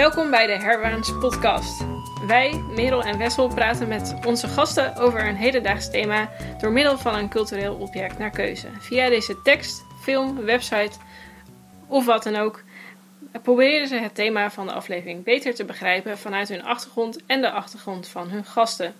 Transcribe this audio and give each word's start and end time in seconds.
Welkom 0.00 0.30
bij 0.30 0.46
de 0.46 0.52
Herwaans 0.52 1.18
podcast. 1.18 1.84
Wij, 2.26 2.52
Merel 2.74 3.02
en 3.02 3.18
Wessel, 3.18 3.48
praten 3.48 3.88
met 3.88 4.14
onze 4.26 4.48
gasten 4.48 4.96
over 4.96 5.28
een 5.28 5.36
hedendaags 5.36 5.90
thema 5.90 6.30
door 6.58 6.72
middel 6.72 6.98
van 6.98 7.14
een 7.14 7.28
cultureel 7.28 7.74
object 7.74 8.18
naar 8.18 8.30
keuze. 8.30 8.68
Via 8.78 9.08
deze 9.08 9.42
tekst, 9.42 9.84
film, 10.02 10.44
website 10.44 10.98
of 11.86 12.06
wat 12.06 12.22
dan 12.22 12.36
ook 12.36 12.62
proberen 13.42 13.88
ze 13.88 13.96
het 13.96 14.14
thema 14.14 14.50
van 14.50 14.66
de 14.66 14.72
aflevering 14.72 15.24
beter 15.24 15.54
te 15.54 15.64
begrijpen 15.64 16.18
vanuit 16.18 16.48
hun 16.48 16.64
achtergrond 16.64 17.18
en 17.26 17.40
de 17.40 17.50
achtergrond 17.50 18.08
van 18.08 18.28
hun 18.28 18.44
gasten. 18.44 18.94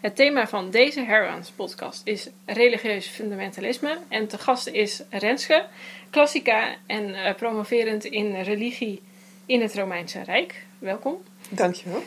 Het 0.00 0.16
thema 0.16 0.46
van 0.46 0.70
deze 0.70 1.00
Herwaans 1.00 1.50
podcast 1.50 2.00
is 2.04 2.28
religieus 2.46 3.06
fundamentalisme 3.06 3.98
en 4.08 4.28
te 4.28 4.38
gast 4.38 4.66
is 4.66 5.02
Renske, 5.10 5.66
klassica 6.10 6.74
en 6.86 7.08
uh, 7.08 7.34
promoverend 7.34 8.04
in 8.04 8.40
religie 8.40 9.02
in 9.48 9.60
het 9.60 9.74
Romeinse 9.74 10.22
Rijk. 10.22 10.62
Welkom. 10.78 11.22
Dankjewel. 11.48 12.02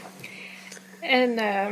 En 1.00 1.30
uh, 1.30 1.68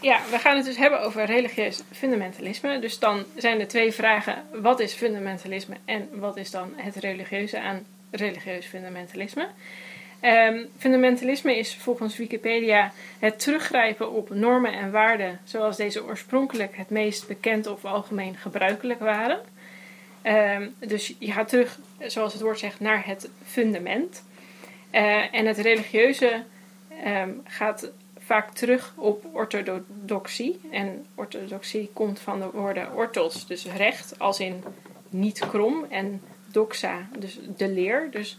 ja, 0.00 0.20
we 0.30 0.38
gaan 0.38 0.56
het 0.56 0.64
dus 0.64 0.76
hebben 0.76 1.00
over 1.00 1.24
religieus 1.24 1.82
fundamentalisme. 1.92 2.78
Dus 2.78 2.98
dan 2.98 3.24
zijn 3.36 3.60
er 3.60 3.68
twee 3.68 3.92
vragen: 3.92 4.44
wat 4.52 4.80
is 4.80 4.92
fundamentalisme 4.92 5.76
en 5.84 6.08
wat 6.12 6.36
is 6.36 6.50
dan 6.50 6.72
het 6.76 6.96
religieuze 6.96 7.60
aan 7.60 7.86
religieus 8.10 8.66
fundamentalisme? 8.66 9.48
Um, 10.22 10.68
fundamentalisme 10.78 11.58
is 11.58 11.76
volgens 11.76 12.16
Wikipedia 12.16 12.92
het 13.18 13.38
teruggrijpen 13.38 14.12
op 14.12 14.30
normen 14.30 14.72
en 14.72 14.90
waarden 14.90 15.40
zoals 15.44 15.76
deze 15.76 16.04
oorspronkelijk 16.04 16.76
het 16.76 16.90
meest 16.90 17.28
bekend 17.28 17.66
of 17.66 17.84
algemeen 17.84 18.36
gebruikelijk 18.36 19.00
waren. 19.00 19.40
Um, 20.22 20.74
dus 20.78 21.14
je 21.18 21.32
gaat 21.32 21.48
terug, 21.48 21.78
zoals 21.98 22.32
het 22.32 22.42
woord 22.42 22.58
zegt, 22.58 22.80
naar 22.80 23.06
het 23.06 23.28
fundament. 23.44 24.22
Uh, 24.92 25.34
en 25.34 25.46
het 25.46 25.58
religieuze 25.58 26.42
um, 27.06 27.40
gaat 27.44 27.90
vaak 28.18 28.52
terug 28.52 28.94
op 28.96 29.24
orthodoxie. 29.32 30.60
En 30.70 31.06
orthodoxie 31.14 31.90
komt 31.92 32.20
van 32.20 32.40
de 32.40 32.50
woorden 32.52 32.94
orthos, 32.94 33.46
dus 33.46 33.64
recht, 33.64 34.18
als 34.18 34.40
in 34.40 34.64
niet 35.10 35.38
krom, 35.38 35.84
en 35.90 36.22
doxa, 36.46 37.08
dus 37.18 37.38
de 37.56 37.68
leer. 37.68 38.08
Dus 38.10 38.38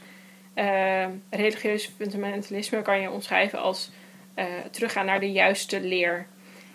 uh, 0.55 1.05
religieus 1.29 1.91
fundamentalisme 1.97 2.81
kan 2.81 3.01
je 3.01 3.11
omschrijven 3.11 3.59
als 3.59 3.89
uh, 4.35 4.45
teruggaan 4.71 5.05
naar 5.05 5.19
de 5.19 5.31
juiste 5.31 5.81
leer. 5.81 6.27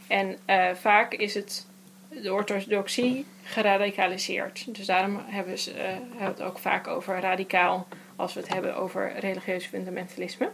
En 0.06 0.38
uh, 0.47 0.70
vaak 0.75 1.12
is 1.14 1.34
het 1.34 1.66
de 2.09 2.33
orthodoxie 2.33 3.27
geradicaliseerd. 3.42 4.75
Dus 4.75 4.86
daarom 4.86 5.20
hebben 5.27 5.59
ze 5.59 5.98
het 6.16 6.42
ook 6.42 6.59
vaak 6.59 6.86
over 6.86 7.20
radicaal 7.20 7.86
als 8.17 8.34
we 8.34 8.41
het 8.41 8.53
hebben 8.53 8.77
over 8.77 9.12
religieus 9.19 9.67
fundamentalisme. 9.67 10.48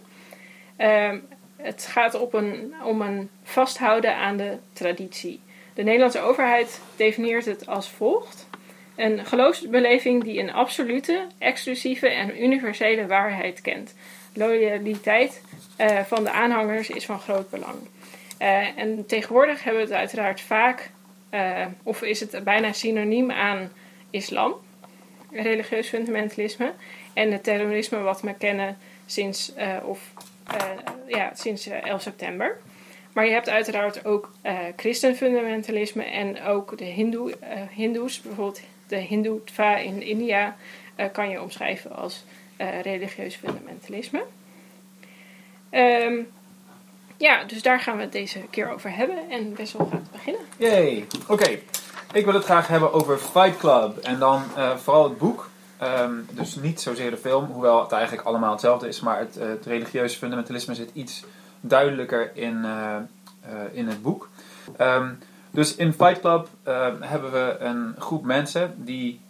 Um, 0.78 1.28
het 1.56 1.86
gaat 1.86 2.14
op 2.14 2.34
een, 2.34 2.74
om 2.84 3.00
een 3.00 3.30
vasthouden 3.42 4.16
aan 4.16 4.36
de 4.36 4.56
traditie. 4.72 5.40
De 5.74 5.82
Nederlandse 5.82 6.20
overheid 6.20 6.80
definieert 6.96 7.44
het 7.44 7.66
als 7.66 7.88
volgt. 7.88 8.48
Een 8.96 9.26
geloofsbeleving 9.26 10.24
die 10.24 10.40
een 10.40 10.52
absolute, 10.52 11.26
exclusieve 11.38 12.08
en 12.08 12.42
universele 12.42 13.06
waarheid 13.06 13.60
kent. 13.60 13.94
Loyaliteit 14.34 15.42
uh, 15.80 16.00
van 16.00 16.24
de 16.24 16.30
aanhangers 16.30 16.90
is 16.90 17.04
van 17.04 17.20
groot 17.20 17.50
belang. 17.50 17.76
Uh, 18.42 18.78
en 18.78 19.06
tegenwoordig 19.06 19.64
hebben 19.64 19.82
we 19.82 19.88
het 19.88 19.98
uiteraard 19.98 20.40
vaak, 20.40 20.90
uh, 21.30 21.66
of 21.82 22.02
is 22.02 22.20
het 22.20 22.44
bijna 22.44 22.72
synoniem 22.72 23.30
aan 23.30 23.72
islam, 24.10 24.54
religieus 25.30 25.88
fundamentalisme, 25.88 26.72
en 27.20 27.32
het 27.32 27.44
terrorisme 27.44 27.98
wat 27.98 28.20
we 28.20 28.34
kennen 28.34 28.78
sinds, 29.06 29.52
of, 29.82 30.00
ja, 31.06 31.30
sinds 31.34 31.66
11 31.66 32.02
september. 32.02 32.58
Maar 33.12 33.26
je 33.26 33.32
hebt 33.32 33.48
uiteraard 33.48 34.04
ook 34.04 34.30
christenfundamentalisme 34.76 36.04
en 36.04 36.42
ook 36.42 36.78
de 36.78 36.84
hindoe, 36.84 37.34
hindoes, 37.70 38.20
bijvoorbeeld 38.20 38.60
de 38.86 38.96
Hindutva 38.96 39.76
in 39.76 40.02
India 40.02 40.56
kan 41.12 41.28
je 41.28 41.42
omschrijven 41.42 41.96
als 41.96 42.24
religieus 42.82 43.34
fundamentalisme. 43.34 44.22
Um, 45.70 46.28
ja, 47.16 47.44
dus 47.44 47.62
daar 47.62 47.80
gaan 47.80 47.96
we 47.96 48.02
het 48.02 48.12
deze 48.12 48.40
keer 48.50 48.72
over 48.72 48.94
hebben. 48.96 49.30
En 49.30 49.56
Wessel 49.56 49.88
gaat 49.90 50.10
beginnen. 50.12 50.42
Yay, 50.56 51.06
oké. 51.28 51.58
Ik 52.12 52.24
wil 52.24 52.34
het 52.34 52.44
graag 52.44 52.68
hebben 52.68 52.92
over 52.92 53.18
Fight 53.18 53.56
Club. 53.56 53.96
En 53.96 54.18
dan 54.18 54.42
vooral 54.76 55.04
het 55.04 55.18
boek. 55.18 55.49
Um, 55.82 56.26
dus 56.30 56.54
niet 56.54 56.80
zozeer 56.80 57.10
de 57.10 57.16
film, 57.16 57.44
hoewel 57.44 57.82
het 57.82 57.92
eigenlijk 57.92 58.26
allemaal 58.26 58.50
hetzelfde 58.50 58.88
is. 58.88 59.00
Maar 59.00 59.18
het, 59.18 59.34
het 59.34 59.66
religieuze 59.66 60.18
fundamentalisme 60.18 60.74
zit 60.74 60.90
iets 60.92 61.24
duidelijker 61.60 62.30
in, 62.36 62.64
in 63.72 63.88
het 63.88 64.02
boek. 64.02 64.28
Um, 64.80 65.18
dus 65.50 65.76
in 65.76 65.92
Fight 65.92 66.20
Club 66.20 66.48
uh, 66.68 66.86
hebben 67.00 67.32
we 67.32 67.56
een 67.58 67.94
groep 67.98 68.24
mensen 68.24 68.74
die 68.76 69.20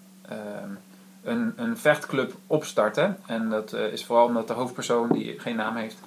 een, 1.22 1.52
een 1.56 1.76
vechtclub 1.76 2.34
opstarten. 2.46 3.16
En 3.26 3.48
dat 3.48 3.72
is 3.72 4.04
vooral 4.04 4.26
omdat 4.26 4.46
de 4.46 4.52
hoofdpersoon, 4.52 5.08
die 5.08 5.38
geen 5.38 5.56
naam 5.56 5.76
heeft, 5.76 5.98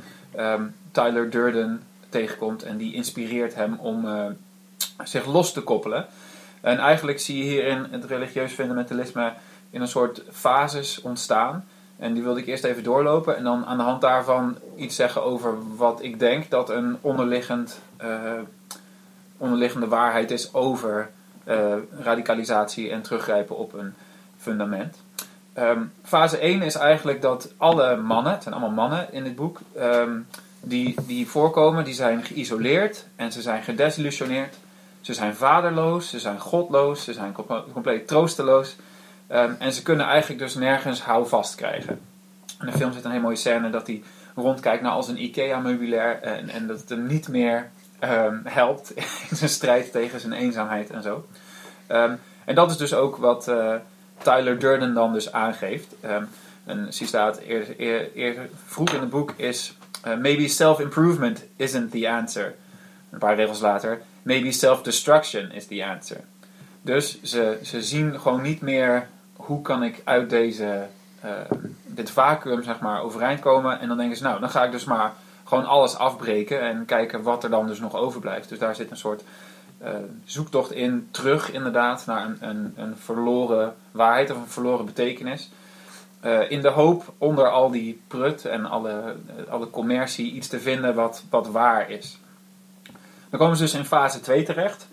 Tyler 0.92 1.30
Durden 1.30 1.82
tegenkomt. 2.14 2.64
En 2.64 2.78
die 2.78 2.94
inspireert 2.94 3.56
hem 3.56 3.80
om 3.80 4.08
eh, 4.08 4.26
zich 5.03 5.26
los 5.26 5.53
te 5.53 5.62
koppelen. 5.62 6.06
En 6.62 6.78
eigenlijk 6.78 7.20
zie 7.20 7.38
je 7.38 7.44
hierin 7.44 7.88
het 7.92 8.06
religieus 8.06 8.53
fundamentalisme 8.53 9.34
in 9.73 9.81
een 9.81 9.88
soort 9.88 10.23
fases 10.31 11.01
ontstaan. 11.01 11.67
En 11.97 12.13
die 12.13 12.23
wilde 12.23 12.39
ik 12.39 12.47
eerst 12.47 12.63
even 12.63 12.84
doorlopen 12.84 13.38
en 13.38 13.44
dan 13.44 13.66
aan 13.66 13.78
de 13.78 13.84
hand 13.84 14.01
daarvan 14.01 14.57
iets 14.75 14.95
zeggen 14.95 15.23
over 15.23 15.75
wat 15.75 16.03
ik 16.03 16.19
denk 16.19 16.50
dat 16.50 16.69
een 16.69 16.97
onderliggend 17.01 17.79
onderliggende 19.38 19.88
waarheid 19.88 20.31
is 20.31 20.53
over 20.53 21.09
uh, 21.47 21.73
radicalisatie 22.00 22.89
en 22.89 23.01
teruggrijpen 23.01 23.57
op 23.57 23.73
een 23.73 23.94
fundament. 24.38 24.97
Um, 25.57 25.91
fase 26.03 26.38
1 26.38 26.61
is 26.61 26.75
eigenlijk 26.75 27.22
dat 27.22 27.53
alle 27.57 27.95
mannen, 27.95 28.31
het 28.31 28.44
zijn 28.44 28.55
allemaal 28.55 28.88
mannen 28.88 29.13
in 29.13 29.23
dit 29.23 29.35
boek, 29.35 29.59
um, 29.79 30.28
die, 30.61 30.95
die 31.05 31.28
voorkomen, 31.28 31.84
die 31.84 31.94
zijn 31.94 32.23
geïsoleerd 32.23 33.05
en 33.16 33.31
ze 33.31 33.41
zijn 33.41 33.63
gedesillusioneerd. 33.63 34.55
Ze 35.01 35.13
zijn 35.13 35.35
vaderloos, 35.35 36.09
ze 36.09 36.19
zijn 36.19 36.40
godloos, 36.40 37.03
ze 37.03 37.13
zijn 37.13 37.35
compleet 37.73 38.07
troosteloos. 38.07 38.75
Um, 39.31 39.56
en 39.59 39.73
ze 39.73 39.81
kunnen 39.81 40.06
eigenlijk 40.06 40.41
dus 40.41 40.56
nergens 40.56 41.01
houvast 41.01 41.56
krijgen. 41.56 42.00
In 42.59 42.66
de 42.66 42.78
film 42.78 42.94
zit 42.94 43.03
een 43.03 43.11
hele 43.11 43.23
mooie 43.23 43.35
scène 43.35 43.69
dat 43.69 43.88
hij 43.88 44.03
rondkijkt 44.35 44.84
naar 44.84 44.91
als 44.91 45.07
een 45.07 45.23
IKEA-meubilair 45.23 46.22
en, 46.22 46.50
en 46.50 46.67
dat 46.67 46.79
het 46.79 46.89
hem 46.89 47.07
niet 47.07 47.28
meer 47.28 47.69
um, 48.03 48.41
helpt 48.44 48.94
in 49.29 49.35
zijn 49.35 49.50
strijd 49.50 49.91
tegen 49.91 50.19
zijn 50.19 50.34
eenzaamheid 50.34 50.89
en 50.89 51.01
zo. 51.03 51.25
Um, 51.88 52.19
en 52.45 52.56
dat 52.56 52.72
is 52.72 52.78
dus 52.78 52.94
ook 52.94 53.17
wat 53.17 53.47
uh, 53.47 53.75
Tyler 54.17 54.59
Durden 54.59 54.94
dan 54.94 55.13
dus 55.13 55.31
aangeeft. 55.31 55.95
Een 56.66 56.94
citaat 56.94 57.38
eerder, 57.38 57.75
eerder, 58.13 58.50
vroeg 58.66 58.90
in 58.90 59.00
het 59.00 59.09
boek 59.09 59.34
is: 59.35 59.78
uh, 60.07 60.17
Maybe 60.17 60.47
self-improvement 60.47 61.44
isn't 61.55 61.91
the 61.91 62.09
answer. 62.09 62.55
Een 63.09 63.19
paar 63.19 63.35
regels 63.35 63.59
later: 63.59 64.01
Maybe 64.22 64.51
self-destruction 64.51 65.51
is 65.51 65.66
the 65.66 65.85
answer. 65.85 66.17
Dus 66.84 67.22
ze, 67.22 67.60
ze 67.64 67.84
zien 67.84 68.20
gewoon 68.20 68.42
niet 68.42 68.62
meer 68.62 69.08
hoe 69.36 69.62
kan 69.62 69.84
ik 69.84 70.02
uit 70.04 70.30
deze, 70.30 70.88
uh, 71.26 71.32
dit 71.86 72.12
vacuüm 72.12 72.64
zeg 72.64 72.80
maar, 72.80 73.02
overeind 73.02 73.40
komen. 73.40 73.80
En 73.80 73.88
dan 73.88 73.98
denken 73.98 74.18
ze: 74.18 74.24
Nou, 74.24 74.40
dan 74.40 74.50
ga 74.50 74.64
ik 74.64 74.72
dus 74.72 74.84
maar 74.84 75.14
gewoon 75.44 75.66
alles 75.66 75.98
afbreken 75.98 76.62
en 76.62 76.86
kijken 76.86 77.24
wat 77.24 77.44
er 77.44 77.50
dan 77.50 77.68
dus 77.68 77.80
nog 77.80 77.96
overblijft. 77.96 78.50
Dus 78.50 78.59
daar 78.59 78.76
zit 78.76 78.91
een 78.91 78.97
soort 78.97 79.24
uh, 79.84 79.90
zoektocht 80.26 80.72
in, 80.72 81.08
terug 81.12 81.52
inderdaad, 81.52 82.06
naar 82.06 82.26
een, 82.26 82.38
een, 82.40 82.74
een, 82.76 82.97
verloren 82.97 83.76
waarheid 83.91 84.32
of 84.32 84.38
een 84.38 84.47
verloren 84.47 84.86
betekenis. 84.86 85.52
Uh, 86.26 86.52
in 86.52 86.62
de 86.62 86.70
hoop 86.70 87.14
onder 87.18 87.50
al 87.50 87.72
die 87.72 88.02
prut 88.08 88.46
en 88.46 88.66
alle, 88.66 89.16
alle 89.50 89.70
commercie 89.70 90.32
iets 90.32 90.47
te 90.47 90.59
vinden 90.59 90.96
wat, 90.96 91.24
wat 91.29 91.47
waar 91.47 91.90
is. 91.90 92.20
Dan 93.29 93.40
komen 93.40 93.58
ze 93.58 93.64
dus 93.64 93.74
in 93.74 93.86
fase 93.86 94.20
2 94.20 94.44
terecht. 94.44 94.88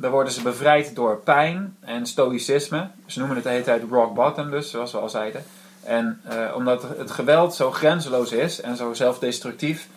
Daar 0.00 0.10
worden 0.10 0.32
ze 0.32 0.42
bevrijd 0.42 0.94
door 0.94 1.16
pijn 1.16 1.76
en 1.80 2.06
stoïcisme. 2.06 2.88
Ze 3.06 3.18
noemen 3.18 3.36
het 3.36 3.44
de 3.44 3.50
hele 3.50 3.64
tijd 3.64 3.82
rock 3.90 4.14
bottom 4.14 4.50
dus, 4.50 4.70
zoals 4.70 4.92
we 4.92 4.98
al 4.98 5.08
zeiden. 5.08 5.44
En 5.82 6.20
uh, 6.32 6.56
omdat 6.56 6.82
het 6.96 7.10
geweld 7.10 7.54
zo 7.54 7.70
grenzeloos 7.70 8.32
is 8.32 8.60
en 8.60 8.76
zo 8.76 8.94
zelfdestructief, 8.94 9.88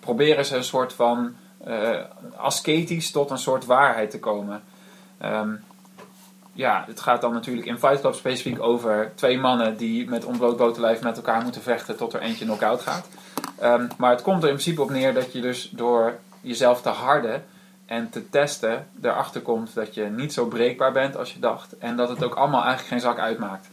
proberen 0.00 0.44
ze 0.44 0.56
een 0.56 0.64
soort 0.64 0.92
van 0.92 1.34
uh, 1.66 1.98
ascetisch 2.36 3.10
tot 3.10 3.30
een 3.30 3.38
soort 3.38 3.64
waarheid 3.64 4.10
te 4.10 4.18
komen. 4.18 4.62
Um, 5.24 5.64
ja, 6.52 6.84
het 6.86 7.00
gaat 7.00 7.20
dan 7.20 7.32
natuurlijk 7.32 7.66
in 7.66 7.78
Fight 7.78 8.00
Club 8.00 8.14
specifiek 8.14 8.62
over 8.62 9.12
twee 9.14 9.38
mannen 9.38 9.76
die 9.76 10.08
met 10.08 10.24
ontbloot 10.24 10.56
boterlijf 10.56 11.02
met 11.02 11.16
elkaar 11.16 11.42
moeten 11.42 11.62
vechten 11.62 11.96
tot 11.96 12.12
er 12.12 12.20
eentje 12.20 12.44
knock-out 12.44 12.80
gaat. 12.80 13.08
Um, 13.62 13.88
maar 13.98 14.10
het 14.10 14.22
komt 14.22 14.42
er 14.42 14.48
in 14.48 14.54
principe 14.54 14.82
op 14.82 14.90
neer 14.90 15.14
dat 15.14 15.32
je 15.32 15.40
dus 15.40 15.70
door 15.70 16.18
jezelf 16.40 16.82
te 16.82 16.88
harden 16.88 17.44
en 17.92 18.10
te 18.10 18.28
testen 18.28 18.86
erachter 19.02 19.40
komt 19.40 19.74
dat 19.74 19.94
je 19.94 20.04
niet 20.04 20.32
zo 20.32 20.46
breekbaar 20.46 20.92
bent 20.92 21.16
als 21.16 21.32
je 21.32 21.38
dacht. 21.38 21.78
En 21.78 21.96
dat 21.96 22.08
het 22.08 22.24
ook 22.24 22.34
allemaal 22.34 22.64
eigenlijk 22.64 22.88
geen 22.88 23.00
zak 23.00 23.18
uitmaakt. 23.18 23.68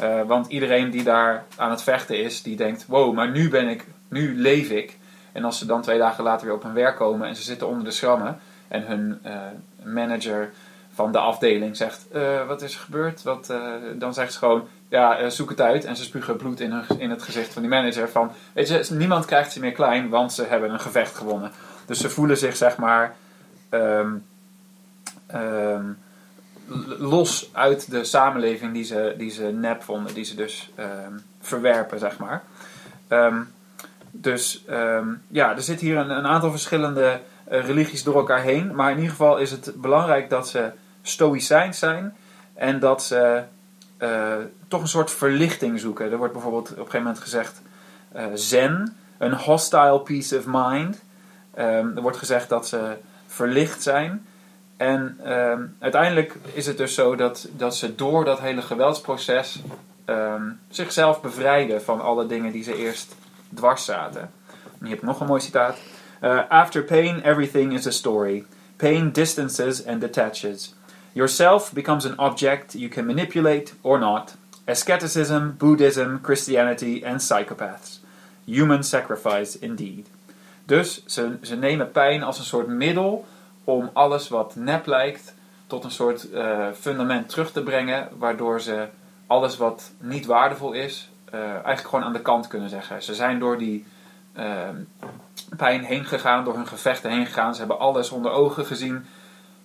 Eh, 0.00 0.22
want 0.22 0.46
iedereen 0.46 0.90
die 0.90 1.02
daar 1.02 1.44
aan 1.56 1.70
het 1.70 1.82
vechten 1.82 2.22
is, 2.22 2.42
die 2.42 2.56
denkt: 2.56 2.86
wow, 2.86 3.14
maar 3.14 3.30
nu 3.30 3.50
ben 3.50 3.68
ik, 3.68 3.86
nu 4.08 4.40
leef 4.40 4.70
ik. 4.70 4.98
En 5.32 5.44
als 5.44 5.58
ze 5.58 5.66
dan 5.66 5.82
twee 5.82 5.98
dagen 5.98 6.24
later 6.24 6.46
weer 6.46 6.54
op 6.54 6.62
hun 6.62 6.72
werk 6.72 6.96
komen 6.96 7.28
en 7.28 7.36
ze 7.36 7.42
zitten 7.42 7.68
onder 7.68 7.84
de 7.84 7.90
schrammen 7.90 8.38
en 8.68 8.86
hun 8.86 9.18
eh, 9.22 9.34
manager 9.82 10.50
van 10.94 11.12
de 11.12 11.18
afdeling 11.18 11.76
zegt: 11.76 12.06
eh, 12.10 12.46
Wat 12.46 12.62
is 12.62 12.74
er 12.74 12.80
gebeurd? 12.80 13.22
Wat, 13.22 13.52
dan 13.94 14.14
zegt 14.14 14.32
ze 14.32 14.38
gewoon: 14.38 14.68
Ja, 14.88 15.30
zoek 15.30 15.50
het 15.50 15.60
uit. 15.60 15.84
En 15.84 15.96
ze 15.96 16.04
spugen 16.04 16.36
bloed 16.36 16.60
in, 16.60 16.70
hun, 16.70 17.00
in 17.00 17.10
het 17.10 17.22
gezicht 17.22 17.52
van 17.52 17.62
die 17.62 17.70
manager. 17.70 18.08
Van, 18.08 18.32
weet 18.52 18.68
je, 18.68 18.86
niemand 18.90 19.24
krijgt 19.24 19.52
ze 19.52 19.60
meer 19.60 19.72
klein, 19.72 20.08
want 20.08 20.32
ze 20.32 20.44
hebben 20.44 20.70
een 20.70 20.80
gevecht 20.80 21.16
gewonnen. 21.16 21.50
Dus 21.86 22.00
ze 22.00 22.10
voelen 22.10 22.38
zich, 22.38 22.56
zeg 22.56 22.76
maar, 22.76 23.14
ehm, 23.72 24.14
ehm, 25.26 25.84
los 26.98 27.50
uit 27.52 27.90
de 27.90 28.04
samenleving 28.04 28.72
die 28.72 28.84
ze, 28.84 29.14
die 29.18 29.30
ze 29.30 29.44
nep 29.44 29.82
vonden, 29.82 30.14
die 30.14 30.24
ze 30.24 30.34
dus 30.34 30.70
ehm, 30.74 31.12
verwerpen, 31.40 31.98
zeg 31.98 32.18
maar. 32.18 32.42
Dus 34.10 34.64
ja, 35.28 35.56
er 35.56 35.62
zit 35.62 35.80
hier 35.80 35.96
een, 35.96 36.10
een 36.10 36.26
aantal 36.26 36.50
verschillende 36.50 37.20
eh, 37.52 37.64
religies 37.66 38.02
door 38.02 38.16
elkaar 38.16 38.40
heen. 38.40 38.74
Maar 38.74 38.90
in 38.90 38.96
ieder 38.96 39.10
geval 39.10 39.38
is 39.38 39.50
het 39.50 39.72
belangrijk 39.76 40.30
dat 40.30 40.48
ze 40.48 40.70
stoïcijns 41.02 41.78
zijn 41.78 42.16
en 42.54 42.80
dat 42.80 43.02
ze 43.02 43.42
eh, 43.96 44.36
toch 44.68 44.80
een 44.80 44.88
soort 44.88 45.10
verlichting 45.10 45.80
zoeken. 45.80 46.10
Er 46.10 46.16
wordt 46.16 46.32
bijvoorbeeld 46.32 46.70
op 46.70 46.70
een 46.70 46.76
gegeven 46.76 47.02
moment 47.02 47.18
gezegd 47.18 47.62
eh, 48.12 48.24
zen, 48.34 48.96
een 49.18 49.32
hostile 49.32 50.00
peace 50.00 50.38
of 50.38 50.44
mind. 50.46 51.02
Er 51.54 52.02
wordt 52.02 52.16
gezegd 52.16 52.48
dat 52.48 52.68
ze 52.68 52.96
verlicht 53.32 53.82
zijn. 53.82 54.26
En 54.76 55.18
ehm, 55.24 55.62
uiteindelijk 55.78 56.36
is 56.52 56.66
het 56.66 56.76
dus 56.76 56.94
zo 56.94 57.16
dat, 57.16 57.48
dat 57.56 57.76
ze 57.76 57.94
door 57.94 58.24
dat 58.24 58.40
hele 58.40 58.62
geweldsproces 58.62 59.62
ehm, 60.04 60.50
zichzelf 60.68 61.20
bevrijden 61.20 61.82
van 61.82 62.00
alle 62.00 62.26
dingen 62.26 62.52
die 62.52 62.62
ze 62.62 62.76
eerst 62.76 63.14
dwars 63.54 63.84
zaten. 63.84 64.20
En 64.20 64.78
hier 64.78 64.88
heb 64.88 64.98
ik 64.98 65.02
nog 65.02 65.20
een 65.20 65.26
mooi 65.26 65.40
citaat. 65.40 65.76
Uh, 66.22 66.40
After 66.48 66.84
pain, 66.84 67.20
everything 67.20 67.72
is 67.72 67.86
a 67.86 67.90
story. 67.90 68.44
Pain 68.76 69.12
distances 69.12 69.86
and 69.86 70.00
detaches. 70.00 70.74
Yourself 71.12 71.72
becomes 71.72 72.06
an 72.06 72.18
object 72.18 72.72
you 72.72 72.88
can 72.88 73.06
manipulate 73.06 73.72
or 73.80 73.98
not. 73.98 74.36
Asceticism, 74.64 75.56
Buddhism, 75.58 76.18
Christianity 76.22 77.02
and 77.04 77.20
psychopaths. 77.20 78.00
Human 78.44 78.82
sacrifice 78.82 79.58
indeed. 79.60 80.06
Dus 80.64 81.06
ze, 81.06 81.36
ze 81.42 81.56
nemen 81.56 81.90
pijn 81.90 82.22
als 82.22 82.38
een 82.38 82.44
soort 82.44 82.66
middel 82.66 83.24
om 83.64 83.90
alles 83.92 84.28
wat 84.28 84.56
nep 84.56 84.86
lijkt 84.86 85.34
tot 85.66 85.84
een 85.84 85.90
soort 85.90 86.30
eh, 86.30 86.66
fundament 86.80 87.28
terug 87.28 87.52
te 87.52 87.62
brengen, 87.62 88.08
waardoor 88.18 88.60
ze 88.60 88.86
alles 89.26 89.56
wat 89.56 89.90
niet 89.98 90.26
waardevol 90.26 90.72
is, 90.72 91.10
eh, 91.24 91.40
eigenlijk 91.40 91.88
gewoon 91.88 92.04
aan 92.04 92.12
de 92.12 92.22
kant 92.22 92.46
kunnen 92.46 92.68
zeggen. 92.68 93.02
Ze 93.02 93.14
zijn 93.14 93.38
door 93.38 93.58
die 93.58 93.86
eh, 94.32 94.68
pijn 95.56 95.84
heen 95.84 96.04
gegaan, 96.04 96.44
door 96.44 96.54
hun 96.54 96.66
gevechten 96.66 97.10
heen 97.10 97.26
gegaan. 97.26 97.52
Ze 97.52 97.58
hebben 97.58 97.78
alles 97.78 98.10
onder 98.10 98.30
ogen 98.30 98.66
gezien. 98.66 99.06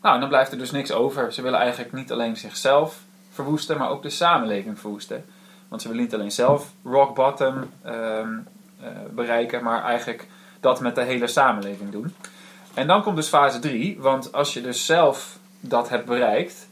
Nou, 0.01 0.13
en 0.13 0.19
dan 0.19 0.29
blijft 0.29 0.51
er 0.51 0.57
dus 0.57 0.71
niks 0.71 0.91
over. 0.91 1.33
Ze 1.33 1.41
willen 1.41 1.59
eigenlijk 1.59 1.93
niet 1.93 2.11
alleen 2.11 2.37
zichzelf 2.37 2.99
verwoesten, 3.31 3.77
maar 3.77 3.89
ook 3.89 4.03
de 4.03 4.09
samenleving 4.09 4.79
verwoesten. 4.79 5.25
Want 5.67 5.81
ze 5.81 5.87
willen 5.87 6.03
niet 6.03 6.13
alleen 6.13 6.31
zelf 6.31 6.71
rock 6.83 7.15
bottom 7.15 7.71
ehm, 7.81 8.37
eh, 8.81 8.87
bereiken, 9.11 9.63
maar 9.63 9.83
eigenlijk 9.83 10.27
dat 10.59 10.79
met 10.79 10.95
de 10.95 11.03
hele 11.03 11.27
samenleving 11.27 11.91
doen. 11.91 12.15
En 12.73 12.87
dan 12.87 13.03
komt 13.03 13.15
dus 13.15 13.27
fase 13.27 13.59
3, 13.59 13.97
want 13.99 14.33
als 14.33 14.53
je 14.53 14.61
dus 14.61 14.85
zelf 14.85 15.37
dat 15.59 15.89
hebt 15.89 16.05
bereikt, 16.05 16.67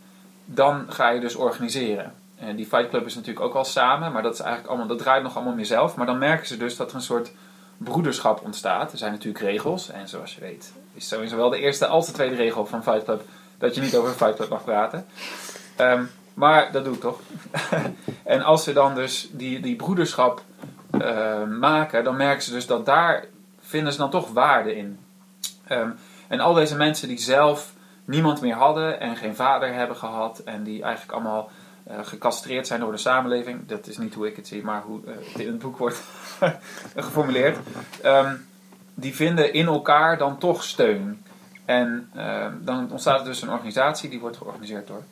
dan 0.46 0.86
ga 0.90 1.10
je 1.10 1.20
dus 1.20 1.36
organiseren. 1.36 2.14
En 2.36 2.56
die 2.56 2.66
Fight 2.66 2.90
Club 2.90 3.06
is 3.06 3.16
natuurlijk 3.16 3.46
ook 3.46 3.54
al 3.54 3.66
samen, 3.66 4.12
maar 4.12 4.24
dat, 4.24 4.34
is 4.34 4.40
eigenlijk 4.40 4.70
allemaal, 4.70 4.88
dat 4.88 4.98
draait 4.98 5.24
nog 5.24 5.36
allemaal 5.36 5.56
meer 5.56 5.66
zelf. 5.66 5.96
Maar 5.96 6.06
dan 6.06 6.18
merken 6.18 6.48
ze 6.48 6.58
dus 6.58 6.76
dat 6.76 6.90
er 6.90 6.96
een 6.96 7.02
soort 7.02 7.32
broederschap 7.78 8.42
ontstaat. 8.44 8.92
Er 8.92 8.98
zijn 8.98 9.12
natuurlijk 9.12 9.44
regels, 9.44 9.90
en 9.90 10.08
zoals 10.08 10.36
je 10.36 10.42
weet 10.42 10.74
is 10.96 11.08
sowieso 11.08 11.36
wel 11.36 11.50
de 11.50 11.60
eerste 11.60 11.88
als 11.88 12.06
de 12.06 12.12
tweede 12.12 12.36
regel 12.36 12.66
van 12.66 12.84
Fight 12.84 13.04
Club 13.04 13.22
dat 13.58 13.76
je 13.76 13.82
niet 13.82 13.96
over 13.96 14.12
Fight 14.12 14.36
Club 14.36 14.50
mag 14.50 14.64
praten. 14.64 15.06
Ehm, 15.76 16.04
maar 16.34 16.72
dat 16.72 16.86
doe 16.86 16.94
ik 16.94 17.00
toch. 17.00 17.20
en 18.24 18.42
als 18.42 18.64
ze 18.64 18.74
dan 18.74 18.96
dus 18.96 19.30
die, 19.32 19.60
die 19.60 19.76
broederschap 19.76 20.42
eh, 20.92 21.44
maken, 21.44 22.04
dan 22.04 22.16
merken 22.16 22.44
ze 22.44 22.52
dus 22.52 22.68
dat 22.68 22.86
daar 22.86 23.26
vinden 23.76 23.94
ze 23.94 24.00
dan 24.00 24.10
toch 24.10 24.32
waarde 24.32 24.76
in. 24.76 25.00
Ehm, 25.68 25.90
en 26.28 26.40
al 26.40 26.54
deze 26.54 26.76
mensen 26.76 27.08
die 27.08 27.18
zelf 27.18 27.74
niemand 28.06 28.42
meer 28.42 28.56
hadden 28.56 29.00
en 29.00 29.16
geen 29.16 29.36
vader 29.36 29.74
hebben 29.74 29.98
gehad 29.98 30.40
en 30.40 30.64
die 30.64 30.84
eigenlijk 30.84 31.14
allemaal 31.14 31.50
eh, 31.84 31.96
gecastreerd 32.04 32.68
zijn 32.68 32.80
door 32.80 32.92
de 32.92 32.98
samenleving, 32.98 33.68
dat 33.68 33.88
is 33.88 33.98
niet 33.98 34.14
hoe 34.14 34.28
ik 34.28 34.36
het 34.36 34.48
zie, 34.48 34.64
maar 34.64 34.82
hoe 34.82 35.00
eh, 35.06 35.14
het 35.32 35.42
in 35.42 35.48
het 35.48 35.60
boek 35.60 35.78
wordt 35.78 36.04
geformuleerd, 36.96 37.58
ehm, 38.02 38.36
die 38.94 39.16
vinden 39.16 39.54
in 39.54 39.66
elkaar 39.66 40.18
dan 40.18 40.38
toch 40.38 40.64
steun. 40.64 41.24
En 41.66 42.10
ehm, 42.16 42.54
dan 42.62 42.92
ontstaat 42.92 43.20
er 43.20 43.26
dus 43.26 43.42
een 43.42 43.52
organisatie, 43.52 44.10
die 44.10 44.20
wordt 44.20 44.38
georganiseerd 44.38 44.88
door 44.88 45.04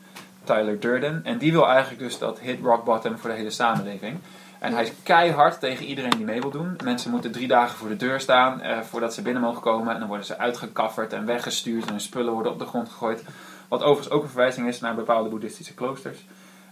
Tyler 0.44 0.80
Durden. 0.80 1.22
En 1.24 1.38
die 1.38 1.52
wil 1.52 1.68
eigenlijk 1.68 2.00
dus 2.00 2.18
dat 2.18 2.40
hit 2.40 2.60
rock 2.64 2.84
bottom 2.84 3.18
voor 3.18 3.30
de 3.30 3.36
hele 3.36 3.50
samenleving. 3.50 4.20
En 4.64 4.74
hij 4.74 4.84
is 4.84 4.92
keihard 5.04 5.60
tegen 5.60 5.86
iedereen 5.86 6.10
die 6.10 6.26
mee 6.26 6.42
wil 6.42 6.50
doen. 6.52 6.78
Mensen 6.84 7.12
moeten 7.12 7.32
drie 7.32 7.48
dagen 7.48 7.78
voor 7.78 7.90
de 7.90 7.96
deur 7.96 8.20
staan 8.20 8.62
eh, 8.62 8.80
voordat 8.80 9.14
ze 9.14 9.22
binnen 9.22 9.42
mogen 9.42 9.62
komen. 9.62 9.94
En 9.94 10.00
dan 10.00 10.08
worden 10.08 10.26
ze 10.26 10.38
uitgekafferd 10.38 11.14
en 11.14 11.26
weggestuurd 11.26 11.84
en 11.86 11.90
hun 11.90 12.00
spullen 12.00 12.34
worden 12.34 12.52
op 12.52 12.60
de 12.60 12.66
grond 12.66 12.90
gegooid. 12.90 13.24
Wat 13.68 13.82
overigens 13.84 14.10
ook 14.14 14.22
een 14.24 14.30
verwijzing 14.30 14.68
is 14.68 14.80
naar 14.80 14.96
bepaalde 14.96 15.30
boeddhistische 15.30 15.74
kloosters. 15.74 16.26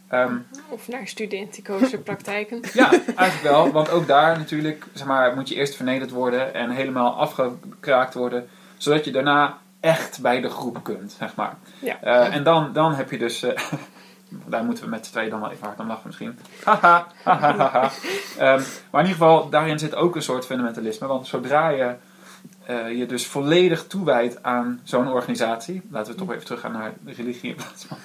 Ehm, 0.08 0.36
Of 0.70 0.88
naar 0.88 1.08
studenticoze 1.08 1.98
praktijken. 2.10 2.60
ja, 2.74 2.92
eigenlijk 2.92 3.42
wel. 3.42 3.72
Want 3.72 3.90
ook 3.90 4.08
daar 4.08 4.38
natuurlijk 4.38 4.86
zeg 4.94 5.08
maar, 5.08 5.36
moet 5.36 5.50
je 5.50 5.56
eerst 5.56 5.76
vernederd 5.76 6.12
worden 6.12 6.54
en 6.54 6.70
helemaal 6.70 7.14
afgekraakt 7.16 8.14
worden. 8.14 8.50
Zodat 8.78 9.06
je 9.06 9.12
daarna 9.12 9.58
echt 9.80 10.22
bij 10.22 10.42
de 10.42 10.50
groep 10.50 10.80
kunt, 10.84 11.16
zeg 11.20 11.36
maar. 11.36 11.56
Ja. 11.80 11.98
Eh, 12.02 12.36
en 12.36 12.44
dan, 12.44 12.74
dan 12.74 12.94
heb 12.94 13.12
je 13.12 13.18
dus... 13.18 13.44
eh, 13.44 13.58
daar 14.46 14.64
moeten 14.64 14.84
we 14.84 14.90
met 14.90 15.06
z'n 15.06 15.12
tweeën 15.12 15.30
dan 15.30 15.40
wel 15.40 15.52
even 15.52 15.66
hard 15.66 15.80
om 15.80 15.88
lachen 15.88 16.08
misschien. 16.08 16.40
Ehm, 18.38 18.62
maar 18.92 19.02
in 19.02 19.08
ieder 19.08 19.28
geval, 19.28 19.50
daarin 19.50 19.80
zit 19.80 19.96
ook 19.96 20.16
een 20.16 20.22
soort 20.22 20.46
fundamentalisme. 20.46 21.08
Want 21.08 21.28
zodra 21.28 21.70
je 21.70 21.96
eh, 22.66 22.98
je 22.98 23.06
dus 23.06 23.28
volledig 23.28 23.88
toewijdt 23.88 24.44
aan 24.44 24.82
zo'n 24.84 25.08
organisatie... 25.08 25.82
Laten 25.90 26.14
we 26.14 26.20
toch 26.20 26.32
even 26.32 26.46
teruggaan 26.46 26.72
naar 26.72 26.94
religie 27.06 27.50
in 27.50 27.56
plaats 27.56 27.86
van 27.86 27.98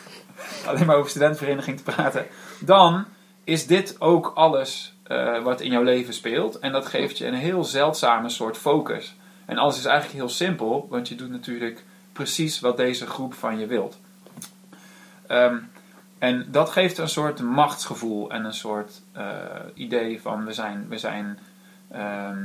alleen 0.66 0.86
maar 0.86 0.96
over 0.96 1.10
studentenvereniging 1.10 1.76
te 1.76 1.82
praten. 1.82 2.26
Dan 2.60 3.04
is 3.44 3.66
dit 3.66 4.00
ook 4.00 4.32
alles 4.34 4.96
eh, 5.02 5.42
wat 5.42 5.60
in 5.60 5.70
jouw 5.70 5.82
leven 5.82 6.14
speelt. 6.14 6.58
En 6.58 6.72
dat 6.72 6.86
geeft 6.86 7.18
je 7.18 7.26
een 7.26 7.34
heel 7.34 7.64
zeldzame 7.64 8.28
soort 8.28 8.56
focus. 8.56 9.16
En 9.44 9.58
alles 9.58 9.78
is 9.78 9.84
eigenlijk 9.84 10.18
heel 10.18 10.28
simpel, 10.28 10.86
want 10.90 11.08
je 11.08 11.14
doet 11.14 11.30
natuurlijk 11.30 11.84
precies 12.12 12.60
wat 12.60 12.76
deze 12.76 13.06
groep 13.06 13.34
van 13.34 13.58
je 13.58 13.66
wilt. 13.66 13.98
Ehm, 15.26 15.56
en 16.18 16.46
dat 16.50 16.70
geeft 16.70 16.98
een 16.98 17.08
soort 17.08 17.40
machtsgevoel 17.40 18.30
en 18.30 18.44
een 18.44 18.54
soort 18.54 19.02
eh, 19.12 19.24
idee 19.74 20.20
van 20.20 20.44
we 20.44 20.52
zijn, 20.52 20.86
we 20.88 20.98
zijn 20.98 21.38
ehm, 21.90 22.44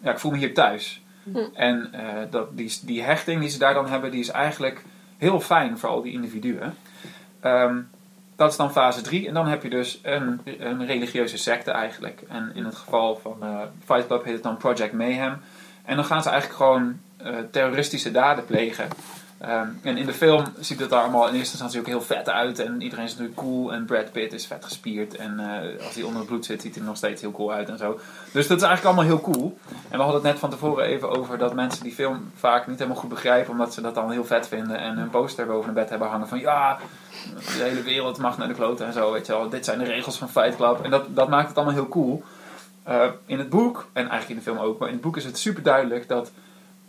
ja, 0.00 0.10
ik 0.10 0.18
voel 0.18 0.30
me 0.30 0.36
hier 0.36 0.54
thuis. 0.54 1.02
Hm. 1.22 1.38
En 1.54 1.92
eh, 1.92 2.22
dat, 2.30 2.56
die, 2.56 2.78
die 2.82 3.02
hechting 3.02 3.40
die 3.40 3.48
ze 3.48 3.58
daar 3.58 3.74
dan 3.74 3.88
hebben, 3.88 4.10
die 4.10 4.20
is 4.20 4.28
eigenlijk 4.28 4.84
heel 5.16 5.40
fijn 5.40 5.78
voor 5.78 5.88
al 5.88 6.02
die 6.02 6.12
individuen. 6.12 6.74
Ehm, 7.40 7.80
dat 8.36 8.50
is 8.50 8.56
dan 8.56 8.72
fase 8.72 9.00
3. 9.00 9.28
En 9.28 9.34
dan 9.34 9.46
heb 9.46 9.62
je 9.62 9.70
dus 9.70 10.00
een, 10.02 10.40
een 10.58 10.86
religieuze 10.86 11.38
secte 11.38 11.70
eigenlijk. 11.70 12.22
En 12.28 12.50
in 12.54 12.64
het 12.64 12.74
geval 12.74 13.16
van 13.16 13.36
eh, 13.40 13.60
Fight 13.84 14.06
Club 14.06 14.24
heet 14.24 14.34
het 14.34 14.42
dan 14.42 14.56
Project 14.56 14.92
Mayhem. 14.92 15.40
En 15.84 15.96
dan 15.96 16.04
gaan 16.04 16.22
ze 16.22 16.28
eigenlijk 16.28 16.60
gewoon 16.60 17.00
terroristische 17.50 18.10
daden 18.10 18.44
plegen. 18.44 18.88
Ehm, 19.46 19.68
en 19.82 19.96
in 19.96 20.06
de 20.06 20.12
film 20.12 20.44
ziet 20.60 20.80
het 20.80 20.90
er 20.90 20.98
allemaal 20.98 21.28
in 21.28 21.34
eerste 21.34 21.50
instantie 21.50 21.80
ook 21.80 21.86
heel 21.86 22.02
vet 22.02 22.28
uit. 22.28 22.58
En 22.58 22.82
iedereen 22.82 23.04
is 23.04 23.10
natuurlijk 23.10 23.38
cool. 23.38 23.72
En 23.72 23.84
Brad 23.84 24.12
Pitt 24.12 24.32
is 24.32 24.46
vet 24.46 24.64
gespierd. 24.64 25.16
En 25.16 25.40
eh, 25.40 25.84
als 25.84 25.94
hij 25.94 26.02
onder 26.02 26.18
het 26.18 26.28
bloed 26.28 26.44
zit, 26.44 26.62
ziet 26.62 26.72
hij 26.72 26.82
er 26.82 26.88
nog 26.88 26.96
steeds 26.96 27.20
heel 27.20 27.32
cool 27.32 27.52
uit 27.52 27.68
en 27.68 27.78
zo. 27.78 28.00
Dus 28.32 28.46
dat 28.46 28.56
is 28.56 28.64
eigenlijk 28.64 28.84
allemaal 28.84 29.16
heel 29.16 29.32
cool. 29.32 29.58
En 29.68 29.96
we 29.98 30.02
hadden 30.02 30.14
het 30.14 30.22
net 30.22 30.38
van 30.38 30.50
tevoren 30.50 30.84
even 30.84 31.10
over 31.10 31.38
dat 31.38 31.54
mensen 31.54 31.82
die 31.82 31.92
film 31.92 32.30
vaak 32.34 32.66
niet 32.66 32.78
helemaal 32.78 33.00
goed 33.00 33.08
begrijpen. 33.08 33.52
Omdat 33.52 33.74
ze 33.74 33.80
dat 33.80 33.94
dan 33.94 34.10
heel 34.10 34.24
vet 34.24 34.48
vinden. 34.48 34.78
En 34.78 34.96
hun 34.96 35.10
poster 35.10 35.46
boven 35.46 35.64
het 35.64 35.74
bed 35.74 35.90
hebben 35.90 36.08
hangen 36.08 36.28
van 36.28 36.38
ja, 36.38 36.78
de 37.34 37.62
hele 37.62 37.82
wereld 37.82 38.18
mag 38.18 38.38
naar 38.38 38.48
de 38.48 38.54
kloten 38.54 38.86
en 38.86 38.92
zo. 38.92 39.12
Weet 39.12 39.26
je 39.26 39.32
wel. 39.32 39.48
Dit 39.48 39.64
zijn 39.64 39.78
de 39.78 39.84
regels 39.84 40.18
van 40.18 40.28
Fight 40.28 40.56
Club. 40.56 40.80
En 40.82 40.90
dat, 40.90 41.04
dat 41.08 41.28
maakt 41.28 41.48
het 41.48 41.56
allemaal 41.56 41.74
heel 41.74 41.88
cool. 41.88 42.22
Uh, 42.88 43.06
in 43.26 43.38
het 43.38 43.48
boek, 43.48 43.86
en 43.92 44.08
eigenlijk 44.08 44.28
in 44.28 44.36
de 44.36 44.42
film 44.42 44.58
ook, 44.58 44.78
maar 44.78 44.88
in 44.88 44.94
het 44.94 45.02
boek 45.02 45.16
is 45.16 45.24
het 45.24 45.38
super 45.38 45.62
duidelijk 45.62 46.08
dat 46.08 46.30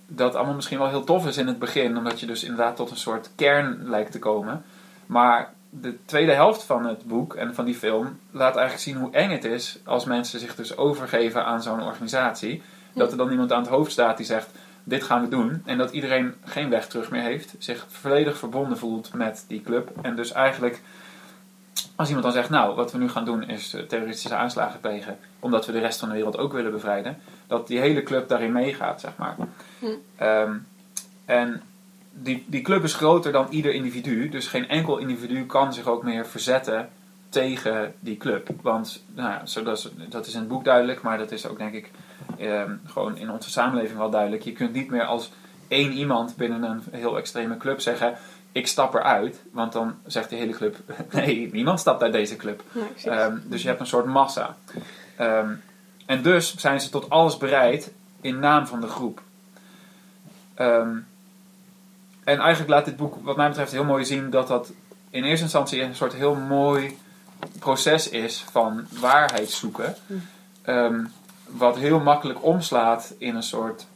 dat 0.07 0.35
allemaal 0.35 0.55
misschien 0.55 0.77
wel 0.77 0.89
heel 0.89 1.03
tof 1.03 1.27
is 1.27 1.37
in 1.37 1.47
het 1.47 1.59
begin, 1.59 1.97
omdat 1.97 2.19
je 2.19 2.25
dus 2.25 2.43
inderdaad 2.43 2.75
tot 2.75 2.91
een 2.91 2.97
soort 2.97 3.29
kern 3.35 3.89
lijkt 3.89 4.11
te 4.11 4.19
komen. 4.19 4.63
Maar 5.05 5.53
de 5.69 5.97
tweede 6.05 6.31
helft 6.31 6.63
van 6.63 6.85
het 6.85 7.05
boek 7.05 7.35
en 7.35 7.55
van 7.55 7.65
die 7.65 7.75
film 7.75 8.19
laat 8.31 8.55
eigenlijk 8.55 8.79
zien 8.79 8.95
hoe 8.95 9.11
eng 9.11 9.31
het 9.31 9.43
is 9.43 9.79
als 9.83 10.05
mensen 10.05 10.39
zich 10.39 10.55
dus 10.55 10.77
overgeven 10.77 11.45
aan 11.45 11.61
zo'n 11.61 11.83
organisatie. 11.83 12.61
Dat 12.93 13.11
er 13.11 13.17
dan 13.17 13.31
iemand 13.31 13.51
aan 13.51 13.61
het 13.61 13.69
hoofd 13.69 13.91
staat 13.91 14.17
die 14.17 14.25
zegt: 14.25 14.49
Dit 14.83 15.03
gaan 15.03 15.21
we 15.21 15.27
doen. 15.27 15.61
En 15.65 15.77
dat 15.77 15.91
iedereen 15.91 16.33
geen 16.43 16.69
weg 16.69 16.87
terug 16.87 17.11
meer 17.11 17.21
heeft, 17.21 17.55
zich 17.57 17.85
volledig 17.89 18.37
verbonden 18.37 18.77
voelt 18.77 19.13
met 19.13 19.45
die 19.47 19.61
club. 19.61 19.91
En 20.01 20.15
dus 20.15 20.31
eigenlijk 20.31 20.81
als 21.95 22.07
iemand 22.07 22.25
dan 22.25 22.35
zegt, 22.35 22.49
nou, 22.49 22.75
wat 22.75 22.91
we 22.91 22.97
nu 22.97 23.09
gaan 23.09 23.25
doen 23.25 23.49
is 23.49 23.73
eh, 23.73 23.81
terroristische 23.81 24.35
aanslagen 24.35 24.79
plegen, 24.79 25.17
omdat 25.39 25.65
we 25.65 25.71
de 25.71 25.79
rest 25.79 25.99
van 25.99 26.09
de 26.09 26.15
wereld 26.15 26.37
ook 26.37 26.53
willen 26.53 26.71
bevrijden, 26.71 27.17
dat 27.47 27.67
die 27.67 27.79
hele 27.79 28.03
club 28.03 28.27
daarin 28.27 28.51
meegaat, 28.51 29.01
zeg 29.01 29.11
maar. 29.17 29.35
Hm. 29.79 29.85
Ehm, 30.15 30.53
en 31.25 31.61
die, 32.11 32.45
die 32.47 32.61
club 32.61 32.83
is 32.83 32.93
groter 32.93 33.31
dan 33.31 33.47
ieder 33.49 33.73
individu, 33.73 34.29
dus 34.29 34.47
geen 34.47 34.67
enkel 34.69 34.97
individu 34.97 35.45
kan 35.45 35.73
zich 35.73 35.87
ook 35.87 36.03
meer 36.03 36.25
verzetten 36.25 36.89
tegen 37.29 37.93
die 37.99 38.17
club. 38.17 38.49
Want 38.61 39.03
nou 39.15 39.29
ja, 39.29 39.45
zo, 39.45 39.63
dat, 39.63 39.77
is, 39.77 39.89
dat 40.09 40.27
is 40.27 40.33
in 40.33 40.39
het 40.39 40.47
boek 40.47 40.63
duidelijk, 40.63 41.01
maar 41.01 41.17
dat 41.17 41.31
is 41.31 41.47
ook 41.47 41.57
denk 41.57 41.73
ik 41.73 41.91
ehm, 42.37 42.75
gewoon 42.85 43.17
in 43.17 43.31
onze 43.31 43.49
samenleving 43.49 43.97
wel 43.97 44.09
duidelijk. 44.09 44.43
Je 44.43 44.51
kunt 44.51 44.73
niet 44.73 44.89
meer 44.89 45.05
als 45.05 45.31
één 45.67 45.91
iemand 45.91 46.35
binnen 46.35 46.63
een 46.63 46.81
heel 46.91 47.17
extreme 47.17 47.57
club 47.57 47.81
zeggen: 47.81 48.13
Ik 48.55 48.67
stap 48.67 48.93
eruit. 48.93 49.41
Want 49.51 49.73
dan 49.73 49.95
zegt 50.05 50.29
de 50.29 50.35
hele 50.35 50.53
club: 50.53 50.77
Nee, 51.11 51.49
niemand 51.51 51.79
stapt 51.79 52.01
uit 52.01 52.11
deze 52.11 52.35
club. 52.35 52.63
Ehm, 53.03 53.37
dus 53.43 53.61
je 53.61 53.67
hebt 53.67 53.79
een 53.79 53.87
soort 53.87 54.05
massa. 54.05 54.55
Ehm, 55.17 55.53
en 56.05 56.21
dus 56.21 56.55
zijn 56.55 56.81
ze 56.81 56.89
tot 56.89 57.09
alles 57.09 57.37
bereid 57.37 57.91
in 58.21 58.39
naam 58.39 58.67
van 58.67 58.81
de 58.81 58.87
groep. 58.87 59.21
Ehm, 60.53 60.97
en 62.23 62.39
eigenlijk 62.39 62.69
laat 62.69 62.85
dit 62.85 62.95
boek, 62.95 63.15
wat 63.21 63.37
mij 63.37 63.47
betreft, 63.47 63.71
heel 63.71 63.83
mooi 63.83 64.05
zien 64.05 64.29
dat 64.29 64.47
dat 64.47 64.71
in 65.09 65.23
eerste 65.23 65.43
instantie 65.43 65.81
een 65.81 65.95
soort 65.95 66.13
heel 66.13 66.35
mooi 66.35 66.97
proces 67.59 68.09
is 68.09 68.45
van 68.51 68.87
waarheid 68.99 69.49
zoeken. 69.49 69.95
Hm. 70.63 71.05
Wat 71.47 71.77
heel 71.77 71.99
makkelijk 71.99 72.43
omslaat 72.43 73.13
in 73.17 73.35
een 73.35 73.43
soort 73.43 73.87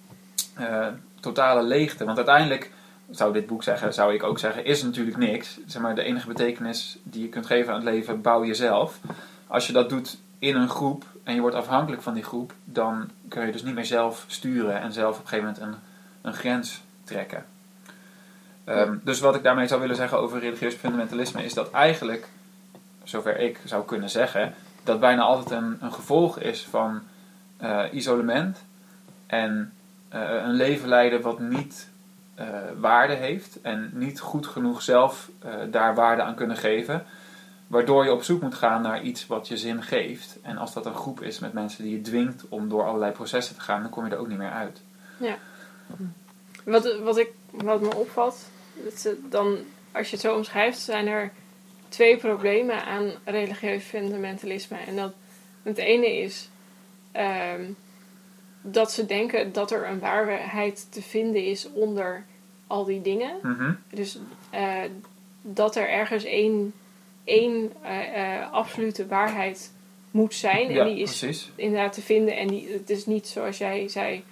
eh, 0.54 0.88
totale 1.20 1.63
leegte. 1.63 2.06
Want 2.06 2.18
uiteindelijk, 2.18 2.72
zou 3.12 3.34
dit 3.34 3.48
boek 3.48 3.63
zeggen, 3.63 3.94
zou 3.94 4.13
ik 4.13 4.24
ook 4.24 4.39
zeggen, 4.39 4.66
is 4.66 4.84
natuurlijk 4.84 5.18
niks. 5.18 5.60
Zeg 5.66 5.82
maar, 5.82 5.96
de 5.96 6.04
enige 6.04 6.28
betekenis 6.28 6.98
die 7.04 7.22
je 7.22 7.30
kunt 7.30 7.46
geven 7.46 7.74
aan 7.74 7.86
het 7.86 7.89
leven, 7.89 8.22
bouw 8.22 8.46
jezelf. 8.46 9.00
Als 9.48 9.68
je 9.68 9.74
dat 9.74 9.89
doet 9.89 10.18
in 10.39 10.56
een 10.56 10.70
groep 10.70 11.06
en 11.24 11.34
je 11.34 11.42
wordt 11.42 11.56
afhankelijk 11.56 12.01
van 12.01 12.13
die 12.13 12.24
groep, 12.24 12.54
dan 12.63 13.10
kun 13.28 13.46
je 13.46 13.51
dus 13.51 13.63
niet 13.63 13.75
meer 13.75 13.86
zelf 13.86 14.24
sturen 14.28 14.82
en 14.82 14.94
zelf 14.94 15.18
op 15.18 15.22
een 15.22 15.28
gegeven 15.28 15.54
moment 15.54 15.63
een, 15.63 15.82
een 16.22 16.34
grens 16.34 16.82
trekken. 17.04 17.46
Ehm, 18.63 18.96
dus 19.04 19.20
wat 19.20 19.36
ik 19.36 19.44
daarmee 19.44 19.68
zou 19.68 19.82
willen 19.82 19.96
zeggen 19.96 20.20
over 20.20 20.39
religieus 20.39 20.74
fundamentalisme 20.74 21.44
is 21.44 21.54
dat 21.54 21.72
eigenlijk, 21.72 22.28
zover 23.04 23.39
ik 23.39 23.60
zou 23.66 23.86
kunnen 23.86 24.10
zeggen, 24.10 24.54
dat 24.84 25.00
bijna 25.00 25.22
altijd 25.22 25.62
een, 25.62 25.78
een 25.82 25.94
gevolg 25.94 26.39
is 26.39 26.68
van 26.70 27.01
eh, 27.58 27.84
isolement 27.92 28.63
en 29.25 29.74
eh, 30.10 30.22
een 30.22 30.54
leven 30.54 30.88
leiden 30.88 31.22
wat 31.22 31.39
niet 31.39 31.88
eh, 32.39 32.46
waarde 32.77 33.13
heeft 33.13 33.62
en 33.62 33.91
niet 33.93 34.19
goed 34.19 34.48
genoeg 34.48 34.81
zelf 34.81 35.29
eh, 35.39 35.53
daar 35.72 35.96
waarde 35.96 36.22
aan 36.22 36.36
kunnen 36.36 36.58
geven. 36.58 37.05
Waardoor 37.67 38.03
je 38.03 38.12
op 38.12 38.24
zoek 38.24 38.41
moet 38.41 38.55
gaan 38.55 38.81
naar 38.81 39.01
iets 39.01 39.27
wat 39.27 39.48
je 39.48 39.58
zin 39.58 39.84
geeft. 39.84 40.38
En 40.41 40.58
als 40.58 40.74
dat 40.74 40.86
een 40.86 40.96
groep 40.96 41.22
is 41.22 41.39
met 41.39 41.53
mensen 41.53 41.84
die 41.84 41.96
je 41.96 42.01
dwingt 42.01 42.46
om 42.50 42.69
door 42.69 42.86
allerlei 42.86 43.12
processen 43.12 43.55
te 43.55 43.62
gaan, 43.62 43.81
dan 43.81 43.91
kom 43.91 44.05
je 44.05 44.12
er 44.12 44.17
ook 44.17 44.27
niet 44.27 44.38
meer 44.38 44.51
uit. 44.51 44.81
Wat, 46.63 47.00
wat, 47.00 47.17
ik, 47.17 47.31
wat 47.51 47.81
me 47.81 47.96
opvalt, 47.96 48.50
dat 48.84 49.15
dan, 49.29 49.58
als 49.91 50.10
je 50.10 50.15
het 50.15 50.25
zo 50.25 50.36
omschrijft, 50.36 50.79
zijn 50.79 51.08
er 51.08 51.31
twee 51.89 52.17
problemen 52.17 52.86
aan 52.86 53.12
religieus 53.24 53.84
fundamentalisme. 53.84 54.77
En 54.77 54.96
dat, 54.96 55.13
het 55.63 55.77
ene 55.77 56.17
is 56.17 56.50
ehm, 57.12 57.63
dat 58.62 58.92
ze 58.92 59.06
denken 59.06 59.54
dat 59.54 59.72
er 59.72 59.88
een 59.88 60.00
waarheid 60.00 60.88
te 60.92 61.01
vinden 61.01 61.46
is 61.46 61.72
onder 61.72 62.25
al 62.68 62.86
die 62.86 63.01
dingen. 63.01 63.32
Mhm. 63.42 63.72
Dus 63.89 64.18
eh, 64.50 64.78
dat 65.42 65.75
er 65.75 65.89
ergens 65.89 66.24
één, 66.24 66.74
één 67.24 67.72
eh, 67.82 68.38
eh, 68.42 68.51
absolute 68.51 69.08
waarheid 69.08 69.72
moet 70.12 70.34
zijn. 70.34 70.72
Ja, 70.72 70.80
en 70.82 70.88
die 70.94 71.04
is 71.04 71.20
precies. 71.20 71.51
inderdaad 71.56 71.94
te 71.94 72.01
vinden. 72.01 72.38
En 72.38 72.48
die, 72.48 72.72
het 72.72 72.89
is 72.89 73.06
niet 73.06 73.28
zoals 73.28 73.58
jij 73.58 73.88
zei, 73.88 74.24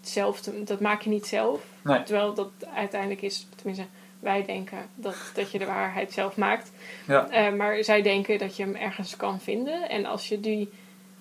zelf 0.00 0.40
te- 0.40 0.62
dat 0.64 0.80
maak 0.80 1.02
je 1.02 1.10
niet 1.10 1.26
zelf. 1.26 1.64
Nee. 1.82 2.02
Terwijl 2.02 2.34
dat 2.34 2.50
uiteindelijk 2.74 3.22
is, 3.22 3.46
tenminste, 3.56 3.86
wij 4.20 4.44
denken 4.44 4.78
dat, 4.94 5.16
dat 5.34 5.50
je 5.50 5.58
de 5.58 5.66
waarheid 5.66 6.12
zelf 6.12 6.36
maakt. 6.36 6.72
Ja. 7.06 7.50
Maar 7.50 7.84
zij 7.84 8.02
denken 8.02 8.38
dat 8.38 8.56
je 8.56 8.62
hem 8.62 8.74
ergens 8.74 9.16
kan 9.16 9.40
vinden. 9.40 9.88
En 9.88 10.04
als 10.06 10.28
je 10.28 10.40
die, 10.40 10.68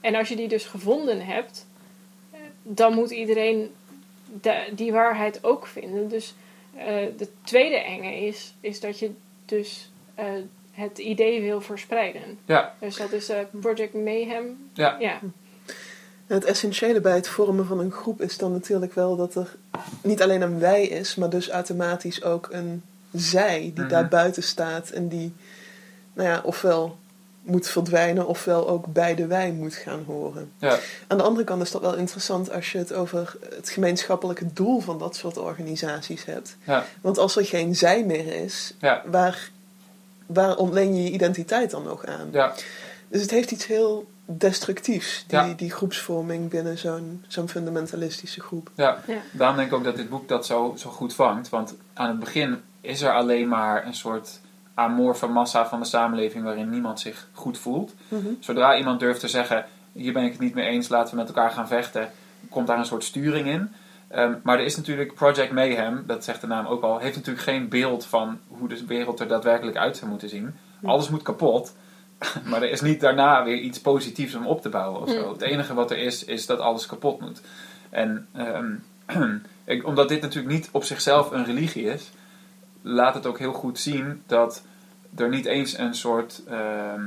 en 0.02 0.16
als 0.16 0.30
je 0.30 0.36
die 0.36 0.48
dus 0.48 0.66
gevonden 0.66 1.26
hebt, 1.26 1.68
dan 2.64 2.94
moet 2.94 3.12
iedereen 3.12 3.72
de- 4.42 4.72
die 4.76 4.92
waarheid 4.92 5.44
ook 5.44 5.68
vinden. 5.68 6.08
Dus 6.10 6.36
eh, 6.78 6.86
de 7.18 7.28
tweede 7.44 7.76
enge 7.78 8.16
is, 8.26 8.54
is 8.60 8.80
dat 8.80 9.00
je 9.00 9.12
dus 9.46 9.92
eh, 10.16 10.26
het 10.72 10.98
idee 10.98 11.42
wil 11.42 11.62
verspreiden. 11.62 12.38
Ja, 12.46 12.76
Dus 12.80 12.98
dat 12.98 13.12
is 13.12 13.30
eh, 13.30 13.38
Project 13.62 13.94
Mayhem. 13.94 14.70
ja, 14.74 14.98
Ja, 15.00 15.20
het 16.28 16.46
essentiële 16.46 17.02
bij 17.02 17.16
het 17.16 17.28
vormen 17.28 17.66
van 17.66 17.80
een 17.80 17.92
groep 17.92 18.22
is 18.22 18.38
dan 18.38 18.52
natuurlijk 18.52 18.94
wel 18.94 19.16
dat 19.16 19.36
er 19.36 19.56
niet 20.04 20.22
alleen 20.22 20.42
een 20.42 20.60
wij 20.60 20.88
is, 20.88 21.16
maar 21.16 21.30
dus 21.30 21.50
automatisch 21.50 22.24
ook 22.24 22.48
een 22.52 22.84
zij 23.12 23.60
die 23.60 23.84
Mhm. 23.84 23.88
daar 23.88 24.08
buiten 24.08 24.44
staat 24.44 24.90
en 24.90 25.08
die, 25.08 25.34
nou 26.14 26.30
ja, 26.30 26.42
ofwel 26.44 26.98
moet 27.44 27.68
verdwijnen 27.68 28.28
ofwel 28.28 28.70
ook 28.70 28.86
bij 28.94 29.16
de 29.16 29.28
wij 29.28 29.52
moet 29.52 29.76
gaan 29.76 30.04
horen. 30.06 30.52
ja, 30.58 30.80
Aan 31.08 31.18
de 31.18 31.24
andere 31.24 31.46
kant 31.46 31.62
is 31.62 31.72
dat 31.72 31.82
wel 31.82 31.96
interessant 31.96 32.52
als 32.52 32.72
je 32.72 32.78
het 32.78 32.94
over 32.94 33.36
het 33.56 33.70
gemeenschappelijke 33.70 34.54
doel 34.54 34.80
van 34.80 35.00
dat 35.00 35.16
soort 35.16 35.38
organisaties 35.38 36.26
hebt. 36.26 36.56
ja, 36.64 36.86
Want 37.02 37.18
als 37.18 37.36
er 37.36 37.46
geen 37.46 37.76
zij 37.76 38.04
meer 38.06 38.34
is, 38.44 38.74
ja, 38.80 39.02
waar, 39.06 39.50
waar 40.26 40.56
ontleen 40.58 40.96
je 40.96 41.04
je 41.04 41.12
identiteit 41.12 41.72
dan 41.72 41.84
nog 41.84 42.06
aan? 42.06 42.28
ja, 42.32 42.54
Dus 43.08 43.22
het 43.22 43.32
heeft 43.32 43.52
iets 43.52 43.66
heel 43.66 44.08
destructiefs, 44.26 45.24
die, 45.28 45.38
Ja. 45.40 45.54
die 45.54 45.72
groepsvorming 45.72 46.50
binnen 46.50 46.78
zo'n 46.78 47.24
zo'n 47.28 47.50
fundamentalistische 47.50 48.42
groep. 48.42 48.70
ja. 48.76 48.98
Ja. 49.08 49.18
Daarom 49.32 49.56
denk 49.58 49.68
ik 49.70 49.74
ook 49.78 49.84
dat 49.84 49.96
dit 49.96 50.10
boek 50.10 50.28
dat 50.28 50.46
zo, 50.46 50.74
zo 50.78 50.90
goed 50.90 51.14
vangt. 51.14 51.50
Want 51.50 51.74
aan 51.94 52.10
het 52.10 52.20
begin 52.20 52.62
is 52.82 53.02
er 53.02 53.14
alleen 53.14 53.48
maar 53.48 53.86
een 53.86 53.94
soort 53.96 54.40
amorfe 54.74 55.28
massa 55.28 55.68
van 55.68 55.80
de 55.80 55.86
samenleving 55.86 56.44
waarin 56.44 56.70
niemand 56.70 57.00
zich 57.00 57.28
goed 57.34 57.58
voelt. 57.58 57.94
Zodra 58.40 58.78
iemand 58.78 59.00
durft 59.00 59.20
te 59.20 59.28
zeggen, 59.28 59.66
hier 59.92 60.14
ben 60.14 60.24
ik 60.24 60.32
het 60.32 60.40
niet 60.40 60.54
mee 60.54 60.68
eens, 60.68 60.90
laten 60.90 61.14
we 61.14 61.20
met 61.20 61.28
elkaar 61.28 61.52
gaan 61.52 61.68
vechten, 61.68 62.12
komt 62.50 62.68
daar 62.68 62.78
een 62.78 62.86
soort 62.86 63.04
sturing 63.04 63.48
in. 63.48 63.72
Ehm, 64.08 64.34
maar 64.44 64.60
er 64.60 64.66
is 64.66 64.76
natuurlijk 64.76 65.14
Project 65.14 65.52
Mayhem, 65.52 66.04
dat 66.08 66.24
zegt 66.24 66.42
de 66.42 66.48
naam 66.48 66.66
ook 66.66 66.84
al, 66.84 67.00
heeft 67.00 67.16
natuurlijk 67.16 67.46
geen 67.46 67.70
beeld 67.70 68.06
van 68.06 68.40
hoe 68.48 68.68
de 68.68 68.86
wereld 68.86 69.20
er 69.20 69.28
daadwerkelijk 69.28 69.78
uit 69.78 69.98
zou 69.98 70.10
moeten 70.10 70.30
zien. 70.30 70.56
Alles 70.84 71.10
moet 71.10 71.22
kapot, 71.22 71.76
maar 72.50 72.62
er 72.62 72.70
is 72.70 72.82
niet 72.82 73.00
daarna 73.00 73.44
weer 73.44 73.58
iets 73.58 73.82
positiefs 73.82 74.36
om 74.36 74.48
op 74.48 74.62
te 74.62 74.70
bouwen 74.70 75.02
of 75.02 75.10
zo. 75.10 75.32
Het 75.32 75.42
enige 75.42 75.74
wat 75.74 75.92
er 75.92 75.98
is, 75.98 76.26
is 76.26 76.46
dat 76.46 76.60
alles 76.60 76.86
kapot 76.86 77.22
moet. 77.22 77.42
En 77.90 78.28
ehm, 78.32 78.74
ik, 79.74 79.86
omdat 79.86 80.10
dit 80.10 80.22
natuurlijk 80.22 80.54
niet 80.54 80.70
op 80.72 80.84
zichzelf 80.84 81.32
een 81.32 81.46
religie 81.46 81.84
is, 81.84 82.12
laat 82.84 83.14
het 83.14 83.26
ook 83.26 83.40
heel 83.40 83.54
goed 83.54 83.80
zien 83.80 84.24
dat 84.26 84.64
er 85.16 85.30
niet 85.30 85.46
eens 85.46 85.78
een 85.78 85.96
soort, 85.96 86.42
ehm, 86.48 87.02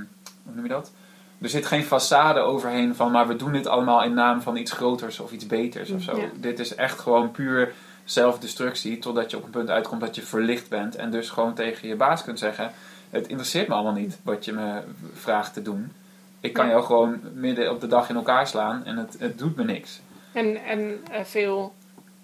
hoe 0.45 0.55
noem 0.55 0.63
je 0.63 0.71
dat? 0.71 0.93
Er 1.41 1.49
zit 1.49 1.67
geen 1.67 1.85
façade 1.85 2.39
overheen 2.39 2.95
van, 2.95 3.11
maar 3.11 3.29
we 3.29 3.37
doen 3.37 3.53
dit 3.53 3.67
allemaal 3.67 4.03
in 4.03 4.15
naam 4.15 4.41
van 4.41 4.57
iets 4.57 4.73
groters 4.73 5.21
of 5.21 5.33
iets 5.33 5.47
beters 5.47 5.91
of 5.91 6.03
zo. 6.03 6.17
Ja. 6.17 6.29
Dit 6.35 6.59
is 6.59 6.75
echt 6.75 6.99
gewoon 6.99 7.31
puur 7.31 7.73
zelfdestructie, 8.05 8.99
totdat 8.99 9.31
je 9.31 9.37
op 9.37 9.45
een 9.45 9.51
punt 9.51 9.71
uitkomt 9.71 10.01
dat 10.01 10.15
je 10.15 10.23
verlicht 10.23 10.69
bent 10.69 10.97
en 10.97 11.11
dus 11.11 11.31
gewoon 11.31 11.55
tegen 11.55 11.89
je 11.89 11.97
baas 11.97 12.25
kunt 12.25 12.39
zeggen: 12.39 12.73
Het 13.11 13.27
interesseert 13.27 13.69
me 13.69 13.75
allemaal 13.75 13.93
niet 13.93 14.19
wat 14.23 14.45
je 14.45 14.53
me 14.53 14.81
vraagt 15.13 15.55
te 15.55 15.63
doen. 15.63 15.93
Ik 16.41 16.53
kan 16.53 16.69
jou 16.69 16.85
gewoon 16.85 17.21
midden 17.35 17.71
op 17.71 17.81
de 17.81 17.87
dag 17.87 18.09
in 18.09 18.17
elkaar 18.17 18.47
slaan 18.47 18.85
en 18.85 18.97
het, 18.97 19.17
het 19.19 19.39
doet 19.39 19.57
me 19.57 19.65
niks. 19.65 20.01
En, 20.33 20.65
en 20.65 20.99
eh, 21.11 21.25
veel 21.25 21.75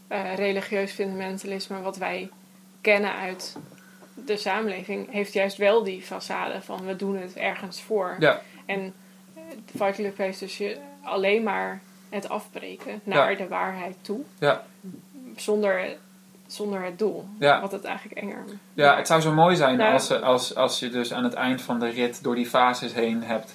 eh, 0.08 0.34
religieus 0.34 0.92
fundamentalisme 0.92 1.80
wat 1.80 1.96
wij 1.96 2.30
kennen 2.82 3.14
uit 3.14 3.56
de 4.26 4.36
samenleving, 4.36 5.10
heeft 5.12 5.32
juist 5.32 5.56
wel 5.56 5.84
die 5.84 6.02
façade 6.02 6.60
van 6.60 6.84
we 6.86 6.96
doen 6.96 7.16
het 7.16 7.36
ergens 7.36 7.82
voor. 7.82 8.16
Ja, 8.18 8.40
En 8.66 8.80
eh, 9.34 9.42
de 9.72 9.78
Fight 9.78 9.94
Club 9.94 10.16
heeft 10.16 10.40
dus 10.40 10.58
je 10.58 10.78
alleen 11.02 11.42
maar 11.42 11.80
het 12.10 12.28
afbreken 12.28 13.00
naar 13.04 13.30
Ja. 13.30 13.36
de 13.36 13.48
waarheid 13.48 13.96
toe, 14.00 14.20
ja. 14.38 14.62
zonder, 15.36 15.96
zonder 16.46 16.84
het 16.84 16.98
doel. 16.98 17.24
Ja. 17.38 17.60
Wat 17.60 17.72
het 17.72 17.84
eigenlijk 17.84 18.20
enger 18.20 18.44
Ja, 18.74 18.96
het 18.96 19.06
zou 19.06 19.20
zo 19.20 19.32
mooi 19.32 19.56
zijn 19.56 19.78
Ja. 19.78 19.92
als, 19.92 20.10
als, 20.20 20.54
als 20.54 20.78
je 20.78 20.88
dus 20.88 21.12
aan 21.12 21.24
het 21.24 21.34
eind 21.34 21.62
van 21.62 21.78
de 21.78 21.88
rit 21.88 22.22
door 22.22 22.34
die 22.34 22.46
fases 22.46 22.92
heen 22.92 23.22
hebt. 23.22 23.54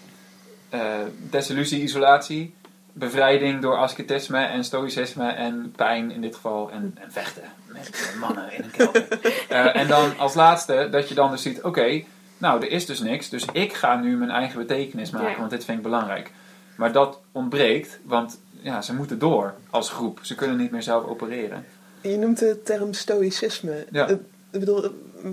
eh 0.69 0.99
desillusie, 1.29 1.81
isolatie, 1.81 2.53
bevrijding 2.97 3.61
door 3.61 3.77
ascetisme 3.77 4.45
en 4.45 4.63
stoïcisme 4.63 5.29
en 5.31 5.73
pijn 5.75 6.11
in 6.11 6.21
dit 6.21 6.35
geval 6.35 6.71
en, 6.71 6.97
en 7.01 7.11
vechten 7.11 7.43
met 7.65 8.13
mannen 8.19 8.53
in 8.53 8.63
een 8.63 8.71
kelder. 8.71 9.07
Eh, 9.49 9.75
en 9.75 9.87
dan 9.87 10.17
als 10.17 10.33
laatste 10.33 10.87
dat 10.91 11.09
je 11.09 11.15
dan 11.15 11.31
dus 11.31 11.41
ziet, 11.41 11.61
oké, 11.63 12.03
nou 12.37 12.61
er 12.61 12.71
is 12.71 12.85
dus 12.85 12.99
niks, 12.99 13.29
dus 13.29 13.45
ik 13.51 13.73
ga 13.73 13.95
nu 13.95 14.17
mijn 14.17 14.29
eigen 14.31 14.59
betekenis 14.59 15.09
maken, 15.11 15.29
Ja. 15.29 15.37
want 15.37 15.49
dit 15.49 15.65
vind 15.65 15.77
ik 15.77 15.83
belangrijk. 15.83 16.31
Maar 16.75 16.91
dat 16.91 17.19
ontbreekt, 17.31 17.99
want 18.03 18.39
ja, 18.61 18.81
ze 18.81 18.93
moeten 18.93 19.19
door 19.19 19.53
als 19.69 19.89
groep. 19.89 20.19
Ze 20.21 20.35
kunnen 20.35 20.57
niet 20.57 20.71
meer 20.71 20.83
zelf 20.83 21.05
opereren. 21.05 21.65
Je 22.01 22.17
noemt 22.17 22.39
de 22.39 22.61
term 22.63 22.93
stoïcisme. 22.93 23.85
Ja. 23.91 24.07
Ik 24.07 24.19
bedoel, 24.59 24.85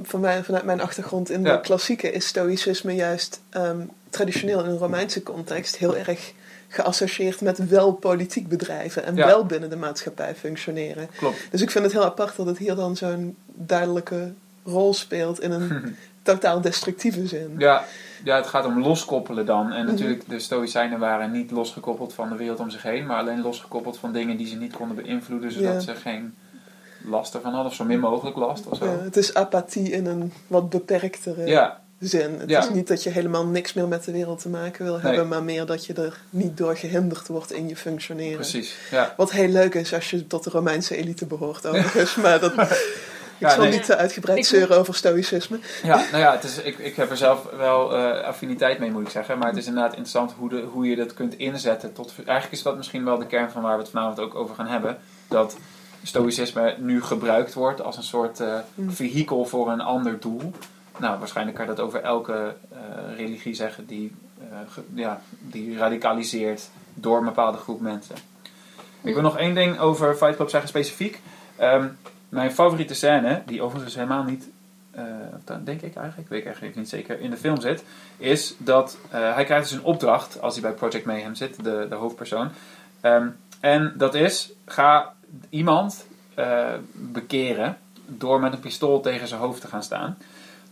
van 0.02 0.21
mij, 0.21 0.44
vanuit 0.44 0.64
mijn 0.64 0.80
achtergrond 0.80 1.30
in 1.30 1.42
de 1.42 1.49
Ja. 1.49 1.56
klassieke 1.56 2.12
is 2.12 2.26
stoïcisme 2.26 2.94
juist 2.94 3.40
ehm, 3.50 3.80
traditioneel 4.11 4.64
in 4.64 4.71
een 4.71 4.78
Romeinse 4.78 5.23
context 5.23 5.76
heel 5.76 5.97
erg 5.97 6.33
geassocieerd 6.75 7.40
met 7.40 7.69
wel 7.69 7.93
politiek 7.93 8.49
bedrijven 8.49 9.04
en 9.04 9.14
Ja. 9.16 9.26
wel 9.26 9.45
binnen 9.47 9.71
de 9.71 9.76
maatschappij 9.76 10.35
functioneren. 10.35 11.09
Klopt. 11.16 11.37
Dus 11.50 11.61
ik 11.62 11.71
vind 11.71 11.85
het 11.85 11.93
heel 11.93 12.04
apart 12.04 12.37
dat 12.37 12.47
het 12.47 12.59
hier 12.59 12.75
dan 12.75 12.97
zo'n 12.97 13.37
duidelijke 13.47 14.33
rol 14.64 14.95
speelt 14.95 15.40
in 15.40 15.50
een 15.50 15.97
totaal 16.23 16.61
destructieve 16.61 17.26
zin. 17.26 17.54
Ja, 17.59 17.85
ja, 18.25 18.37
het 18.37 18.47
gaat 18.47 18.64
om 18.66 18.81
loskoppelen 18.81 19.47
dan. 19.47 19.73
En 19.73 19.83
Mhm. 19.85 19.90
natuurlijk, 19.93 20.28
de 20.28 20.38
Stoïcijnen 20.38 20.99
waren 20.99 21.31
niet 21.31 21.50
losgekoppeld 21.50 22.12
van 22.14 22.28
de 22.28 22.37
wereld 22.37 22.61
om 22.61 22.71
zich 22.71 22.83
heen, 22.83 23.07
maar 23.07 23.19
alleen 23.19 23.40
losgekoppeld 23.43 23.99
van 23.99 24.12
dingen 24.12 24.37
die 24.37 24.47
ze 24.47 24.57
niet 24.57 24.73
konden 24.76 24.97
beïnvloeden, 24.97 25.52
zodat 25.52 25.73
Ja. 25.73 25.81
ze 25.81 25.95
geen 25.95 26.35
last 27.07 27.35
ervan 27.35 27.52
hadden, 27.52 27.71
of 27.71 27.76
zo 27.76 27.85
min 27.85 28.00
mogelijk 28.00 28.37
last 28.37 28.66
of 28.66 28.76
zo. 28.78 28.85
Ja, 28.85 28.99
het 29.02 29.16
is 29.16 29.35
apathie 29.35 29.90
in 29.90 30.07
een 30.07 30.33
wat 30.47 30.71
beperktere 30.71 31.47
Ja, 31.47 31.81
zin. 32.08 32.34
Het 32.38 32.49
Ja. 32.50 32.58
is 32.61 32.68
niet 32.70 32.88
dat 32.88 33.02
je 33.02 33.11
helemaal 33.11 33.46
niks 33.46 33.73
meer 33.73 33.88
met 33.88 34.04
de 34.04 34.12
wereld 34.12 34.40
te 34.42 34.49
maken 34.49 34.84
wil 34.84 35.00
hebben, 35.00 35.28
maar 35.28 35.42
meer 35.42 35.66
dat 35.66 35.87
je 35.87 35.92
er 35.92 36.20
niet 36.30 36.56
door 36.56 36.76
gehinderd 36.76 37.28
wordt 37.28 37.52
in 37.52 37.68
je 37.68 37.76
functioneren. 37.76 38.37
precies. 38.37 38.76
Ja. 38.90 39.14
Wat 39.16 39.30
heel 39.32 39.49
leuk 39.49 39.75
is 39.75 39.94
als 39.94 40.11
je 40.11 40.26
tot 40.26 40.44
de 40.44 40.50
Romeinse 40.50 40.96
elite 40.96 41.26
behoort 41.26 41.66
overigens, 41.68 42.14
maar 42.14 42.40
dat... 42.40 42.52
Ik 43.38 43.40
Ja, 43.50 43.54
zal 43.54 43.62
nee. 43.62 43.73
niet 43.73 43.84
te 43.84 43.96
uitgebreid 43.96 44.38
Ik- 44.38 44.44
zeuren 44.44 44.78
over 44.78 44.94
stoïcisme. 44.94 45.58
Ja, 45.82 45.96
nou 45.96 46.18
ja, 46.18 46.32
het 46.32 46.44
is, 46.44 46.58
ik, 46.58 46.78
ik 46.78 46.96
heb 46.96 47.11
er 47.11 47.16
zelf 47.16 47.46
wel 47.56 47.96
eh, 47.96 48.25
affiniteit 48.25 48.78
mee, 48.78 48.90
moet 48.90 49.02
ik 49.02 49.08
zeggen. 49.08 49.38
Maar 49.38 49.49
het 49.49 49.56
is 49.56 49.66
inderdaad 49.66 49.90
interessant 49.90 50.32
hoe, 50.38 50.49
de, 50.49 50.61
hoe 50.61 50.87
je 50.88 50.96
dat 50.96 51.14
kunt 51.14 51.34
inzetten. 51.38 51.92
Tot, 51.92 52.12
eigenlijk 52.16 52.50
is 52.52 52.62
dat 52.62 52.76
misschien 52.76 53.04
wel 53.04 53.18
de 53.18 53.26
kern 53.26 53.50
van 53.50 53.62
waar 53.62 53.76
we 53.76 53.82
het 53.82 53.90
vanavond 53.90 54.20
ook 54.20 54.34
over 54.34 54.54
gaan 54.54 54.66
hebben. 54.66 54.99
Dat 55.28 55.56
stoïcisme 56.02 56.75
nu 56.78 57.02
gebruikt 57.02 57.54
wordt 57.54 57.82
als 57.82 57.96
een 57.96 58.02
soort 58.02 58.40
eh 58.40 58.54
Mm. 58.75 58.90
vehikel 58.90 59.44
voor 59.44 59.70
een 59.70 59.80
ander 59.80 60.20
doel. 60.20 60.52
Nou, 60.98 61.18
waarschijnlijk 61.18 61.56
kan 61.56 61.66
je 61.66 61.74
dat 61.74 61.84
over 61.84 62.02
elke 62.02 62.54
eh, 62.72 63.16
religie 63.16 63.54
zeggen 63.54 63.86
die, 63.86 64.14
eh, 64.50 64.82
ja, 64.94 65.20
die 65.40 65.76
radicaliseert 65.76 66.70
door 66.94 67.18
een 67.18 67.24
bepaalde 67.24 67.58
groep 67.58 67.80
mensen. 67.80 68.16
Ik 69.02 69.14
wil 69.14 69.22
nog 69.22 69.38
één 69.38 69.54
ding 69.54 69.78
over 69.78 70.14
Fight 70.14 70.36
Club 70.36 70.48
zeggen 70.48 70.68
specifiek. 70.68 71.20
Ehm, 71.56 71.88
mijn 72.28 72.52
favoriete 72.52 72.94
scène, 72.94 73.42
die 73.46 73.62
overigens 73.62 73.94
helemaal 73.94 74.22
niet 74.22 74.48
eh, 74.90 75.04
dat 75.44 75.66
denk 75.66 75.80
ik 75.80 75.96
eigenlijk, 75.96 76.28
weet 76.28 76.38
ik 76.38 76.44
eigenlijk 76.44 76.76
niet 76.76 76.88
zeker, 76.88 77.20
in 77.20 77.30
de 77.30 77.36
film 77.36 77.60
zit, 77.60 77.84
is 78.16 78.54
dat 78.58 78.98
hij 79.08 79.44
krijgt 79.44 79.68
dus 79.68 79.78
een 79.78 79.84
opdracht 79.84 80.40
als 80.40 80.52
hij 80.54 80.62
bij 80.62 80.72
Project 80.72 81.04
Mayhem 81.04 81.34
zit, 81.34 81.64
de, 81.64 81.86
de 81.88 81.94
hoofdpersoon. 81.94 82.50
Ehm, 83.00 83.28
en 83.60 83.94
dat 83.96 84.14
is, 84.14 84.52
ga 84.66 85.14
iemand 85.50 86.06
bekeren 86.92 87.78
door 88.06 88.40
met 88.40 88.52
een 88.52 88.60
pistool 88.60 89.00
tegen 89.00 89.28
zijn 89.28 89.40
hoofd 89.40 89.60
te 89.60 89.68
gaan 89.68 89.82
staan. 89.82 90.16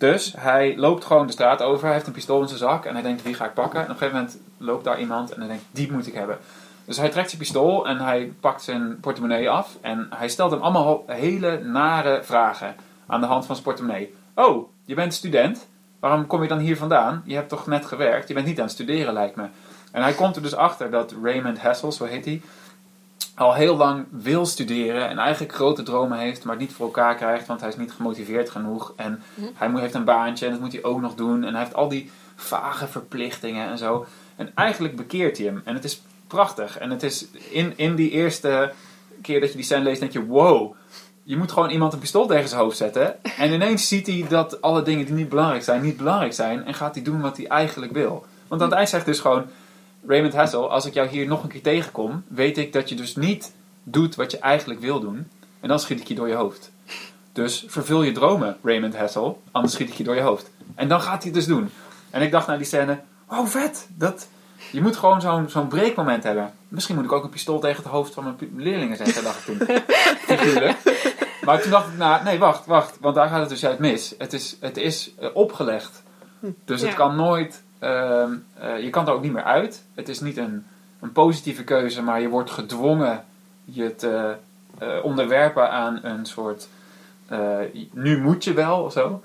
Dus 0.09 0.35
hij 0.39 0.77
loopt 0.77 1.05
gewoon 1.05 1.27
de 1.27 1.33
straat 1.33 1.63
over, 1.63 1.85
hij 1.85 1.93
heeft 1.93 2.07
een 2.07 2.13
pistool 2.13 2.41
in 2.41 2.47
zijn 2.47 2.59
zak 2.59 2.85
en 2.85 2.95
hij 2.95 3.03
denkt, 3.03 3.23
wie 3.23 3.35
ga 3.35 3.45
ik 3.45 3.55
pakken? 3.55 3.79
En 3.79 3.85
op 3.85 3.91
een 3.91 3.97
gegeven 3.97 4.19
moment 4.19 4.39
loopt 4.59 4.85
daar 4.85 5.01
iemand 5.01 5.33
en 5.33 5.39
hij 5.39 5.49
denkt, 5.49 5.65
die 5.71 5.93
moet 5.93 6.07
ik 6.07 6.15
hebben. 6.15 6.39
Dus 6.85 6.97
hij 6.97 7.09
trekt 7.09 7.29
zijn 7.29 7.41
pistool 7.41 7.89
en 7.89 7.99
hij 7.99 8.33
pakt 8.41 8.63
zijn 8.63 9.01
portemonnee 9.01 9.51
af 9.51 9.77
en 9.81 10.07
hij 10.11 10.29
stelt 10.29 10.51
hem 10.51 10.61
allemaal 10.61 11.05
hele 11.07 11.61
nare 11.65 12.21
vragen 12.23 12.75
aan 13.07 13.21
de 13.21 13.27
hand 13.27 13.47
van 13.47 13.55
zijn 13.55 13.67
portemonnee. 13.67 14.15
Oh, 14.35 14.69
je 14.85 14.95
bent 14.95 15.15
student. 15.15 15.69
Waarom 16.01 16.27
kom 16.27 16.43
je 16.43 16.49
dan 16.49 16.59
hier 16.59 16.77
vandaan? 16.77 17.23
Je 17.25 17.35
hebt 17.35 17.49
toch 17.49 17.67
net 17.67 17.87
gewerkt? 17.87 18.29
Je 18.29 18.35
bent 18.35 18.47
niet 18.47 18.59
aan 18.59 18.65
het 18.65 18.73
studeren, 18.73 19.13
lijkt 19.13 19.37
me. 19.37 19.47
En 19.93 20.03
hij 20.03 20.13
komt 20.13 20.37
er 20.37 20.43
dus 20.43 20.55
achter 20.55 20.91
dat 20.91 21.15
Raymond 21.23 21.61
Hassel, 21.61 21.93
zo 21.93 22.05
heet 22.05 22.25
hij, 22.25 22.43
al 23.35 23.55
heel 23.55 23.77
lang 23.77 24.07
wil 24.11 24.47
studeren 24.47 25.09
en 25.09 25.19
eigenlijk 25.19 25.55
grote 25.55 25.83
dromen 25.83 26.19
heeft, 26.19 26.45
maar 26.45 26.55
het 26.55 26.63
niet 26.63 26.73
voor 26.73 26.87
elkaar 26.87 27.15
krijgt, 27.15 27.47
want 27.47 27.61
hij 27.61 27.69
is 27.69 27.77
niet 27.77 27.93
gemotiveerd 27.93 28.51
genoeg. 28.51 28.93
En 28.97 29.23
Hm. 29.35 29.43
hij 29.55 29.81
heeft 29.81 29.95
een 29.95 30.05
baantje 30.05 30.45
en 30.47 30.53
dat 30.53 30.61
moet 30.61 30.73
hij 30.73 30.85
ook 30.85 31.01
nog 31.01 31.15
doen. 31.15 31.45
En 31.45 31.51
hij 31.55 31.63
heeft 31.63 31.75
al 31.75 31.89
die 31.89 32.11
vage 32.37 32.87
verplichtingen 32.87 33.69
en 33.69 33.79
zo. 33.79 34.07
En 34.37 34.51
eigenlijk 34.55 34.97
bekeert 34.97 35.37
hij 35.37 35.47
hem. 35.47 35.61
En 35.65 35.75
het 35.75 35.85
is 35.85 36.03
prachtig. 36.27 36.79
En 36.79 36.91
het 36.91 37.03
is 37.03 37.27
in, 37.51 37.73
in 37.77 37.95
die 37.95 38.11
eerste 38.11 38.73
keer 39.23 39.41
dat 39.41 39.49
je 39.51 39.57
die 39.57 39.65
scène 39.65 39.83
leest, 39.83 40.01
denk 40.01 40.13
je: 40.13 40.27
wow, 40.27 40.75
je 41.23 41.37
moet 41.37 41.53
gewoon 41.53 41.71
iemand 41.71 41.93
een 41.93 41.99
pistool 41.99 42.27
tegen 42.27 42.49
zijn 42.49 42.61
hoofd 42.61 42.77
zetten. 42.77 43.23
En 43.39 43.53
ineens 43.53 43.89
ziet 43.89 44.07
hij 44.07 44.25
dat 44.29 44.63
alle 44.63 44.83
dingen 44.83 45.07
die 45.07 45.15
niet 45.15 45.29
belangrijk 45.29 45.63
zijn, 45.63 45.83
niet 45.83 45.97
belangrijk 45.97 46.33
zijn. 46.33 46.65
En 46.65 46.75
gaat 46.75 46.95
hij 46.95 47.05
doen 47.05 47.21
wat 47.21 47.37
hij 47.37 47.47
eigenlijk 47.47 47.93
wil. 47.93 48.27
Want 48.49 48.61
aan 48.63 48.69
het 48.69 48.77
eind 48.77 48.91
zegt 48.91 49.07
dus 49.07 49.21
gewoon: 49.21 49.45
Raymond 50.07 50.35
Hassel, 50.35 50.71
als 50.71 50.87
ik 50.87 50.95
jou 50.95 51.09
hier 51.09 51.27
nog 51.27 51.43
een 51.43 51.49
keer 51.49 51.63
tegenkom, 51.63 52.25
weet 52.29 52.59
ik 52.59 52.73
dat 52.73 52.89
je 52.89 52.95
dus 52.95 53.17
niet 53.17 53.53
doet 53.83 54.15
wat 54.15 54.31
je 54.31 54.39
eigenlijk 54.39 54.81
wil 54.81 55.01
doen. 55.01 55.29
En 55.61 55.69
dan 55.69 55.81
schiet 55.81 56.01
ik 56.01 56.07
je 56.07 56.15
door 56.15 56.29
je 56.29 56.35
hoofd. 56.35 56.71
Dus 57.33 57.65
vervul 57.67 58.03
je 58.03 58.13
dromen, 58.13 58.57
Raymond 58.63 58.97
Hassel, 58.97 59.43
anders 59.51 59.75
schiet 59.75 59.89
ik 59.89 59.95
je 59.95 60.05
door 60.05 60.15
je 60.15 60.21
hoofd. 60.21 60.51
En 60.75 60.89
dan 60.89 61.01
gaat 61.01 61.23
hij 61.23 61.25
het 61.25 61.35
dus 61.35 61.47
doen. 61.47 61.71
En 62.11 62.23
ik 62.23 62.31
dacht 62.31 62.47
naar 62.47 62.59
die 62.59 62.67
scène: 62.67 63.01
oh 63.29 63.47
vet, 63.47 63.89
dat. 63.95 64.29
Je 64.71 64.83
moet 64.83 64.97
gewoon 64.97 65.21
zo'n 65.21 65.49
zo'n 65.49 65.69
breekmoment 65.69 66.23
hebben. 66.23 66.53
Misschien 66.69 66.95
moet 66.95 67.05
ik 67.05 67.13
ook 67.13 67.25
een 67.25 67.31
pistool 67.31 67.61
tegen 67.61 67.83
het 67.83 67.93
hoofd 67.93 68.15
van 68.15 68.25
mijn 68.25 68.37
leerlingen 68.57 68.97
zetten, 68.97 69.25
dacht 69.25 69.49
ik 69.49 69.59
toen. 69.59 69.81
Figuurlijk. 70.37 70.77
Maar 71.45 71.61
toen 71.61 71.71
dacht 71.71 71.89
ik, 71.89 71.99
nou, 71.99 72.25
nee, 72.25 72.39
wacht, 72.39 72.67
wacht. 72.67 72.97
Want 73.01 73.15
daar 73.15 73.29
gaat 73.29 73.41
het 73.41 73.49
dus 73.49 73.61
juist 73.61 73.79
mis. 73.79 74.15
Het 74.19 74.33
is, 74.33 74.57
het 74.61 74.77
is 74.77 75.15
eh, 75.19 75.29
opgelegd. 75.35 76.03
Dus 76.65 76.81
het 76.81 76.95
kan 76.95 77.17
nooit... 77.17 77.62
ehm, 77.83 78.33
eh, 78.59 78.83
je 78.83 78.91
kan 78.91 79.07
er 79.07 79.13
ook 79.13 79.23
niet 79.23 79.33
meer 79.33 79.43
uit. 79.45 79.83
Het 79.95 80.09
is 80.09 80.21
niet 80.21 80.37
een, 80.37 80.65
een 81.01 81.13
positieve 81.13 81.65
keuze, 81.65 82.03
maar 82.03 82.21
je 82.21 82.29
wordt 82.29 82.51
gedwongen 82.51 83.25
je 83.65 83.95
te 83.97 84.35
eh, 84.79 84.89
onderwerpen 85.03 85.71
aan 85.71 86.01
een 86.03 86.27
soort... 86.27 86.69
eh, 87.29 87.59
nu 87.93 88.21
moet 88.21 88.45
je 88.45 88.53
wel, 88.53 88.83
of 88.83 88.93
zo. 88.93 89.23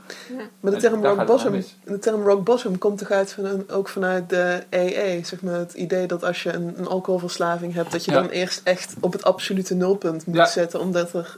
Maar 0.59 0.71
de 0.71 0.77
term, 0.77 1.05
rock 1.05 1.25
bottom, 1.25 1.63
de 1.83 1.99
term 1.99 2.21
rock 2.23 2.43
bottom 2.43 2.77
komt 2.77 2.97
toch 2.97 3.11
uit 3.11 3.33
van 3.33 3.45
een, 3.45 3.69
ook 3.69 3.87
vanuit 3.89 4.29
de 4.29 4.63
EE. 4.69 5.21
Zeg 5.25 5.41
maar, 5.41 5.53
het 5.59 5.73
idee 5.73 6.07
dat 6.07 6.23
als 6.23 6.43
je 6.43 6.53
een, 6.53 6.73
een 6.77 6.87
alcoholverslaving 6.87 7.73
hebt, 7.73 7.91
dat 7.91 8.05
je 8.05 8.11
Ja. 8.11 8.21
dan 8.21 8.29
eerst 8.29 8.61
echt 8.63 8.95
op 8.99 9.13
het 9.13 9.23
absolute 9.23 9.75
nulpunt 9.75 10.25
moet 10.25 10.35
Ja. 10.35 10.45
zetten. 10.45 10.79
Omdat, 10.79 11.13
er, 11.13 11.37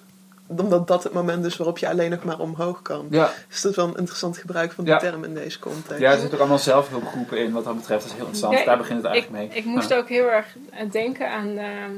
omdat 0.57 0.87
dat 0.87 1.03
het 1.03 1.13
moment 1.13 1.45
is 1.45 1.57
waarop 1.57 1.77
je 1.77 1.89
alleen 1.89 2.09
nog 2.09 2.23
maar 2.23 2.39
omhoog 2.39 2.81
kan. 2.81 3.07
Ja, 3.09 3.31
Dus 3.49 3.61
dat 3.61 3.71
is 3.71 3.77
wel 3.77 3.87
een 3.87 3.97
interessant 3.97 4.37
gebruik 4.37 4.71
van 4.71 4.83
die 4.83 4.93
Ja. 4.93 4.99
term 4.99 5.23
in 5.23 5.33
deze 5.33 5.59
context. 5.59 5.99
ja 6.01 6.11
er 6.11 6.17
zitten 6.19 6.33
ook 6.33 6.39
allemaal 6.39 6.59
zelfhulpgroepen 6.59 7.37
in 7.37 7.51
wat 7.51 7.63
dat 7.63 7.75
betreft. 7.75 8.01
Dat 8.01 8.11
is 8.11 8.17
heel 8.17 8.25
interessant. 8.27 8.57
Ja, 8.59 8.65
daar 8.65 8.77
begint 8.77 8.97
het 9.03 9.07
Ik, 9.07 9.11
eigenlijk 9.21 9.49
mee. 9.53 9.57
ik 9.57 9.65
moest 9.65 9.89
Ja. 9.89 9.97
ook 9.97 10.09
heel 10.09 10.31
erg 10.31 10.45
denken 10.91 11.31
aan. 11.31 11.57
ehm, 11.57 11.91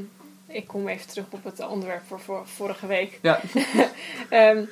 ik 0.48 0.68
kom 0.68 0.88
even 0.88 1.08
terug 1.08 1.26
op 1.30 1.44
het 1.44 1.68
onderwerp 1.68 2.02
voor, 2.08 2.20
voor 2.20 2.42
vorige 2.46 2.88
week. 2.88 3.20
Ja. 3.22 3.40
Ehm, 4.30 4.64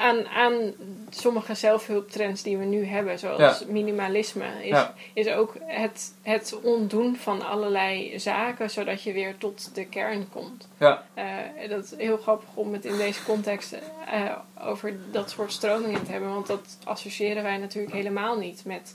aan, 0.00 0.26
aan 0.28 0.72
sommige 1.10 1.54
zelfhulptrends 1.54 2.42
die 2.42 2.56
we 2.56 2.64
nu 2.64 2.84
hebben, 2.84 3.18
zoals 3.18 3.38
Ja. 3.38 3.56
minimalisme, 3.68 4.44
is, 4.62 4.68
Ja. 4.68 4.94
is 5.12 5.28
ook 5.28 5.54
het, 5.60 6.12
het 6.22 6.58
ontdoen 6.62 7.16
van 7.16 7.46
allerlei 7.46 8.18
zaken, 8.18 8.70
zodat 8.70 9.02
je 9.02 9.12
weer 9.12 9.38
tot 9.38 9.74
de 9.74 9.84
kern 9.84 10.28
komt. 10.32 10.68
Ja. 10.78 11.02
Eh, 11.14 11.24
dat 11.68 11.84
is 11.84 11.94
heel 11.96 12.16
grappig 12.16 12.48
om 12.54 12.72
het 12.72 12.84
in 12.84 12.96
deze 12.96 13.24
context 13.24 13.72
eh, 13.72 14.20
over 14.66 14.96
dat 15.10 15.30
soort 15.30 15.52
stromingen 15.52 16.04
te 16.04 16.10
hebben, 16.12 16.32
want 16.34 16.46
dat 16.46 16.78
associëren 16.84 17.42
wij 17.42 17.56
natuurlijk 17.56 17.94
helemaal 17.94 18.38
niet 18.38 18.62
met. 18.64 18.94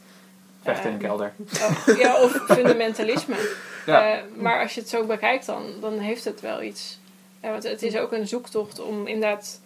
Vechten 0.64 0.92
in 0.92 0.98
de 0.98 1.04
ehm, 1.06 1.18
kelder. 1.18 1.34
Oh, 1.62 1.98
ja, 1.98 2.22
of 2.24 2.32
fundamentalisme. 2.48 3.36
Ja. 3.86 4.14
Eh, 4.16 4.22
maar 4.36 4.62
als 4.62 4.74
je 4.74 4.80
het 4.80 4.90
zo 4.90 5.06
bekijkt, 5.06 5.46
dan, 5.46 5.64
dan 5.82 6.00
heeft 6.00 6.24
het 6.26 6.42
wel 6.42 6.62
iets. 6.62 7.00
Want 7.42 7.64
het 7.64 7.84
is 7.84 7.98
ook 7.98 8.12
een 8.12 8.28
zoektocht 8.28 8.80
om 8.80 9.08
inderdaad 9.08 9.62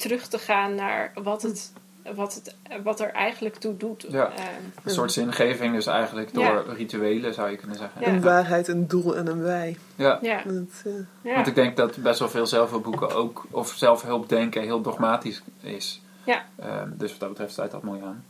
terug 0.00 0.26
te 0.26 0.38
gaan 0.38 0.74
naar 0.74 1.12
wat, 1.22 1.42
het, 1.42 1.72
wat, 2.14 2.34
het, 2.34 2.56
wat 2.82 3.00
er 3.00 3.10
eigenlijk 3.12 3.56
toe 3.56 3.76
doet. 3.76 4.06
Ja. 4.08 4.26
Eh, 4.36 4.44
Een 4.84 4.90
soort 4.90 5.12
zingeving 5.12 5.74
dus 5.74 5.86
eigenlijk 5.86 6.34
door 6.34 6.44
Ja. 6.44 6.62
rituelen 6.76 7.34
zou 7.34 7.50
je 7.50 7.56
kunnen 7.56 7.76
zeggen. 7.76 8.00
Ja. 8.00 8.06
Een 8.06 8.20
waarheid, 8.22 8.68
een 8.68 8.88
doel 8.88 9.16
en 9.16 9.26
een 9.26 9.42
wij. 9.42 9.76
Ja. 9.96 10.18
ja, 10.22 10.42
Dat, 10.44 10.82
eh, 10.84 10.92
ja. 11.22 11.34
Want 11.34 11.46
ik 11.46 11.54
denk 11.54 11.76
dat 11.76 11.96
best 11.96 12.18
wel 12.18 12.28
veel 12.28 12.46
zelfhulpboeken 12.46 13.14
ook, 13.14 13.44
of 13.50 13.72
zelfhulpdenken 13.76 14.62
heel 14.62 14.80
dogmatisch 14.80 15.42
is. 15.60 16.02
Ja. 16.24 16.44
Ehm, 16.56 16.88
dus 16.92 17.10
wat 17.10 17.20
dat 17.20 17.28
betreft 17.28 17.52
sluit 17.52 17.70
dat 17.70 17.82
mooi 17.82 18.00
aan. 18.04 18.24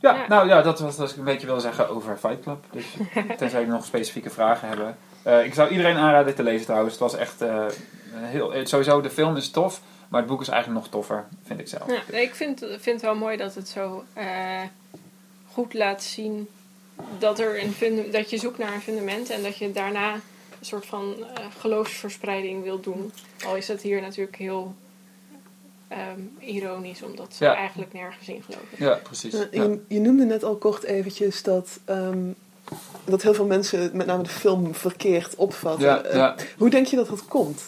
Ja, 0.00 0.14
Ja. 0.14 0.24
nou 0.28 0.48
ja, 0.48 0.62
dat 0.62 0.80
was 0.80 0.96
wat 0.96 1.10
ik 1.10 1.16
een 1.16 1.24
beetje 1.24 1.46
wilde 1.46 1.60
zeggen 1.60 1.88
over 1.88 2.16
Fight 2.16 2.40
Club. 2.42 2.64
Dus 2.70 2.84
tenzij 3.38 3.60
jullie 3.60 3.74
nog 3.74 3.84
specifieke 3.84 4.30
vragen 4.30 4.68
hebben. 4.68 4.96
Eh, 5.22 5.44
ik 5.44 5.54
zou 5.54 5.68
iedereen 5.70 5.96
aanraden 5.96 6.26
dit 6.26 6.36
te 6.36 6.42
lezen 6.42 6.66
trouwens. 6.66 6.92
Het 6.92 7.02
was 7.02 7.14
echt 7.14 7.40
eh, 7.40 7.64
heel... 8.14 8.52
Sowieso, 8.62 9.00
de 9.00 9.10
film 9.10 9.36
is 9.36 9.50
tof, 9.50 9.80
maar 10.08 10.20
het 10.20 10.30
boek 10.30 10.40
is 10.40 10.48
eigenlijk 10.48 10.80
nog 10.82 10.90
toffer, 10.92 11.24
vind 11.44 11.60
ik 11.60 11.68
zelf. 11.68 11.86
Ja, 11.86 12.18
ik 12.18 12.34
vind, 12.34 12.58
vind 12.58 12.84
het 12.84 13.02
wel 13.02 13.14
mooi 13.14 13.36
dat 13.36 13.54
het 13.54 13.68
zo 13.68 14.04
eh, 14.12 14.60
goed 15.52 15.74
laat 15.74 16.02
zien 16.02 16.48
dat, 17.18 17.38
er 17.38 17.62
een 17.62 18.10
dat 18.10 18.30
je 18.30 18.38
zoekt 18.38 18.58
naar 18.58 18.74
een 18.74 18.80
fundament 18.80 19.30
en 19.30 19.42
dat 19.42 19.56
je 19.58 19.72
daarna 19.72 20.12
een 20.14 20.20
soort 20.66 20.86
van 20.86 21.14
eh, 21.34 21.44
geloofsverspreiding 21.58 22.62
wil 22.62 22.80
doen. 22.80 23.12
Al 23.46 23.56
is 23.56 23.66
dat 23.66 23.80
hier 23.80 24.00
natuurlijk 24.00 24.36
heel 24.36 24.74
ehm, 25.88 26.20
ironisch, 26.38 27.02
omdat 27.02 27.34
ze 27.34 27.44
Ja. 27.44 27.54
eigenlijk 27.54 27.92
nergens 27.92 28.28
in 28.28 28.42
geloven. 28.42 28.66
Ja, 28.78 28.94
precies. 29.02 29.32
Ja. 29.32 29.46
je, 29.50 29.80
je 29.88 30.00
noemde 30.00 30.24
net 30.24 30.44
al 30.44 30.56
kort 30.56 30.82
eventjes 30.82 31.42
dat, 31.42 31.78
ehm, 31.84 32.18
dat 33.04 33.22
heel 33.22 33.34
veel 33.34 33.46
mensen 33.46 33.90
met 33.96 34.06
name 34.06 34.22
de 34.22 34.28
film 34.28 34.74
verkeerd 34.74 35.34
opvatten. 35.34 35.86
Ja, 35.86 36.02
Eh, 36.02 36.16
ja. 36.16 36.34
Hoe 36.58 36.70
denk 36.70 36.86
je 36.86 36.96
dat 36.96 37.08
dat 37.08 37.24
komt? 37.24 37.62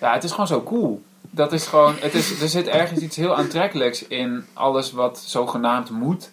ja, 0.00 0.12
het 0.14 0.24
is 0.24 0.30
gewoon 0.30 0.46
zo 0.46 0.62
cool. 0.62 1.02
Dat 1.34 1.52
is 1.52 1.66
gewoon, 1.66 1.94
het 1.98 2.14
is, 2.14 2.40
er 2.40 2.48
zit 2.48 2.66
ergens 2.66 3.00
iets 3.00 3.16
heel 3.16 3.36
aantrekkelijks 3.36 4.06
in 4.06 4.44
alles 4.52 4.92
wat 4.92 5.18
zogenaamd 5.18 5.90
moet 5.90 6.30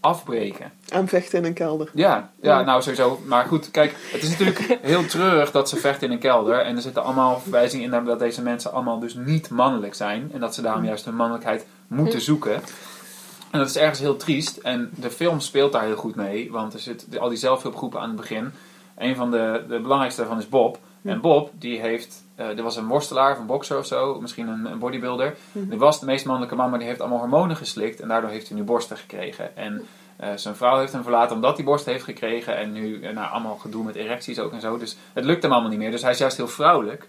afbreken. 0.00 0.72
Aanvechten 0.88 1.38
in 1.38 1.44
een 1.44 1.52
kelder. 1.52 1.90
Ja, 1.94 2.30
ja, 2.40 2.62
nou 2.62 2.82
sowieso. 2.82 3.20
Maar 3.24 3.44
goed, 3.44 3.70
kijk, 3.70 3.94
het 4.12 4.22
is 4.22 4.28
natuurlijk 4.28 4.78
heel 4.82 5.06
treurig 5.06 5.50
dat 5.50 5.68
ze 5.68 5.76
vechten 5.76 6.06
in 6.06 6.12
een 6.12 6.18
kelder. 6.18 6.60
En 6.60 6.76
er 6.76 6.82
zitten 6.82 7.04
allemaal 7.04 7.40
verwijzingen 7.40 7.84
in 7.84 7.90
naar 7.90 8.04
dat 8.04 8.18
deze 8.18 8.42
mensen 8.42 8.72
allemaal 8.72 8.98
dus 8.98 9.14
niet 9.14 9.50
mannelijk 9.50 9.94
zijn. 9.94 10.30
En 10.32 10.40
dat 10.40 10.54
ze 10.54 10.62
daarom 10.62 10.84
juist 10.84 11.04
hun 11.04 11.16
mannelijkheid 11.16 11.66
moeten 11.86 12.20
zoeken. 12.20 12.54
En 13.50 13.58
dat 13.58 13.68
is 13.68 13.76
ergens 13.76 13.98
heel 13.98 14.16
triest. 14.16 14.56
En 14.56 14.90
de 14.94 15.10
film 15.10 15.40
speelt 15.40 15.72
daar 15.72 15.84
heel 15.84 15.96
goed 15.96 16.14
mee. 16.14 16.50
Want 16.50 16.74
er 16.74 16.80
zitten 16.80 17.18
al 17.18 17.28
die 17.28 17.38
zelfhulpgroepen 17.38 18.00
aan 18.00 18.08
het 18.08 18.16
begin. 18.16 18.52
Een 18.98 19.16
van 19.16 19.30
de, 19.30 19.64
de 19.68 19.80
belangrijkste 19.80 20.20
daarvan 20.20 20.38
is 20.38 20.48
Bob. 20.48 20.78
En 21.06 21.20
Bob, 21.20 21.50
die 21.58 21.80
heeft... 21.80 22.24
eh 22.34 22.58
er 22.58 22.62
was 22.62 22.76
een 22.76 22.86
worstelaar 22.86 23.32
of 23.32 23.38
een 23.38 23.46
bokser 23.46 23.78
of 23.78 23.86
zo. 23.86 24.20
Misschien 24.20 24.48
een, 24.48 24.64
een 24.64 24.78
bodybuilder. 24.78 25.36
Die 25.52 25.78
was 25.78 26.00
de 26.00 26.06
meest 26.06 26.24
mannelijke 26.24 26.56
man, 26.56 26.70
maar 26.70 26.78
die 26.78 26.88
heeft 26.88 27.00
allemaal 27.00 27.18
hormonen 27.18 27.56
geslikt. 27.56 28.00
En 28.00 28.08
daardoor 28.08 28.30
heeft 28.30 28.48
hij 28.48 28.56
nu 28.56 28.64
borsten 28.64 28.96
gekregen. 28.96 29.56
En 29.56 29.86
eh, 30.16 30.28
zijn 30.34 30.56
vrouw 30.56 30.78
heeft 30.78 30.92
hem 30.92 31.02
verlaten 31.02 31.36
omdat 31.36 31.56
hij 31.56 31.64
borsten 31.64 31.92
heeft 31.92 32.04
gekregen. 32.04 32.56
En 32.56 32.72
nu 32.72 33.02
eh, 33.02 33.14
nou, 33.14 33.30
allemaal 33.32 33.56
gedoe 33.56 33.84
met 33.84 33.94
erecties 33.94 34.38
ook 34.38 34.52
en 34.52 34.60
zo. 34.60 34.78
Dus 34.78 34.96
het 35.12 35.24
lukt 35.24 35.42
hem 35.42 35.52
allemaal 35.52 35.70
niet 35.70 35.78
meer. 35.78 35.90
Dus 35.90 36.02
hij 36.02 36.10
is 36.10 36.18
juist 36.18 36.36
heel 36.36 36.48
vrouwelijk. 36.48 37.08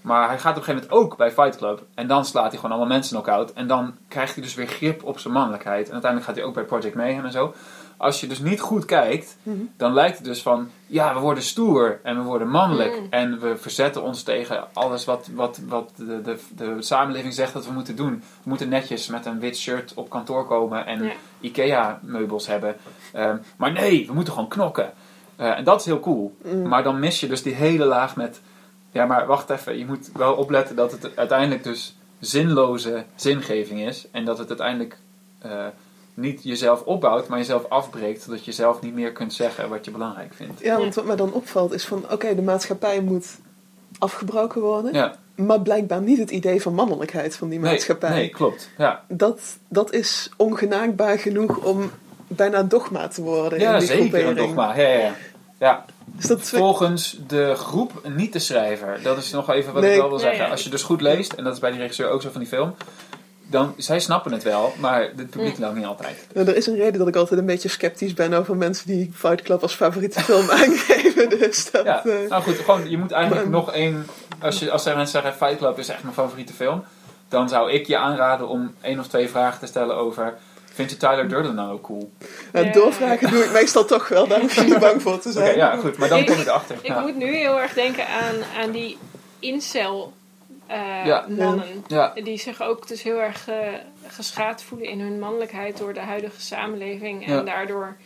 Maar 0.00 0.28
hij 0.28 0.38
gaat 0.38 0.56
op 0.56 0.58
een 0.58 0.64
gegeven 0.64 0.88
moment 0.88 1.10
ook 1.10 1.16
bij 1.16 1.32
Fight 1.32 1.56
Club. 1.56 1.82
En 1.94 2.06
dan 2.06 2.24
slaat 2.24 2.50
hij 2.50 2.56
gewoon 2.60 2.70
allemaal 2.70 2.96
mensen 2.96 3.16
knock-out. 3.16 3.52
En 3.52 3.66
dan 3.66 3.94
krijgt 4.08 4.34
hij 4.34 4.42
dus 4.42 4.54
weer 4.54 4.66
grip 4.66 5.04
op 5.04 5.18
zijn 5.18 5.34
mannelijkheid. 5.34 5.86
En 5.86 5.92
uiteindelijk 5.92 6.30
gaat 6.30 6.38
hij 6.38 6.48
ook 6.48 6.54
bij 6.54 6.64
Project 6.64 6.94
Mayhem 6.94 7.24
en 7.24 7.32
zo. 7.32 7.54
Als 7.96 8.20
je 8.20 8.26
dus 8.26 8.38
niet 8.38 8.60
goed 8.60 8.84
kijkt, 8.84 9.36
dan 9.76 9.92
lijkt 9.92 10.16
het 10.16 10.26
dus 10.26 10.42
van... 10.42 10.70
Ja, 10.86 11.14
we 11.14 11.20
worden 11.20 11.42
stoer 11.42 12.00
en 12.02 12.16
we 12.16 12.22
worden 12.22 12.48
mannelijk. 12.48 13.00
Mm. 13.00 13.06
En 13.10 13.40
we 13.40 13.56
verzetten 13.56 14.02
ons 14.02 14.22
tegen 14.22 14.64
alles 14.72 15.04
wat, 15.04 15.28
wat, 15.34 15.60
wat 15.68 15.92
de, 15.96 16.20
de, 16.22 16.38
de 16.56 16.82
samenleving 16.82 17.34
zegt 17.34 17.52
dat 17.52 17.66
we 17.66 17.72
moeten 17.72 17.96
doen. 17.96 18.22
We 18.42 18.48
moeten 18.48 18.68
netjes 18.68 19.06
met 19.06 19.26
een 19.26 19.40
wit 19.40 19.56
shirt 19.56 19.92
op 19.94 20.10
kantoor 20.10 20.46
komen 20.46 20.86
en 20.86 21.02
Ja. 21.02 21.12
IKEA-meubels 21.40 22.46
hebben. 22.46 22.76
Ehm, 23.12 23.36
maar 23.56 23.72
nee, 23.72 24.06
we 24.06 24.12
moeten 24.12 24.32
gewoon 24.32 24.48
knokken. 24.48 24.92
Eh, 25.36 25.58
en 25.58 25.64
dat 25.64 25.80
is 25.80 25.86
heel 25.86 26.00
cool. 26.00 26.36
Maar 26.64 26.82
dan 26.82 26.98
mis 26.98 27.20
je 27.20 27.26
dus 27.26 27.42
die 27.42 27.54
hele 27.54 27.84
laag 27.84 28.16
met... 28.16 28.40
Ja, 28.90 29.06
maar 29.06 29.26
wacht 29.26 29.50
even. 29.50 29.78
Je 29.78 29.86
moet 29.86 30.10
wel 30.12 30.34
opletten 30.34 30.76
dat 30.76 30.92
het 30.92 31.16
uiteindelijk 31.16 31.62
dus 31.62 31.96
zinloze 32.20 33.04
zingeving 33.14 33.80
is. 33.80 34.06
En 34.10 34.24
dat 34.24 34.38
het 34.38 34.48
uiteindelijk 34.48 34.98
eh, 35.38 35.66
niet 36.14 36.40
jezelf 36.42 36.82
opbouwt, 36.82 37.28
maar 37.28 37.38
jezelf 37.38 37.64
afbreekt. 37.68 38.22
Zodat 38.22 38.44
je 38.44 38.52
zelf 38.52 38.80
niet 38.80 38.94
meer 38.94 39.12
kunt 39.12 39.32
zeggen 39.32 39.68
wat 39.68 39.84
je 39.84 39.90
belangrijk 39.90 40.34
vindt. 40.34 40.60
Ja, 40.60 40.78
want 40.78 40.94
wat 40.94 41.04
mij 41.04 41.16
dan 41.16 41.32
opvalt 41.32 41.72
is 41.72 41.84
van... 41.84 42.04
Oké, 42.10 42.34
de 42.34 42.42
maatschappij 42.42 43.00
moet 43.00 43.26
afgebroken 43.98 44.60
worden. 44.60 44.92
Ja, 44.92 45.14
Maar 45.34 45.60
blijkbaar 45.60 46.00
niet 46.00 46.18
het 46.18 46.30
idee 46.30 46.62
van 46.62 46.74
mannelijkheid 46.74 47.36
van 47.36 47.48
die 47.48 47.58
nee, 47.58 47.70
maatschappij. 47.70 48.10
nee, 48.10 48.28
klopt. 48.28 48.70
Ja, 48.78 49.04
Dat, 49.08 49.40
dat 49.68 49.92
is 49.92 50.30
ongenaakbaar 50.36 51.18
genoeg 51.18 51.56
om 51.56 51.90
bijna 52.26 52.62
dogma 52.62 53.08
te 53.08 53.22
worden 53.22 53.60
ja 53.60 53.72
in 53.72 53.78
die 53.78 53.88
zeker 53.88 54.04
een 54.04 54.10
groepering. 54.10 54.38
dogma. 54.46 54.76
Ja, 54.76 54.88
ja, 54.88 54.98
ja. 54.98 55.14
ja. 55.58 55.84
Dus 56.04 56.26
dat 56.26 56.48
Volgens 56.48 57.18
de 57.26 57.54
groep, 57.54 57.92
niet 58.16 58.32
de 58.32 58.38
schrijver. 58.38 59.00
Dat 59.02 59.18
is 59.18 59.30
nog 59.30 59.50
even 59.50 59.72
wat 59.72 59.82
Nee. 59.82 59.92
ik 59.94 60.00
wel 60.00 60.08
wil 60.08 60.18
Nee, 60.18 60.26
zeggen. 60.26 60.50
Als 60.50 60.64
je 60.64 60.70
dus 60.70 60.82
goed 60.82 61.00
leest, 61.00 61.32
en 61.32 61.44
dat 61.44 61.52
is 61.52 61.58
bij 61.58 61.70
die 61.70 61.80
regisseur 61.80 62.08
ook 62.08 62.22
zo 62.22 62.30
van 62.30 62.40
die 62.40 62.48
film, 62.50 62.74
dan, 63.54 63.74
zij 63.76 64.00
snappen 64.00 64.32
het 64.32 64.42
wel, 64.42 64.72
maar 64.78 65.00
het 65.16 65.30
publiek 65.30 65.58
nou 65.58 65.76
niet 65.76 65.84
altijd. 65.86 66.26
Nou, 66.34 66.48
er 66.48 66.56
is 66.56 66.66
een 66.66 66.76
reden 66.76 66.98
dat 66.98 67.08
ik 67.08 67.16
altijd 67.16 67.40
een 67.40 67.46
beetje 67.46 67.68
sceptisch 67.68 68.14
ben 68.14 68.32
over 68.34 68.56
mensen 68.56 68.86
die 68.86 69.10
Fight 69.14 69.42
Club 69.42 69.62
als 69.62 69.74
favoriete 69.74 70.20
film 70.30 70.50
aangeven. 70.50 71.28
Dus 71.28 71.70
dat, 71.70 71.84
Ja, 71.84 72.04
eh, 72.04 72.28
nou 72.28 72.42
goed, 72.42 72.56
gewoon, 72.58 72.90
je 72.90 72.98
moet 72.98 73.12
eigenlijk 73.12 73.42
Maar- 73.48 73.60
nog 73.60 73.72
één, 73.72 74.06
als, 74.40 74.58
je, 74.58 74.70
als 74.70 74.84
er 74.86 74.96
mensen 74.96 75.22
zeggen 75.22 75.46
Fight 75.46 75.58
Club 75.58 75.78
is 75.78 75.88
echt 75.88 76.02
mijn 76.02 76.14
favoriete 76.14 76.52
film, 76.52 76.84
dan 77.28 77.48
zou 77.48 77.72
ik 77.72 77.86
je 77.86 77.96
aanraden 77.96 78.48
om 78.48 78.74
één 78.80 78.98
of 78.98 79.06
twee 79.06 79.28
vragen 79.28 79.58
te 79.60 79.66
stellen 79.66 79.96
over, 79.96 80.34
vind 80.72 80.90
je 80.90 80.96
Tyler 80.96 81.28
Durden 81.28 81.54
nou 81.54 81.72
ook 81.72 81.82
cool? 81.82 82.10
nou, 82.52 82.66
Ja. 82.66 82.72
doorvragen 82.72 83.30
doe 83.30 83.44
ik 83.44 83.52
meestal 83.52 83.84
toch 83.84 84.08
wel, 84.08 84.26
daar 84.26 84.40
hoef 84.40 84.54
je 84.54 84.60
niet 84.62 84.78
bang 84.78 85.02
voor 85.02 85.18
te 85.18 85.28
Oké, 85.28 85.38
zijn. 85.38 85.56
ja 85.56 85.76
goed, 85.76 85.98
maar 85.98 86.08
dan 86.08 86.18
Ik- 86.18 86.26
kom 86.26 86.36
ik 86.40 86.46
erachter. 86.46 86.76
Ik 86.80 86.86
Ja. 86.86 87.00
moet 87.00 87.16
nu 87.16 87.34
heel 87.36 87.60
erg 87.60 87.72
denken 87.74 88.06
aan, 88.08 88.62
aan 88.62 88.70
die 88.70 88.98
incel 89.38 90.12
eh, 90.74 91.06
Ja. 91.06 91.26
mannen. 91.28 91.84
Ja. 91.86 92.12
Die 92.24 92.38
zich 92.38 92.62
ook 92.62 92.88
dus 92.88 93.02
heel 93.02 93.20
erg 93.20 93.48
eh, 93.48 93.56
geschaad 94.06 94.62
voelen 94.62 94.88
in 94.88 95.00
hun 95.00 95.18
mannelijkheid 95.18 95.78
door 95.78 95.92
de 95.94 96.00
huidige 96.00 96.40
samenleving. 96.40 97.26
En 97.26 97.32
Ja. 97.32 97.42
daardoor 97.42 97.96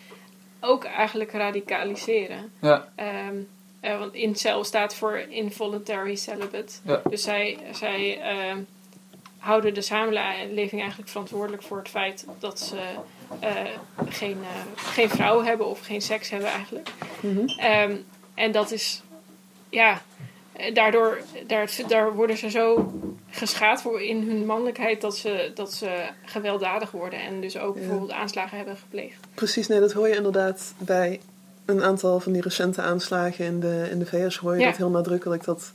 ook 0.60 0.84
eigenlijk 0.84 1.32
radicaliseren. 1.32 2.52
Ja, 2.60 2.88
Ehm, 2.94 3.36
eh, 3.80 3.98
want 3.98 4.14
incel 4.14 4.64
staat 4.64 4.94
voor 4.94 5.16
involuntary 5.28 6.14
celibate. 6.14 6.72
Ja. 6.84 7.00
Dus 7.10 7.22
zij, 7.22 7.58
zij 7.72 8.20
ehm, 8.20 8.58
houden 9.38 9.74
de 9.74 9.80
samenleving 9.82 10.80
eigenlijk 10.80 11.10
verantwoordelijk 11.10 11.62
voor 11.62 11.78
het 11.78 11.88
feit 11.88 12.26
dat 12.38 12.60
ze 12.60 12.76
eh, 13.40 13.50
geen, 14.08 14.38
eh, 14.42 14.82
geen 14.84 15.08
vrouw 15.08 15.42
hebben 15.42 15.66
of 15.66 15.80
geen 15.80 16.00
seks 16.02 16.30
hebben 16.30 16.48
eigenlijk. 16.50 16.88
Mhm. 17.20 17.48
Ehm, 17.58 17.96
en 18.34 18.52
dat 18.52 18.70
is, 18.70 19.02
ja, 19.68 20.02
daardoor 20.72 21.18
daar, 21.46 21.70
daar 21.88 22.14
worden 22.14 22.36
ze 22.36 22.50
zo 22.50 22.92
geschaad 23.30 23.82
voor 23.82 24.02
in 24.02 24.22
hun 24.28 24.46
mannelijkheid 24.46 25.00
dat 25.00 25.16
ze, 25.16 25.50
dat 25.54 25.72
ze 25.72 26.08
gewelddadig 26.24 26.90
worden 26.90 27.20
en 27.20 27.40
dus 27.40 27.58
ook 27.58 27.74
Ja. 27.74 27.80
bijvoorbeeld 27.80 28.10
aanslagen 28.12 28.56
hebben 28.56 28.76
gepleegd. 28.76 29.26
Precies, 29.34 29.66
nee, 29.66 29.80
dat 29.80 29.92
hoor 29.92 30.08
je 30.08 30.16
inderdaad 30.16 30.74
bij 30.78 31.20
een 31.64 31.82
aantal 31.82 32.20
van 32.20 32.32
die 32.32 32.42
recente 32.42 32.82
aanslagen 32.82 33.44
in 33.44 33.60
de, 33.60 33.88
in 33.90 33.98
de 33.98 34.06
VS. 34.06 34.36
Hoor 34.36 34.54
je 34.54 34.60
Ja. 34.60 34.66
dat 34.66 34.76
heel 34.76 34.90
nadrukkelijk. 34.90 35.44
Dat, 35.44 35.72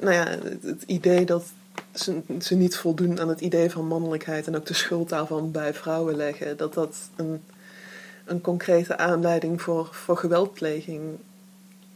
nou 0.00 0.14
ja, 0.14 0.24
het, 0.26 0.62
het 0.62 0.82
idee 0.86 1.24
dat 1.24 1.44
ze, 1.94 2.20
ze 2.40 2.54
niet 2.54 2.76
voldoen 2.76 3.20
aan 3.20 3.28
het 3.28 3.40
idee 3.40 3.70
van 3.70 3.86
mannelijkheid 3.86 4.46
en 4.46 4.56
ook 4.56 4.66
de 4.66 4.74
schuld 4.74 5.08
daarvan 5.08 5.50
bij 5.50 5.74
vrouwen 5.74 6.16
leggen, 6.16 6.56
dat 6.56 6.74
dat 6.74 6.96
een, 7.16 7.42
een 8.24 8.40
concrete 8.40 8.96
aanleiding 8.96 9.62
voor, 9.62 9.88
voor 9.92 10.16
geweldpleging 10.16 11.02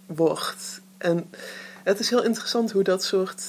wordt. 0.07 0.81
En 0.99 1.31
het 1.87 1.99
is 1.99 2.11
heel 2.11 2.25
interessant 2.25 2.72
hoe 2.72 2.83
dat 2.83 3.05
soort 3.05 3.42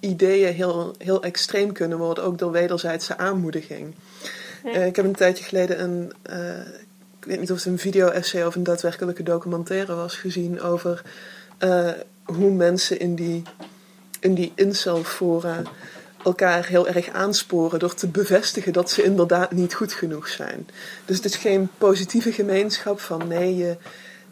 ideeën 0.00 0.54
heel, 0.54 0.94
heel 0.98 1.22
extreem 1.22 1.72
kunnen 1.72 1.98
worden, 1.98 2.24
ook 2.24 2.38
door 2.38 2.50
wederzijdse 2.50 3.16
aanmoediging. 3.16 3.94
Ja. 4.64 4.70
Eh, 4.70 4.86
ik 4.86 4.96
heb 4.96 5.04
een 5.04 5.12
tijdje 5.12 5.44
geleden 5.44 5.82
een, 5.82 6.12
eh, 6.22 6.58
ik 7.20 7.24
weet 7.24 7.40
niet 7.40 7.50
of 7.50 7.56
het 7.56 7.66
een 7.66 7.78
video-essay 7.78 8.44
of 8.44 8.54
een 8.54 8.62
daadwerkelijke 8.62 9.22
documentaire 9.22 9.94
was 9.94 10.14
gezien 10.14 10.60
over 10.60 11.02
eh, 11.58 11.90
hoe 12.24 12.50
mensen 12.50 12.98
in 12.98 13.14
die, 13.14 13.42
in 14.20 14.34
die 14.34 14.52
incel-fora 14.54 15.62
elkaar 16.24 16.66
heel 16.66 16.88
erg 16.88 17.08
aansporen 17.08 17.78
door 17.78 17.94
te 17.94 18.08
bevestigen 18.08 18.72
dat 18.72 18.90
ze 18.90 19.02
inderdaad 19.02 19.52
niet 19.52 19.74
goed 19.74 19.92
genoeg 19.92 20.28
zijn. 20.28 20.68
Dus 21.04 21.16
het 21.16 21.24
is 21.24 21.36
geen 21.36 21.68
positieve 21.78 22.32
gemeenschap 22.32 23.00
van 23.00 23.28
nee, 23.28 23.56
je, 23.56 23.76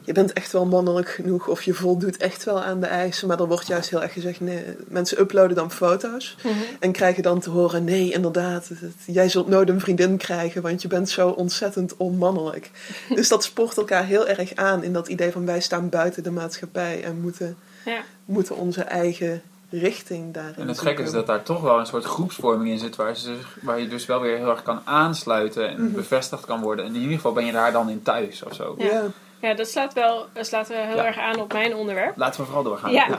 je 0.07 0.12
bent 0.12 0.33
echt 0.33 0.53
wel 0.53 0.66
mannelijk 0.66 1.09
genoeg 1.09 1.47
of 1.49 1.62
je 1.62 1.75
voldoet 1.75 2.16
echt 2.16 2.45
wel 2.45 2.62
aan 2.62 2.81
de 2.81 2.87
eisen, 2.87 3.29
maar 3.29 3.40
er 3.40 3.47
wordt 3.47 3.66
juist 3.66 3.90
heel 3.90 4.03
erg 4.03 4.12
gezegd, 4.12 4.40
nee, 4.40 4.64
mensen 4.88 5.21
uploaden 5.21 5.57
dan 5.57 5.71
foto's 5.71 6.37
en 6.81 6.92
krijgen 6.92 7.23
dan 7.23 7.40
te 7.40 7.51
horen, 7.51 7.85
nee, 7.85 8.12
inderdaad, 8.12 8.69
het- 8.69 8.81
jij 9.07 9.29
zult 9.29 9.49
nooit 9.49 9.69
een 9.69 9.81
vriendin 9.81 10.16
krijgen, 10.16 10.62
want 10.62 10.83
je 10.83 10.88
bent 10.88 11.09
zo 11.11 11.29
ontzettend 11.29 11.97
onmannelijk. 11.97 12.71
dus 13.14 13.29
dat 13.29 13.45
spoort 13.45 13.77
elkaar 13.77 14.05
heel 14.05 14.27
erg 14.29 14.55
aan 14.55 14.83
in 14.83 14.92
dat 14.92 15.09
idee 15.09 15.33
van 15.33 15.47
wij 15.47 15.61
staan 15.61 15.88
buiten 15.88 16.23
de 16.23 16.31
maatschappij 16.31 17.03
en 17.05 17.21
moeten, 17.21 17.57
Ja. 17.85 18.01
moeten 18.25 18.57
onze 18.57 18.83
eigen 18.83 19.42
richting 19.71 20.35
daarin 20.35 20.55
En 20.57 20.69
het 20.69 20.79
gekke 20.79 21.03
is 21.03 21.11
dat 21.11 21.27
daar 21.27 21.42
toch 21.42 21.61
wel 21.62 21.79
een 21.79 21.87
soort 21.87 22.05
groepsvorming 22.05 22.71
in 22.71 22.79
zit, 22.79 22.97
waar, 22.97 23.16
ze, 23.16 23.25
zich- 23.37 23.57
waar 23.62 23.81
je 23.81 23.88
dus 23.88 24.07
wel 24.07 24.21
weer 24.21 24.37
heel 24.37 24.51
erg 24.51 24.62
kan 24.62 24.81
aansluiten 24.85 25.69
en 25.69 25.92
bevestigd 25.92 26.45
kan 26.47 26.61
worden. 26.61 26.85
En 26.85 26.95
in 26.95 27.01
ieder 27.01 27.14
geval 27.16 27.33
ben 27.33 27.45
je 27.47 27.53
daar 27.53 27.73
dan 27.73 27.88
in 27.88 28.03
thuis 28.03 28.42
of 28.42 28.55
zo. 28.55 28.75
Ja. 28.79 29.03
Ja, 29.40 29.49
Ja, 29.49 29.55
dat 29.55 29.68
slaat 29.68 29.92
wel, 29.92 30.27
dat 30.33 30.46
slaat 30.46 30.68
wel 30.68 30.83
heel 30.85 30.96
Ja. 30.96 31.05
erg 31.07 31.18
aan 31.18 31.40
op 31.40 31.53
mijn 31.53 31.75
onderwerp. 31.75 32.16
Laten 32.16 32.40
we 32.40 32.46
vooral 32.46 32.62
doorgaan. 32.64 32.92
Ja, 32.92 33.09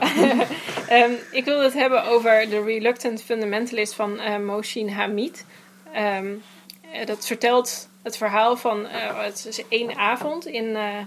Ehm, 0.88 1.12
ik 1.30 1.44
wil 1.44 1.60
het 1.62 1.72
hebben 1.74 2.04
over 2.04 2.48
The 2.48 2.62
Reluctant 2.62 3.22
Fundamentalist 3.22 3.94
van 3.94 4.18
eh 4.18 4.38
Moshin 4.38 4.88
Hamid. 4.88 5.44
Ehm, 5.92 6.34
eh, 6.92 7.06
dat 7.06 7.26
vertelt 7.26 7.88
het 8.02 8.16
verhaal 8.16 8.56
van, 8.56 8.86
eh, 8.86 9.20
het 9.24 9.46
is 9.48 9.68
één 9.68 9.96
avond 9.96 10.46
in 10.46 10.76
eh, 10.76 10.98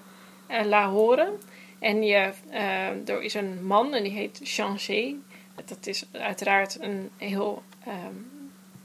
eh, 0.48 0.66
Lahore. 0.66 1.32
En 1.80 2.04
je, 2.04 2.30
eh, 2.50 3.10
er 3.10 3.22
is 3.22 3.34
een 3.34 3.66
man 3.66 3.94
en 3.94 4.04
die 4.04 4.12
heet 4.12 4.40
Changé. 4.44 5.16
Dat 5.66 5.88
is 5.88 6.06
uiteraard 6.12 6.78
een 6.82 7.10
heel, 7.18 7.62
ehm, 7.86 8.16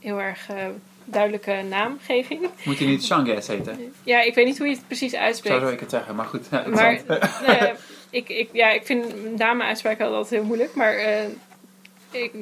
heel 0.00 0.20
erg 0.20 0.48
eh, 0.48 0.66
duidelijke 1.06 1.62
naamgeving. 1.68 2.48
Moet 2.64 2.78
je 2.78 2.84
niet 2.86 3.04
Shanghai 3.04 3.40
heten? 3.46 3.94
Ja, 4.02 4.20
ik 4.20 4.34
weet 4.34 4.46
niet 4.46 4.58
hoe 4.58 4.66
je 4.66 4.74
het 4.74 4.86
precies 4.86 5.10
Zo 5.12 5.16
uitspreekt. 5.18 5.60
zou 5.60 5.72
ik 5.72 5.80
het 5.80 5.90
zeggen, 5.90 6.14
maar 6.14 6.26
goed. 6.26 6.46
Ja, 6.50 6.64
Maar 6.68 7.00
eh, 7.06 7.70
ik, 8.10 8.28
ik, 8.28 8.48
ja, 8.52 8.70
ik 8.70 8.86
vind 8.86 9.36
namen 9.36 9.66
uitspraken 9.66 10.06
altijd 10.06 10.30
heel 10.30 10.44
moeilijk. 10.44 10.74
Maar 10.74 10.96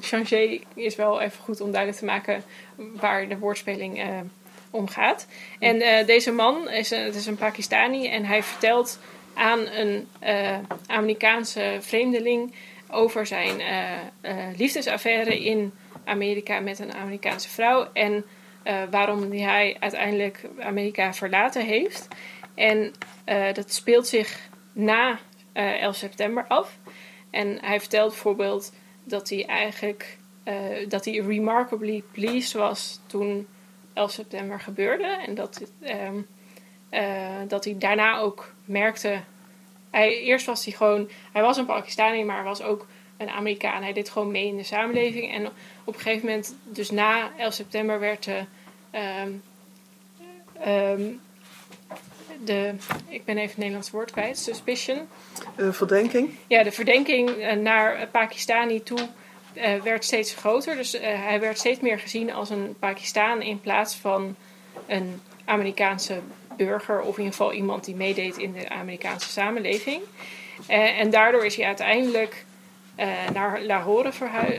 Changé 0.01 0.61
is 0.75 0.97
wel 0.97 1.21
even 1.21 1.43
goed 1.43 1.61
om 1.61 1.71
duidelijk 1.71 2.01
te 2.01 2.05
maken 2.05 2.45
waar 2.77 3.29
de 3.29 3.39
woordspeling 3.39 3.99
eh, 3.99 4.09
om 4.71 4.89
gaat. 4.89 5.27
En 5.59 6.07
deze 6.07 6.33
man 6.33 6.71
is 6.71 6.91
een, 6.91 7.05
het 7.05 7.15
is 7.15 7.27
een 7.27 7.37
Pakistani 7.37 8.09
en 8.09 8.25
hij 8.25 8.43
vertelt 8.43 8.99
aan 9.35 9.67
een 9.67 10.09
Amerikaanse 10.87 11.77
vreemdeling 11.81 12.55
over 12.91 13.27
zijn 13.27 13.63
liefdesaffaire 14.57 15.45
in 15.45 15.73
Amerika 16.05 16.61
met 16.61 16.79
een 16.79 16.93
Amerikaanse 16.93 17.49
vrouw. 17.49 17.89
En 17.93 18.25
eh, 18.65 18.83
waarom 18.91 19.33
hij 19.33 19.77
uiteindelijk 19.81 20.49
Amerika 20.61 21.15
verlaten 21.15 21.65
heeft. 21.65 22.09
En 22.55 22.93
eh, 23.25 23.53
dat 23.53 23.73
speelt 23.73 24.07
zich 24.07 24.49
na 24.73 25.19
11 25.53 25.97
september 25.97 26.45
af. 26.49 26.79
En 27.31 27.59
hij 27.61 27.81
vertelt 27.81 28.09
bijvoorbeeld 28.11 28.73
dat 29.05 29.29
hij 29.29 29.47
eigenlijk 29.47 30.19
dat 30.89 31.05
hij 31.05 31.15
remarkably 31.15 32.03
pleased 32.13 32.53
was 32.53 33.01
toen 33.07 33.47
11 33.93 34.11
september 34.11 34.61
gebeurde. 34.61 35.07
En 35.27 35.35
dat, 35.35 35.71
ehm, 35.81 36.21
dat 37.49 37.65
hij 37.65 37.79
daarna 37.79 38.19
ook 38.19 38.55
merkte. 38.65 39.21
Hij, 39.91 40.23
eerst 40.23 40.47
was 40.47 40.65
hij 40.65 40.75
gewoon. 40.75 41.11
Hij 41.33 41.43
was 41.43 41.57
een 41.57 41.67
Pakistani, 41.67 42.25
maar 42.25 42.45
was 42.45 42.63
ook 42.63 42.87
een 43.17 43.31
Amerikaan. 43.31 43.83
Hij 43.83 43.93
deed 43.93 44.11
gewoon 44.11 44.31
mee 44.31 44.47
in 44.47 44.57
de 44.57 44.63
samenleving. 44.63 45.33
En 45.33 45.47
op 45.85 45.95
een 45.95 46.01
gegeven 46.01 46.27
moment, 46.27 46.57
dus 46.65 46.91
na 46.91 47.31
11 47.37 47.55
september, 47.55 48.01
werd 48.01 48.25
de. 48.25 48.45
Ehm, 48.95 49.31
ehm, 50.61 51.03
de 52.45 52.75
ik 53.09 53.25
ben 53.25 53.37
even 53.37 53.49
het 53.49 53.57
Nederlands 53.57 53.91
woord 53.91 54.11
kwijt, 54.11 54.39
suspicion. 54.39 55.09
Uh, 55.57 55.73
verdenking? 55.73 56.31
Ja, 56.47 56.63
de 56.63 56.73
verdenking 56.73 57.29
uh, 57.31 57.53
naar 57.53 58.09
Pakistani 58.09 58.83
toe 58.83 59.09
uh, 59.55 59.83
werd 59.83 60.05
steeds 60.05 60.35
groter. 60.35 60.77
Dus 60.77 60.93
hij 61.01 61.41
werd 61.41 61.59
steeds 61.59 61.81
meer 61.81 61.99
gezien 61.99 62.33
als 62.33 62.51
een 62.51 62.77
Pakistaan 62.79 63.43
in 63.43 63.61
plaats 63.61 63.95
van 63.95 64.37
een 64.87 65.21
Amerikaanse 65.45 66.19
burger. 66.57 67.01
Of 67.01 67.17
in 67.17 67.25
ieder 67.25 67.37
geval 67.37 67.53
iemand 67.53 67.85
die 67.85 67.97
meedeed 67.97 68.37
in 68.37 68.53
de 68.53 68.69
Amerikaanse 68.69 69.29
samenleving. 69.29 70.03
en 70.67 71.11
daardoor 71.11 71.45
is 71.45 71.57
hij 71.57 71.67
uiteindelijk 71.67 72.44
uh, 72.97 73.31
naar 73.33 73.63
Lahore 73.63 74.13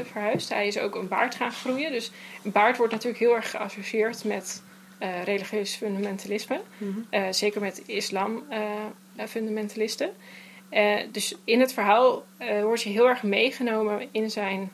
verhuisd. 0.04 0.50
Hij 0.50 0.68
is 0.68 0.80
ook 0.80 0.96
een 0.96 1.08
baard 1.08 1.36
gaan 1.36 1.52
groeien. 1.52 1.92
Dus 1.92 2.12
een 2.44 2.52
baard 2.52 2.78
wordt 2.78 2.92
natuurlijk 2.92 3.24
heel 3.24 3.36
erg 3.36 3.50
geassocieerd 3.50 4.24
met 4.24 4.64
uh, 5.00 5.24
religieus 5.24 5.76
fundamentalisme. 5.76 6.62
Mm 6.78 7.06
zeker 7.32 7.62
met 7.62 7.84
islam-fundamentalisten. 7.86 10.10
dus 11.12 11.36
in 11.44 11.60
het 11.60 11.74
verhaal 11.74 12.26
wordt 12.62 12.82
je 12.82 12.90
heel 12.90 13.08
erg 13.08 13.24
meegenomen 13.24 14.08
in 14.12 14.32
zijn, 14.32 14.72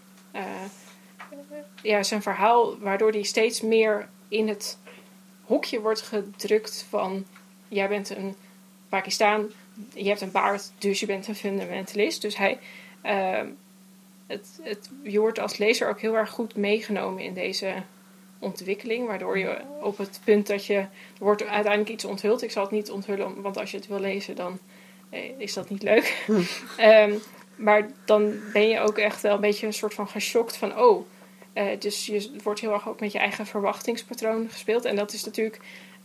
ja, 1.82 2.04
zijn 2.04 2.22
verhaal, 2.22 2.80
waardoor 2.80 3.12
hij 3.12 3.24
steeds 3.24 3.62
meer 3.62 4.10
in 4.28 4.48
het 4.48 4.78
hokje 5.42 5.82
wordt 5.82 6.02
gedrukt 6.02 6.86
van: 6.90 7.26
jij 7.68 7.88
bent 7.88 8.10
een 8.10 8.36
Pakistan, 8.90 9.52
je 9.94 10.08
hebt 10.08 10.22
een 10.22 10.32
baard, 10.32 10.72
dus 10.78 11.00
je 11.00 11.06
bent 11.06 11.28
een 11.28 11.36
fundamentalist. 11.36 12.22
Dus 12.22 12.38
hij 12.38 12.60
Ehm, 13.02 13.48
het, 14.28 14.60
het, 14.62 14.90
je 15.04 15.20
wordt 15.20 15.40
als 15.40 15.58
lezer 15.58 15.90
ook 15.90 16.02
heel 16.02 16.18
erg 16.18 16.30
goed 16.30 16.56
meegenomen 16.56 17.24
in 17.24 17.34
deze 17.34 17.74
ontwikkeling. 18.40 19.08
Waardoor 19.08 19.38
je 19.38 19.58
op 19.82 19.98
het 19.98 20.20
punt 20.24 20.48
dat 20.48 20.66
je. 20.66 20.76
Er 20.78 20.90
wordt 21.20 21.44
uiteindelijk 21.44 21.94
iets 21.94 22.06
onthuld. 22.06 22.42
Ik 22.42 22.52
zal 22.52 22.64
het 22.64 22.72
niet 22.72 22.92
onthullen, 22.92 23.42
want 23.42 23.58
als 23.58 23.72
je 23.72 23.78
het 23.78 23.88
wil 23.88 24.00
lezen, 24.00 24.36
dan 24.36 24.60
eh, 25.10 25.20
is 25.38 25.54
dat 25.54 25.70
niet 25.70 25.84
leuk. 25.84 26.24
Hm. 26.26 26.42
Ehm, 26.78 27.14
maar 27.56 27.90
dan 28.06 28.34
ben 28.54 28.68
je 28.68 28.80
ook 28.80 28.98
echt 28.98 29.22
wel 29.22 29.36
een 29.36 29.42
beetje 29.42 29.68
een 29.68 29.74
soort 29.74 29.94
van 29.94 30.08
geschokt 30.08 30.58
van. 30.58 30.80
Oh, 30.80 31.08
uh, 31.54 31.80
dus 31.80 32.06
je 32.06 32.32
wordt 32.44 32.60
heel 32.60 32.74
erg 32.74 32.90
ook 32.90 33.00
met 33.00 33.12
je 33.12 33.20
eigen 33.20 33.46
verwachtingspatroon 33.46 34.50
gespeeld. 34.50 34.86
En 34.86 34.96
dat 34.96 35.14
is 35.14 35.24
natuurlijk 35.24 35.60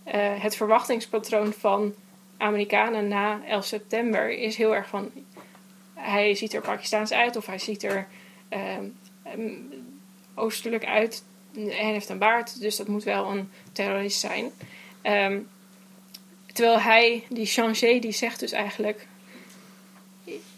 uh, 0.07 0.13
het 0.15 0.57
verwachtingspatroon 0.57 1.53
van 1.53 1.95
Amerikanen 2.37 3.09
na 3.09 3.41
11 3.47 3.65
september. 3.65 4.31
Is 4.31 4.57
heel 4.57 4.75
erg 4.75 4.89
van 4.89 5.11
hij 5.97 6.35
ziet 6.35 6.55
er 6.55 6.61
Pakistaans 6.61 7.13
uit 7.13 7.37
of 7.37 7.47
hij 7.47 7.59
ziet 7.59 7.83
er 7.83 8.09
ehm, 8.49 8.85
ehm, 9.23 9.51
oostelijk 10.35 10.85
uit 10.85 11.25
en 11.55 11.71
heeft 11.71 12.09
een 12.09 12.19
baard, 12.19 12.61
dus 12.61 12.77
dat 12.77 12.89
moet 12.89 13.05
wel 13.05 13.31
een 13.31 13.51
terrorist 13.73 14.21
zijn. 14.21 14.53
Ehm, 15.03 15.39
terwijl 16.53 16.81
hij, 16.81 17.25
die 17.29 17.47
Changé, 17.47 17.99
die 17.99 18.13
zegt 18.13 18.41
dus 18.41 18.53
eigenlijk: 18.53 19.07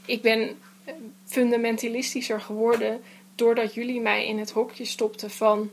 Ik 0.05 0.23
ben 0.23 0.59
fundamentalistischer 1.25 2.41
geworden 2.41 3.03
doordat 3.35 3.75
jullie 3.75 4.01
mij 4.01 4.27
in 4.27 4.39
het 4.39 4.51
hokje 4.51 4.85
stopten 4.85 5.31
van 5.31 5.71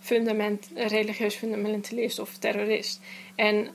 fundament, 0.00 0.68
religieus 0.74 1.34
fundamentalist 1.34 2.18
of 2.18 2.36
terrorist. 2.36 3.00
En 3.34 3.70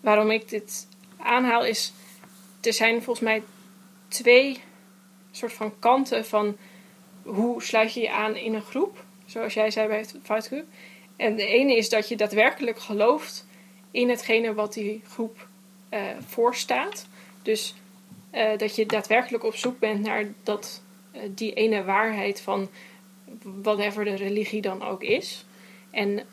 waarom 0.00 0.30
ik 0.30 0.48
dit 0.48 0.86
aanhaal 1.16 1.64
is 1.64 1.92
er 2.66 2.72
zijn 2.72 3.02
volgens 3.02 3.24
mij 3.24 3.42
twee 4.08 4.60
soort 5.30 5.52
van 5.52 5.78
kanten 5.78 6.26
van 6.26 6.56
hoe 7.22 7.62
sluit 7.62 7.94
je 7.94 8.00
je 8.00 8.12
aan 8.12 8.36
in 8.36 8.54
een 8.54 8.62
groep. 8.62 9.04
Zoals 9.26 9.54
jij 9.54 9.70
zei 9.70 9.88
bij 9.88 9.98
het 9.98 10.14
Fight 10.22 10.46
Group. 10.46 10.66
En 11.16 11.36
de 11.36 11.46
ene 11.46 11.76
is 11.76 11.88
dat 11.88 12.08
je 12.08 12.16
daadwerkelijk 12.16 12.78
gelooft 12.78 13.46
in 13.90 14.08
hetgene 14.08 14.54
wat 14.54 14.72
die 14.72 15.02
groep 15.08 15.48
uh, 15.90 16.00
voorstaat. 16.26 17.06
Dus 17.42 17.74
uh, 18.34 18.58
dat 18.58 18.76
je 18.76 18.86
daadwerkelijk 18.86 19.44
op 19.44 19.56
zoek 19.56 19.78
bent 19.78 20.02
naar 20.02 20.24
dat, 20.42 20.82
uh, 21.14 21.20
die 21.30 21.52
ene 21.52 21.84
waarheid 21.84 22.40
van 22.40 22.68
whatever 23.62 24.04
de 24.04 24.14
religie 24.14 24.60
dan 24.60 24.82
ook 24.82 25.02
is. 25.02 25.44
En 25.90 26.26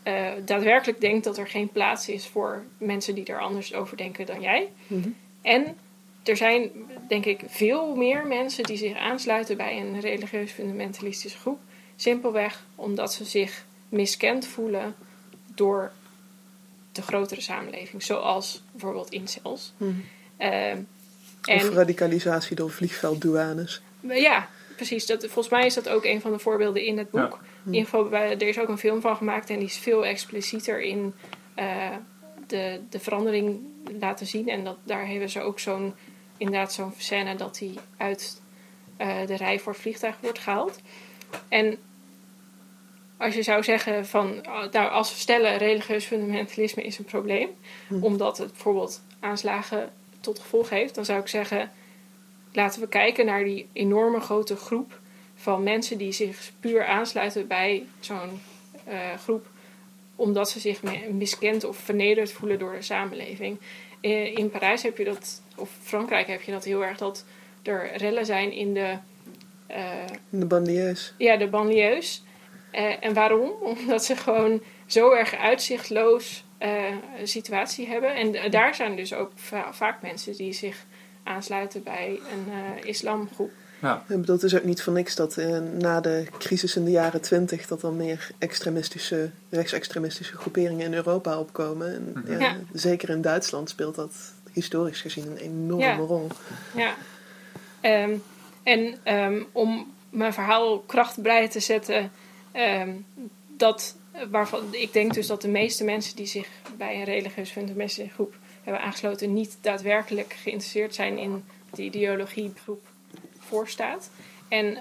daadwerkelijk 0.45 1.01
denkt 1.01 1.23
dat 1.23 1.37
er 1.37 1.47
geen 1.47 1.69
plaats 1.69 2.09
is 2.09 2.27
voor 2.27 2.63
mensen 2.77 3.15
die 3.15 3.25
er 3.25 3.39
anders 3.39 3.73
over 3.73 3.97
denken 3.97 4.25
dan 4.25 4.41
jij. 4.41 4.69
Mm 4.87 5.01
-hmm. 5.01 5.15
En 5.41 5.77
er 6.23 6.37
zijn, 6.37 6.71
denk 7.07 7.25
ik, 7.25 7.41
veel 7.47 7.95
meer 7.95 8.27
mensen 8.27 8.63
die 8.63 8.77
zich 8.77 8.97
aansluiten 8.97 9.57
bij 9.57 9.79
een 9.79 9.99
religieus 9.99 10.51
fundamentalistische 10.51 11.37
groep. 11.37 11.59
Simpelweg 11.95 12.65
omdat 12.75 13.13
ze 13.13 13.25
zich 13.25 13.65
miskend 13.89 14.47
voelen 14.47 14.95
door 15.55 15.91
de 16.91 17.01
grotere 17.01 17.41
samenleving. 17.41 18.03
Zoals 18.03 18.63
bijvoorbeeld 18.71 19.11
incels. 19.11 19.73
Hmm. 19.77 20.03
Uh, 20.39 20.73
of 21.45 21.69
radicalisatie 21.69 22.55
door 22.55 22.71
vliegvelddouanes. 22.71 23.81
Ja, 23.99 24.49
precies. 24.75 25.05
Dat, 25.05 25.19
volgens 25.19 25.49
mij 25.49 25.65
is 25.65 25.73
dat 25.73 25.89
ook 25.89 26.05
een 26.05 26.21
van 26.21 26.31
de 26.31 26.39
voorbeelden 26.39 26.85
in 26.85 26.97
het 26.97 27.09
boek. 27.09 27.39
In 27.65 27.73
ieder 27.73 27.89
geval, 27.89 28.13
er 28.13 28.41
is 28.41 28.59
ook 28.59 28.67
een 28.67 28.77
film 28.77 29.01
van 29.01 29.15
gemaakt 29.15 29.49
en 29.49 29.57
die 29.57 29.67
is 29.67 29.77
veel 29.77 30.05
explicieter 30.05 30.81
in 30.81 31.13
uh, 31.59 31.89
de, 32.47 32.79
de 32.89 32.99
verandering 32.99 33.59
laten 33.99 34.27
zien. 34.27 34.49
En 34.49 34.63
dat, 34.63 34.77
daar 34.83 35.07
hebben 35.07 35.29
ze 35.29 35.41
ook 35.41 35.59
zo'n 35.59 35.93
inderdaad 36.43 36.73
zo'n 36.73 36.93
scène 36.97 37.35
dat 37.35 37.59
hij 37.59 37.73
uit 37.97 38.41
uh, 38.97 39.27
de 39.27 39.35
rij 39.35 39.59
voor 39.59 39.75
vliegtuig 39.75 40.15
wordt 40.21 40.39
gehaald. 40.39 40.79
En 41.47 41.77
als 43.17 43.33
je 43.35 43.43
zou 43.43 43.63
zeggen 43.63 44.05
van, 44.05 44.45
nou, 44.71 44.89
als 44.89 45.13
we 45.13 45.19
stellen 45.19 45.57
religieus 45.57 46.05
fundamentalisme 46.05 46.83
is 46.83 46.97
een 46.97 47.05
probleem, 47.05 47.49
hm. 47.87 48.03
omdat 48.03 48.37
het 48.37 48.51
bijvoorbeeld 48.51 49.01
aanslagen 49.19 49.91
tot 50.19 50.39
gevolg 50.39 50.69
heeft, 50.69 50.95
dan 50.95 51.05
zou 51.05 51.19
ik 51.19 51.27
zeggen, 51.27 51.71
laten 52.51 52.81
we 52.81 52.87
kijken 52.87 53.25
naar 53.25 53.43
die 53.43 53.67
enorme 53.73 54.19
grote 54.19 54.55
groep 54.55 54.99
van 55.35 55.63
mensen 55.63 55.97
die 55.97 56.11
zich 56.11 56.51
puur 56.59 56.85
aansluiten 56.85 57.47
bij 57.47 57.85
zo'n 57.99 58.41
uh, 58.87 58.93
groep, 59.23 59.45
omdat 60.15 60.49
ze 60.49 60.59
zich 60.59 60.81
miskend 61.11 61.63
of 61.63 61.77
vernederd 61.77 62.31
voelen 62.31 62.59
door 62.59 62.73
de 62.73 62.81
samenleving. 62.81 63.59
Eh, 64.03 64.37
in 64.37 64.49
Parijs 64.49 64.83
heb 64.83 64.97
je 64.97 65.03
dat, 65.03 65.41
of 65.55 65.69
Frankrijk 65.81 66.27
heb 66.27 66.41
je 66.41 66.51
dat 66.51 66.63
heel 66.63 66.83
erg, 66.85 66.97
dat 66.97 67.25
er 67.61 67.97
rellen 67.97 68.25
zijn 68.25 68.51
in 68.51 68.73
de... 68.73 68.97
Uh, 69.69 69.77
de 70.29 70.45
banlieues. 70.45 71.13
Ja, 71.17 71.37
de 71.37 71.47
banlieues. 71.47 72.23
Uh, 72.73 73.03
en 73.03 73.13
waarom? 73.13 73.51
Omdat 73.77 74.05
ze 74.05 74.15
gewoon 74.15 74.61
zo 74.85 75.11
erg 75.11 75.35
uitzichtloos 75.35 76.43
een 77.19 77.27
situatie 77.27 77.87
hebben. 77.87 78.15
En 78.15 78.51
daar 78.51 78.75
zijn 78.75 78.95
dus 78.95 79.13
ook 79.13 79.31
vaak 79.71 80.01
mensen 80.01 80.33
die 80.33 80.53
zich 80.53 80.85
aansluiten 81.23 81.83
bij 81.83 82.19
een 82.31 82.85
islamgroep. 82.85 83.51
Ja. 83.83 84.03
Ik 84.07 84.19
bedoel, 84.19 84.35
het 84.35 84.43
is 84.43 84.55
ook 84.55 84.63
niet 84.63 84.81
voor 84.81 84.93
niks 84.93 85.15
dat 85.15 85.37
uh, 85.37 85.57
na 85.59 85.99
de 85.99 86.25
crisis 86.37 86.75
in 86.75 86.85
de 86.85 86.91
jaren 86.91 87.21
twintig... 87.21 87.67
dat 87.67 87.83
er 87.83 87.93
meer 87.93 88.29
extremistische, 88.37 89.29
rechtsextremistische 89.49 90.37
groeperingen 90.37 90.85
in 90.85 90.93
Europa 90.93 91.39
opkomen. 91.39 91.93
En, 91.93 92.23
mhm. 92.25 92.41
ja, 92.41 92.57
Zeker 92.73 93.09
in 93.09 93.21
Duitsland 93.21 93.69
speelt 93.69 93.95
dat 93.95 94.15
historisch 94.53 95.01
gezien 95.01 95.25
een 95.25 95.37
enorme 95.37 95.83
ja. 95.83 95.95
rol. 95.95 96.27
Ja. 96.75 96.95
Um, 98.03 98.23
en 98.63 99.13
um, 99.15 99.47
om 99.51 99.93
mijn 100.09 100.33
verhaal 100.33 100.79
krachtbrei 100.79 101.47
te 101.47 101.59
zetten... 101.59 102.11
Um, 102.55 103.05
dat, 103.47 103.95
waarvan, 104.29 104.63
ik 104.71 104.93
denk 104.93 105.13
dus 105.13 105.27
dat 105.27 105.41
de 105.41 105.47
meeste 105.47 105.83
mensen 105.83 106.15
die 106.15 106.25
zich 106.25 106.47
bij 106.77 106.95
een 106.95 107.03
religieus 107.03 107.49
fundamentalistische 107.49 108.13
groep 108.13 108.35
hebben 108.63 108.83
aangesloten... 108.83 109.33
niet 109.33 109.57
daadwerkelijk 109.61 110.33
geïnteresseerd 110.33 110.95
zijn 110.95 111.17
in 111.17 111.43
de 111.73 111.81
ideologiegroep 111.81 112.81
staat. 113.65 114.09
En 114.47 114.65
uh, 114.65 114.77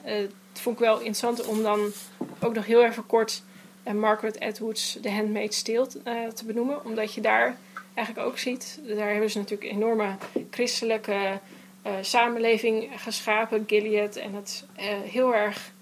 het 0.52 0.60
vond 0.60 0.76
ik 0.76 0.84
wel 0.84 0.96
interessant 0.96 1.46
om 1.46 1.62
dan 1.62 1.92
ook 2.40 2.54
nog 2.54 2.66
heel 2.66 2.84
even 2.84 3.06
kort 3.06 3.42
uh, 3.86 3.92
Margaret 3.92 4.40
Atwood's 4.40 4.98
The 5.02 5.10
Handmaid's 5.10 5.62
Tale 5.62 5.88
uh, 6.04 6.28
te 6.28 6.44
benoemen. 6.44 6.84
Omdat 6.84 7.14
je 7.14 7.20
daar 7.20 7.56
eigenlijk 7.94 8.26
ook 8.26 8.38
ziet, 8.38 8.80
daar 8.96 9.10
hebben 9.10 9.30
ze 9.30 9.38
natuurlijk 9.38 9.70
een 9.70 9.76
enorme 9.76 10.16
christelijke 10.50 11.40
samenleving 12.00 12.88
geschapen, 12.96 13.64
Gilead. 13.66 14.16
En 14.16 14.34
het 14.34 14.66
heel 15.04 15.34
erg 15.34 15.72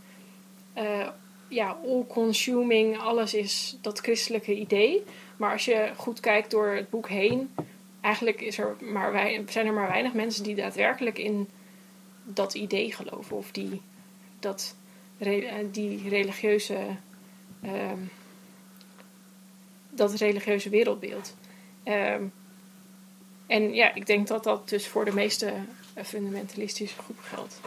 eh, 0.73 1.09
ja, 1.49 1.79
all-consuming, 1.87 2.99
alles 2.99 3.35
is 3.35 3.79
dat 3.81 3.99
christelijke 3.99 4.55
idee. 4.55 5.05
Maar 5.37 5.53
als 5.53 5.65
je 5.65 5.93
goed 5.97 6.21
kijkt 6.21 6.51
door 6.51 6.69
het 6.69 6.91
boek 6.91 7.09
heen, 7.09 7.55
eigenlijk 8.01 8.41
is 8.41 8.59
er 8.59 8.77
maar 8.81 9.13
wij, 9.13 9.45
zijn 9.49 9.67
er 9.67 9.73
maar 9.73 9.89
weinig 9.89 10.13
mensen 10.13 10.45
die 10.45 10.55
daadwerkelijk 10.55 11.19
in 11.19 11.49
dat 12.25 12.55
idee 12.55 12.93
geloven. 12.93 13.37
Of 13.37 13.51
die, 13.51 13.81
dat, 14.39 14.77
eh, 15.19 15.55
die 15.71 16.09
religieuze, 16.09 16.79
ehm, 17.63 17.99
dat 19.91 20.15
religieuze 20.15 20.69
wereldbeeld. 20.69 21.35
Ehm, 21.91 22.23
en 23.47 23.75
ja, 23.75 23.95
ik 23.95 24.07
denk 24.07 24.27
dat 24.29 24.45
dat 24.45 24.69
dus 24.69 24.87
voor 24.89 25.05
de 25.05 25.13
meeste 25.13 25.53
fundamentalistische 26.05 27.03
groepen 27.03 27.25
geldt. 27.25 27.61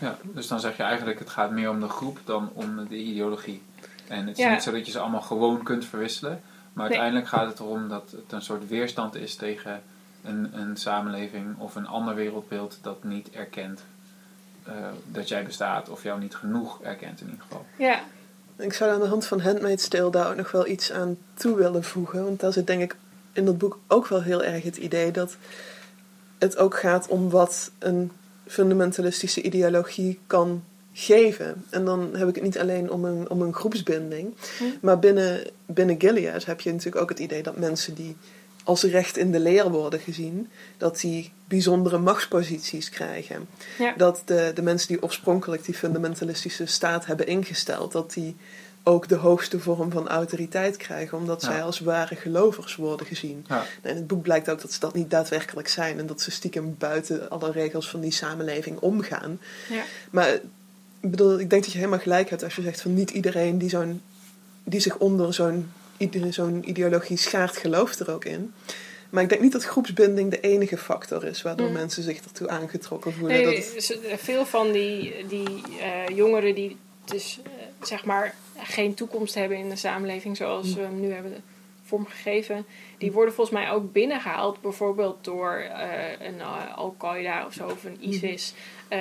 Ja, 0.00 0.18
dus 0.22 0.46
dan 0.48 0.60
zeg 0.60 0.76
je 0.76 0.82
eigenlijk 0.82 1.18
het 1.18 1.30
gaat 1.30 1.50
meer 1.50 1.70
om 1.70 1.80
de 1.80 1.88
groep 1.88 2.18
dan 2.24 2.50
om 2.52 2.88
de 2.88 2.96
ideologie. 2.96 3.62
En 4.08 4.26
het 4.26 4.38
is 4.38 4.44
Ja. 4.44 4.50
niet 4.52 4.62
zo 4.62 4.70
dat 4.70 4.86
je 4.86 4.92
ze 4.92 4.98
allemaal 4.98 5.20
gewoon 5.20 5.62
kunt 5.62 5.84
verwisselen. 5.84 6.42
Maar 6.72 6.88
Nee. 6.88 6.98
uiteindelijk 6.98 7.28
gaat 7.28 7.46
het 7.48 7.58
erom 7.58 7.88
dat 7.88 8.10
het 8.10 8.32
een 8.32 8.42
soort 8.42 8.68
weerstand 8.68 9.14
is 9.14 9.34
tegen 9.34 9.82
een, 10.24 10.50
een 10.58 10.76
samenleving 10.76 11.58
of 11.58 11.74
een 11.74 11.86
ander 11.86 12.14
wereldbeeld 12.14 12.78
dat 12.82 13.04
niet 13.04 13.30
erkent 13.30 13.84
eh, 14.64 14.72
dat 15.06 15.28
jij 15.28 15.44
bestaat. 15.44 15.88
Of 15.88 16.02
jou 16.02 16.20
niet 16.20 16.34
genoeg 16.34 16.82
erkent 16.82 17.20
in 17.20 17.26
ieder 17.26 17.42
geval. 17.42 17.66
Ja, 17.78 18.00
Ik 18.58 18.72
zou 18.72 18.90
aan 18.92 19.00
de 19.00 19.06
hand 19.06 19.26
van 19.26 19.40
Handmaid's 19.40 19.88
Tale 19.88 20.10
daar 20.10 20.28
ook 20.30 20.36
nog 20.36 20.50
wel 20.50 20.66
iets 20.66 20.92
aan 20.92 21.16
toe 21.34 21.56
willen 21.56 21.84
voegen. 21.84 22.24
Want 22.24 22.40
daar 22.40 22.52
zit 22.52 22.66
denk 22.66 22.82
ik 22.82 22.96
in 23.36 23.44
dat 23.44 23.58
boek 23.58 23.78
ook 23.88 24.06
wel 24.06 24.22
heel 24.22 24.42
erg 24.42 24.62
het 24.62 24.76
idee 24.76 25.10
dat 25.10 25.36
het 26.38 26.56
ook 26.56 26.78
gaat 26.78 27.08
om 27.08 27.30
wat 27.30 27.70
een 27.78 28.10
fundamentalistische 28.46 29.42
ideologie 29.42 30.18
kan 30.26 30.64
geven. 30.92 31.64
En 31.70 31.84
dan 31.84 32.10
heb 32.14 32.28
ik 32.28 32.34
het 32.34 32.44
niet 32.44 32.58
alleen 32.58 32.90
om 32.90 33.04
een, 33.04 33.30
om 33.30 33.42
een 33.42 33.54
groepsbinding. 33.54 34.34
Hm. 34.58 34.64
Maar 34.80 34.98
binnen, 34.98 35.44
binnen 35.66 36.00
Gilead 36.00 36.44
heb 36.44 36.60
je 36.60 36.70
natuurlijk 36.70 37.02
ook 37.02 37.08
het 37.08 37.18
idee 37.18 37.42
dat 37.42 37.56
mensen 37.56 37.94
die 37.94 38.16
als 38.64 38.82
recht 38.82 39.16
in 39.16 39.32
de 39.32 39.40
leer 39.40 39.70
worden 39.70 40.00
gezien, 40.00 40.48
dat 40.76 41.00
die 41.00 41.32
bijzondere 41.48 41.98
machtsposities 41.98 42.90
krijgen. 42.90 43.48
Ja. 43.78 43.94
Dat 43.96 44.22
de, 44.24 44.50
de 44.54 44.62
mensen 44.62 44.88
die 44.88 45.02
oorspronkelijk 45.02 45.64
die 45.64 45.74
fundamentalistische 45.74 46.66
staat 46.66 47.06
hebben 47.06 47.26
ingesteld, 47.26 47.92
dat 47.92 48.12
die 48.12 48.36
ook 48.88 49.08
de 49.08 49.14
hoogste 49.14 49.60
vorm 49.60 49.90
van 49.90 50.08
autoriteit 50.08 50.76
krijgen, 50.76 51.18
omdat 51.18 51.42
Ja. 51.42 51.48
zij 51.50 51.62
als 51.62 51.80
ware 51.80 52.16
gelovers 52.16 52.76
worden 52.76 53.06
gezien. 53.06 53.44
Ja. 53.48 53.64
En 53.82 53.90
in 53.90 53.96
het 53.96 54.06
boek 54.06 54.22
blijkt 54.22 54.50
ook 54.50 54.60
dat 54.60 54.72
ze 54.72 54.80
dat 54.80 54.94
niet 54.94 55.10
daadwerkelijk 55.10 55.68
zijn 55.68 55.98
en 55.98 56.06
dat 56.06 56.20
ze 56.20 56.30
stiekem 56.30 56.74
buiten 56.78 57.30
alle 57.30 57.50
regels 57.52 57.90
van 57.90 58.00
die 58.00 58.12
samenleving 58.12 58.78
omgaan. 58.78 59.40
ja. 59.68 59.82
Maar 60.10 60.32
ik 61.00 61.10
bedoel, 61.10 61.40
ik 61.40 61.50
denk 61.50 61.62
dat 61.62 61.72
je 61.72 61.78
helemaal 61.78 61.98
gelijk 61.98 62.30
hebt 62.30 62.42
als 62.44 62.56
je 62.56 62.62
zegt 62.62 62.80
van 62.80 62.94
niet 62.94 63.10
iedereen 63.10 63.58
die, 63.58 63.68
zo'n, 63.68 64.02
die 64.64 64.80
zich 64.80 64.96
onder 64.98 65.34
zo'n, 65.34 65.72
zo'n 66.30 66.68
ideologie 66.68 67.16
schaart, 67.16 67.56
gelooft 67.56 68.00
er 68.00 68.10
ook 68.12 68.24
in. 68.24 68.52
Maar 69.10 69.22
ik 69.22 69.28
denk 69.28 69.40
niet 69.40 69.52
dat 69.52 69.64
groepsbinding 69.64 70.30
de 70.30 70.40
enige 70.40 70.76
factor 70.78 71.24
is 71.24 71.42
waardoor 71.42 71.66
Mm. 71.66 71.72
mensen 71.72 72.02
zich 72.02 72.20
ertoe 72.20 72.48
aangetrokken 72.48 73.12
voelen. 73.12 73.36
Nee, 73.36 73.64
dat 73.74 74.20
veel 74.20 74.46
van 74.46 74.72
die, 74.72 75.26
die 75.28 75.62
eh, 75.80 76.16
jongeren 76.16 76.54
die 76.54 76.76
dus 77.04 77.40
eh, 77.44 77.50
zeg 77.86 78.04
maar 78.04 78.34
geen 78.68 78.94
toekomst 78.94 79.34
hebben 79.34 79.56
in 79.58 79.68
de 79.68 79.76
samenleving 79.76 80.36
zoals 80.36 80.74
we 80.74 80.80
hem 80.80 81.00
nu 81.00 81.12
hebben 81.12 81.42
vormgegeven, 81.84 82.66
die 82.98 83.12
worden 83.12 83.34
volgens 83.34 83.56
mij 83.58 83.70
ook 83.70 83.92
binnengehaald, 83.92 84.60
bijvoorbeeld 84.60 85.24
door 85.24 85.52
eh, 85.56 86.26
een 86.26 86.40
eh, 86.40 86.76
Al-Qaeda 86.76 87.46
of 87.46 87.52
zo, 87.52 87.66
of 87.66 87.84
een 87.84 87.96
ISIS. 88.08 88.54
eh, 88.88 89.00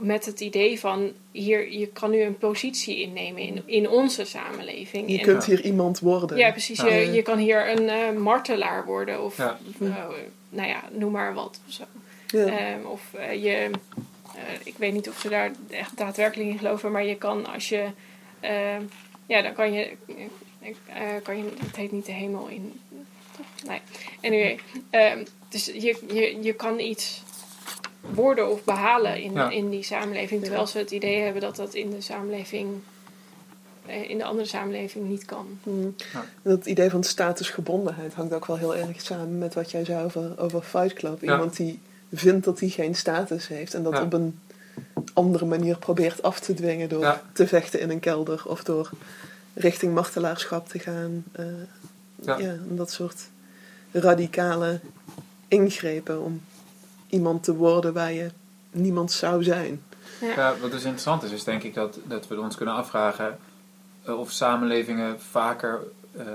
met 0.00 0.26
het 0.26 0.40
idee 0.40 0.80
van 0.80 1.12
hier, 1.30 1.72
je 1.72 1.86
kan 1.86 2.10
nu 2.10 2.20
een 2.22 2.38
positie 2.38 3.00
innemen 3.00 3.42
in, 3.42 3.62
in 3.66 3.88
onze 3.88 4.24
samenleving. 4.24 5.10
je 5.10 5.18
En- 5.18 5.24
kunt 5.24 5.44
hier 5.44 5.60
iemand 5.64 5.98
worden. 6.00 6.36
ja, 6.36 6.50
precies. 6.50 6.80
Ja. 6.80 6.86
Je, 6.86 7.12
je 7.12 7.22
kan 7.22 7.38
hier 7.38 7.70
een 7.78 8.20
martelaar 8.22 8.84
worden 8.84 9.24
of 9.24 9.36
Ja. 9.36 9.58
nou 10.48 10.68
ja, 10.68 10.82
noem 10.92 11.12
maar 11.12 11.34
wat. 11.34 11.60
Of 11.66 11.72
zo. 11.72 11.84
Ja. 12.26 12.46
Ehm, 12.46 12.84
of 12.86 13.02
je, 13.40 13.70
ik 14.62 14.74
weet 14.76 14.92
niet 14.92 15.08
of 15.08 15.18
ze 15.18 15.28
daar 15.28 15.50
echt 15.70 15.96
daadwerkelijk 15.96 16.48
in 16.50 16.58
geloven, 16.58 16.92
maar 16.92 17.04
je 17.04 17.16
kan 17.16 17.46
als 17.52 17.68
je, 17.68 17.84
ja, 19.26 19.42
dan 19.42 19.52
kan 19.54 19.72
je, 19.72 19.96
eh, 20.06 20.68
eh, 21.16 21.22
kan 21.22 21.36
je, 21.36 21.44
het 21.66 21.76
heet 21.76 21.92
niet 21.92 22.06
de 22.06 22.12
hemel 22.12 22.48
in, 22.48 22.80
toch? 23.36 23.68
Nee. 23.68 23.80
Anyway, 24.22 24.58
ehm, 24.90 25.24
dus 25.48 25.64
je, 25.66 25.98
je, 26.12 26.38
je 26.42 26.52
kan 26.52 26.78
iets 26.78 27.22
worden 28.00 28.50
of 28.50 28.64
behalen 28.64 29.22
in, 29.22 29.32
Ja. 29.32 29.50
in 29.50 29.70
die 29.70 29.82
samenleving, 29.82 30.42
terwijl 30.42 30.66
ze 30.66 30.78
het 30.78 30.90
idee 30.90 31.20
hebben 31.20 31.42
dat 31.42 31.56
dat 31.56 31.74
in 31.74 31.90
de 31.90 32.00
samenleving, 32.00 32.68
eh, 33.86 34.10
in 34.10 34.18
de 34.18 34.24
andere 34.24 34.46
samenleving 34.48 35.08
niet 35.08 35.24
kan. 35.24 35.58
Mm. 35.62 35.94
Ja. 36.12 36.24
Dat 36.42 36.66
idee 36.66 36.90
van 36.90 37.04
statusgebondenheid 37.04 38.14
hangt 38.14 38.32
ook 38.34 38.46
wel 38.46 38.56
heel 38.58 38.76
erg 38.76 39.00
samen 39.00 39.38
met 39.38 39.54
wat 39.54 39.70
jij 39.70 39.84
zei 39.84 40.04
over, 40.04 40.40
over 40.40 40.62
Fight 40.62 40.92
Club. 40.92 41.20
Ja. 41.22 41.32
Iemand 41.32 41.56
die 41.56 41.80
vindt 42.12 42.44
dat 42.44 42.60
hij 42.60 42.68
geen 42.68 42.94
status 42.94 43.48
heeft 43.48 43.74
en 43.74 43.82
dat 43.82 43.92
Ja. 43.92 44.02
op 44.02 44.12
een 44.12 44.38
andere 45.14 45.44
manier 45.44 45.76
probeert 45.78 46.22
af 46.22 46.40
te 46.40 46.54
dwingen 46.54 46.88
door 46.88 47.00
Ja. 47.02 47.22
te 47.32 47.46
vechten 47.46 47.80
in 47.80 47.90
een 47.90 48.00
kelder 48.00 48.42
of 48.46 48.64
door 48.64 48.90
richting 49.54 49.94
martelaarschap 49.94 50.68
te 50.68 50.78
gaan. 50.78 51.24
Eh, 51.32 51.44
Ja. 52.22 52.54
dat 52.68 52.90
soort 52.90 53.28
radicale 53.92 54.80
ingrepen 55.48 56.22
om 56.22 56.40
iemand 57.08 57.42
te 57.42 57.54
worden 57.54 57.92
waar 57.92 58.12
je 58.12 58.30
niemand 58.70 59.12
zou 59.12 59.42
zijn. 59.42 59.82
Ja. 60.20 60.28
Ja, 60.36 60.54
wat 60.60 60.70
dus 60.70 60.80
interessant 60.82 61.22
is, 61.22 61.30
is 61.30 61.44
denk 61.44 61.62
ik 61.62 61.74
dat, 61.74 61.98
dat 62.04 62.28
we 62.28 62.40
ons 62.40 62.56
kunnen 62.56 62.74
afvragen 62.74 63.38
eh, 64.02 64.18
of 64.18 64.30
samenlevingen 64.30 65.20
vaker. 65.20 65.80
eh, 66.16 66.26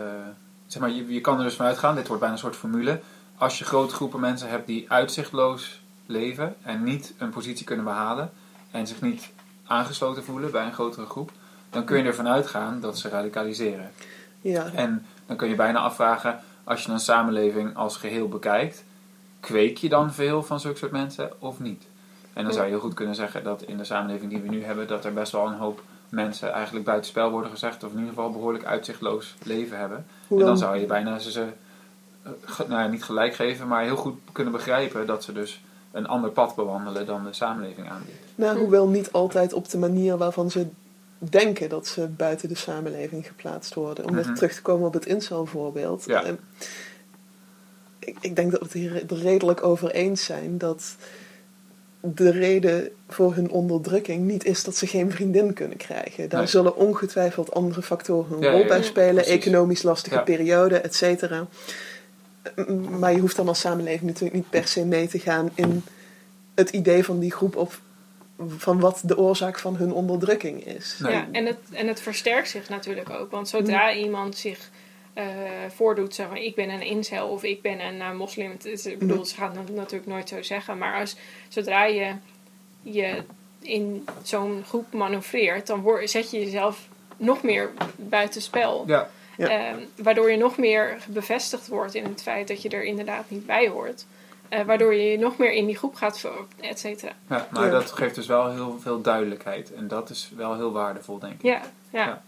zeg 0.67 0.81
maar, 0.81 0.91
je, 0.91 1.13
je 1.13 1.21
kan 1.21 1.37
er 1.37 1.43
dus 1.43 1.55
vanuit 1.55 1.77
gaan, 1.77 1.95
dit 1.95 2.05
wordt 2.07 2.21
bijna 2.21 2.35
een 2.35 2.41
soort 2.41 2.55
formule. 2.55 2.99
Als 3.37 3.59
je 3.59 3.65
grote 3.65 3.93
groepen 3.93 4.19
mensen 4.19 4.49
hebt 4.49 4.67
die 4.67 4.85
uitzichtloos 4.91 5.81
leven 6.05 6.55
en 6.61 6.83
niet 6.83 7.13
een 7.17 7.29
positie 7.29 7.65
kunnen 7.65 7.85
behalen 7.85 8.31
en 8.73 8.87
zich 8.87 9.01
niet 9.01 9.29
aangesloten 9.67 10.23
voelen 10.23 10.51
bij 10.51 10.65
een 10.65 10.73
grotere 10.73 11.05
groep, 11.05 11.31
dan 11.69 11.83
kun 11.83 11.97
je 11.97 12.03
ervan 12.03 12.27
uitgaan 12.27 12.79
dat 12.79 12.97
ze 12.97 13.09
radicaliseren. 13.09 13.91
Ja, 14.41 14.71
En 14.75 15.05
dan 15.25 15.35
kun 15.35 15.49
je 15.49 15.55
bijna 15.55 15.79
afvragen, 15.79 16.39
als 16.63 16.83
je 16.83 16.91
een 16.91 16.99
samenleving 16.99 17.75
als 17.75 17.97
geheel 17.97 18.27
bekijkt, 18.27 18.83
kweek 19.39 19.77
je 19.77 19.89
dan 19.89 20.13
veel 20.13 20.43
van 20.43 20.59
zulke 20.59 20.77
soort 20.77 20.91
mensen 20.91 21.31
of 21.39 21.59
niet? 21.59 21.83
En 22.33 22.43
dan 22.43 22.53
zou 22.53 22.65
je 22.65 22.71
heel 22.71 22.79
goed 22.79 22.93
kunnen 22.93 23.15
zeggen 23.15 23.43
dat 23.43 23.61
in 23.61 23.77
de 23.77 23.83
samenleving 23.83 24.31
die 24.31 24.41
we 24.41 24.49
nu 24.49 24.63
hebben, 24.63 24.87
dat 24.87 25.05
er 25.05 25.13
best 25.13 25.31
wel 25.31 25.47
een 25.47 25.57
hoop 25.57 25.81
mensen 26.09 26.51
eigenlijk 26.51 26.85
buitenspel 26.85 27.29
worden 27.31 27.51
gezegd, 27.51 27.83
of 27.83 27.91
in 27.91 27.97
ieder 27.97 28.13
geval 28.13 28.31
behoorlijk 28.31 28.65
uitzichtloos 28.65 29.35
leven 29.43 29.77
hebben. 29.77 30.05
En 30.29 30.37
dan 30.37 30.57
zou 30.57 30.77
je 30.77 30.85
bijna 30.85 31.19
ze, 31.19 31.31
ze 31.31 31.47
eh, 32.23 32.59
nou 32.67 32.81
ja, 32.81 32.87
niet 32.87 33.03
gelijk 33.03 33.35
geven, 33.35 33.67
maar 33.67 33.83
heel 33.83 33.95
goed 33.95 34.19
kunnen 34.31 34.53
begrijpen 34.53 35.05
dat 35.05 35.23
ze 35.23 35.33
dus 35.33 35.61
een 35.93 36.07
ander 36.07 36.29
pad 36.29 36.55
bewandelen 36.55 37.05
dan 37.05 37.23
de 37.23 37.33
samenleving 37.33 37.89
aanbiedt. 37.89 38.17
nou, 38.35 38.57
hoewel 38.59 38.87
niet 38.87 39.11
altijd 39.11 39.53
op 39.53 39.69
de 39.69 39.77
manier 39.77 40.17
waarvan 40.17 40.51
ze 40.51 40.65
denken 41.17 41.69
dat 41.69 41.87
ze 41.87 42.07
buiten 42.07 42.49
de 42.49 42.55
samenleving 42.55 43.27
geplaatst 43.27 43.73
worden. 43.73 44.05
Om 44.05 44.13
Mhm. 44.15 44.25
weer 44.25 44.35
terug 44.35 44.53
te 44.55 44.61
komen 44.61 44.87
op 44.87 44.93
het 44.93 45.05
incel-voorbeeld. 45.05 46.03
Ja. 46.05 46.23
Eh, 46.23 46.31
Ik, 47.99 48.17
ik 48.21 48.35
denk 48.35 48.51
dat 48.51 48.59
we 48.59 48.65
het 48.65 48.73
hier 48.75 49.03
er 49.11 49.17
redelijk 49.17 49.63
over 49.63 49.91
eens 49.91 50.23
zijn 50.25 50.57
dat 50.57 50.95
de 51.99 52.29
reden 52.31 52.89
voor 53.09 53.33
hun 53.35 53.49
onderdrukking 53.51 54.25
niet 54.27 54.43
is 54.45 54.63
dat 54.63 54.75
ze 54.75 54.87
geen 54.87 55.11
vriendin 55.11 55.53
kunnen 55.53 55.77
krijgen. 55.77 56.29
Daar 56.29 56.39
Nee. 56.39 56.49
zullen 56.49 56.75
ongetwijfeld 56.75 57.53
andere 57.53 57.81
factoren 57.81 58.35
een 58.37 58.41
Ja, 58.43 58.51
rol 58.51 58.65
bij 58.65 58.77
ja, 58.77 58.83
spelen. 58.83 59.13
precies. 59.23 59.33
Economisch 59.33 59.83
lastige 59.83 60.15
Ja. 60.15 60.21
periode, 60.21 60.77
et 60.77 60.95
cetera. 60.95 61.47
Maar 62.99 63.13
je 63.13 63.19
hoeft 63.19 63.35
dan 63.35 63.47
als 63.47 63.59
samenleving 63.59 64.03
natuurlijk 64.03 64.35
niet 64.35 64.49
per 64.49 64.67
se 64.67 64.85
mee 64.85 65.07
te 65.07 65.19
gaan 65.19 65.49
in 65.55 65.83
het 66.55 66.69
idee 66.69 67.03
van 67.03 67.19
die 67.19 67.31
groep 67.31 67.55
of 67.55 67.81
van 68.47 68.79
wat 68.79 69.01
de 69.03 69.17
oorzaak 69.17 69.59
van 69.59 69.75
hun 69.75 69.93
onderdrukking 69.93 70.65
is. 70.65 70.97
Nee. 70.99 71.11
Ja, 71.11 71.27
en 71.31 71.45
het, 71.45 71.57
en 71.71 71.87
het 71.87 72.01
versterkt 72.01 72.49
zich 72.49 72.69
natuurlijk 72.69 73.09
ook. 73.09 73.31
Want 73.31 73.49
zodra 73.49 73.93
iemand 73.93 74.37
zich 74.37 74.69
eh, 75.13 75.25
voordoet, 75.69 76.15
zeg 76.15 76.27
maar, 76.27 76.37
ik 76.37 76.55
ben 76.55 76.69
een 76.69 76.81
incel 76.81 77.27
of 77.27 77.43
ik 77.43 77.61
ben 77.61 77.79
een 77.79 78.01
eh, 78.01 78.13
moslim. 78.13 78.51
Het 78.51 78.65
is, 78.65 78.85
ik 78.85 78.99
bedoel, 78.99 79.25
ze 79.25 79.35
gaan 79.35 79.57
het 79.57 79.75
natuurlijk 79.75 80.09
nooit 80.09 80.29
zo 80.29 80.41
zeggen. 80.41 80.77
Maar 80.77 80.99
als, 80.99 81.15
zodra 81.47 81.85
je 81.85 82.15
je 82.81 83.23
in 83.59 84.05
zo'n 84.21 84.63
groep 84.67 84.93
manoeuvreert, 84.93 85.67
dan 85.67 85.81
word, 85.81 86.09
zet 86.09 86.31
je 86.31 86.39
jezelf 86.39 86.87
nog 87.17 87.43
meer 87.43 87.71
buitenspel. 87.95 88.83
Ja, 88.87 89.09
Ja. 89.37 89.47
Ehm, 89.49 89.77
waardoor 89.95 90.31
je 90.31 90.37
nog 90.37 90.57
meer 90.57 90.97
bevestigd 91.07 91.67
wordt 91.67 91.95
in 91.95 92.03
het 92.03 92.21
feit 92.21 92.47
dat 92.47 92.61
je 92.61 92.69
er 92.69 92.83
inderdaad 92.83 93.29
niet 93.29 93.45
bij 93.45 93.67
hoort. 93.69 94.05
Eh, 94.49 94.61
waardoor 94.61 94.93
je 94.93 95.03
je 95.03 95.17
nog 95.17 95.37
meer 95.37 95.51
in 95.51 95.65
die 95.65 95.77
groep 95.77 95.95
gaat, 95.95 96.25
et 96.59 96.79
cetera. 96.79 97.11
ja, 97.29 97.47
maar 97.51 97.65
Ja. 97.65 97.71
dat 97.71 97.91
geeft 97.91 98.15
dus 98.15 98.27
wel 98.27 98.51
heel 98.51 98.77
veel 98.81 99.01
duidelijkheid. 99.01 99.73
En 99.73 99.87
dat 99.87 100.09
is 100.09 100.31
wel 100.35 100.55
heel 100.55 100.71
waardevol, 100.71 101.19
denk 101.19 101.33
ik. 101.33 101.41
Ja, 101.41 101.61
ja. 101.89 102.05
Ja. 102.05 102.21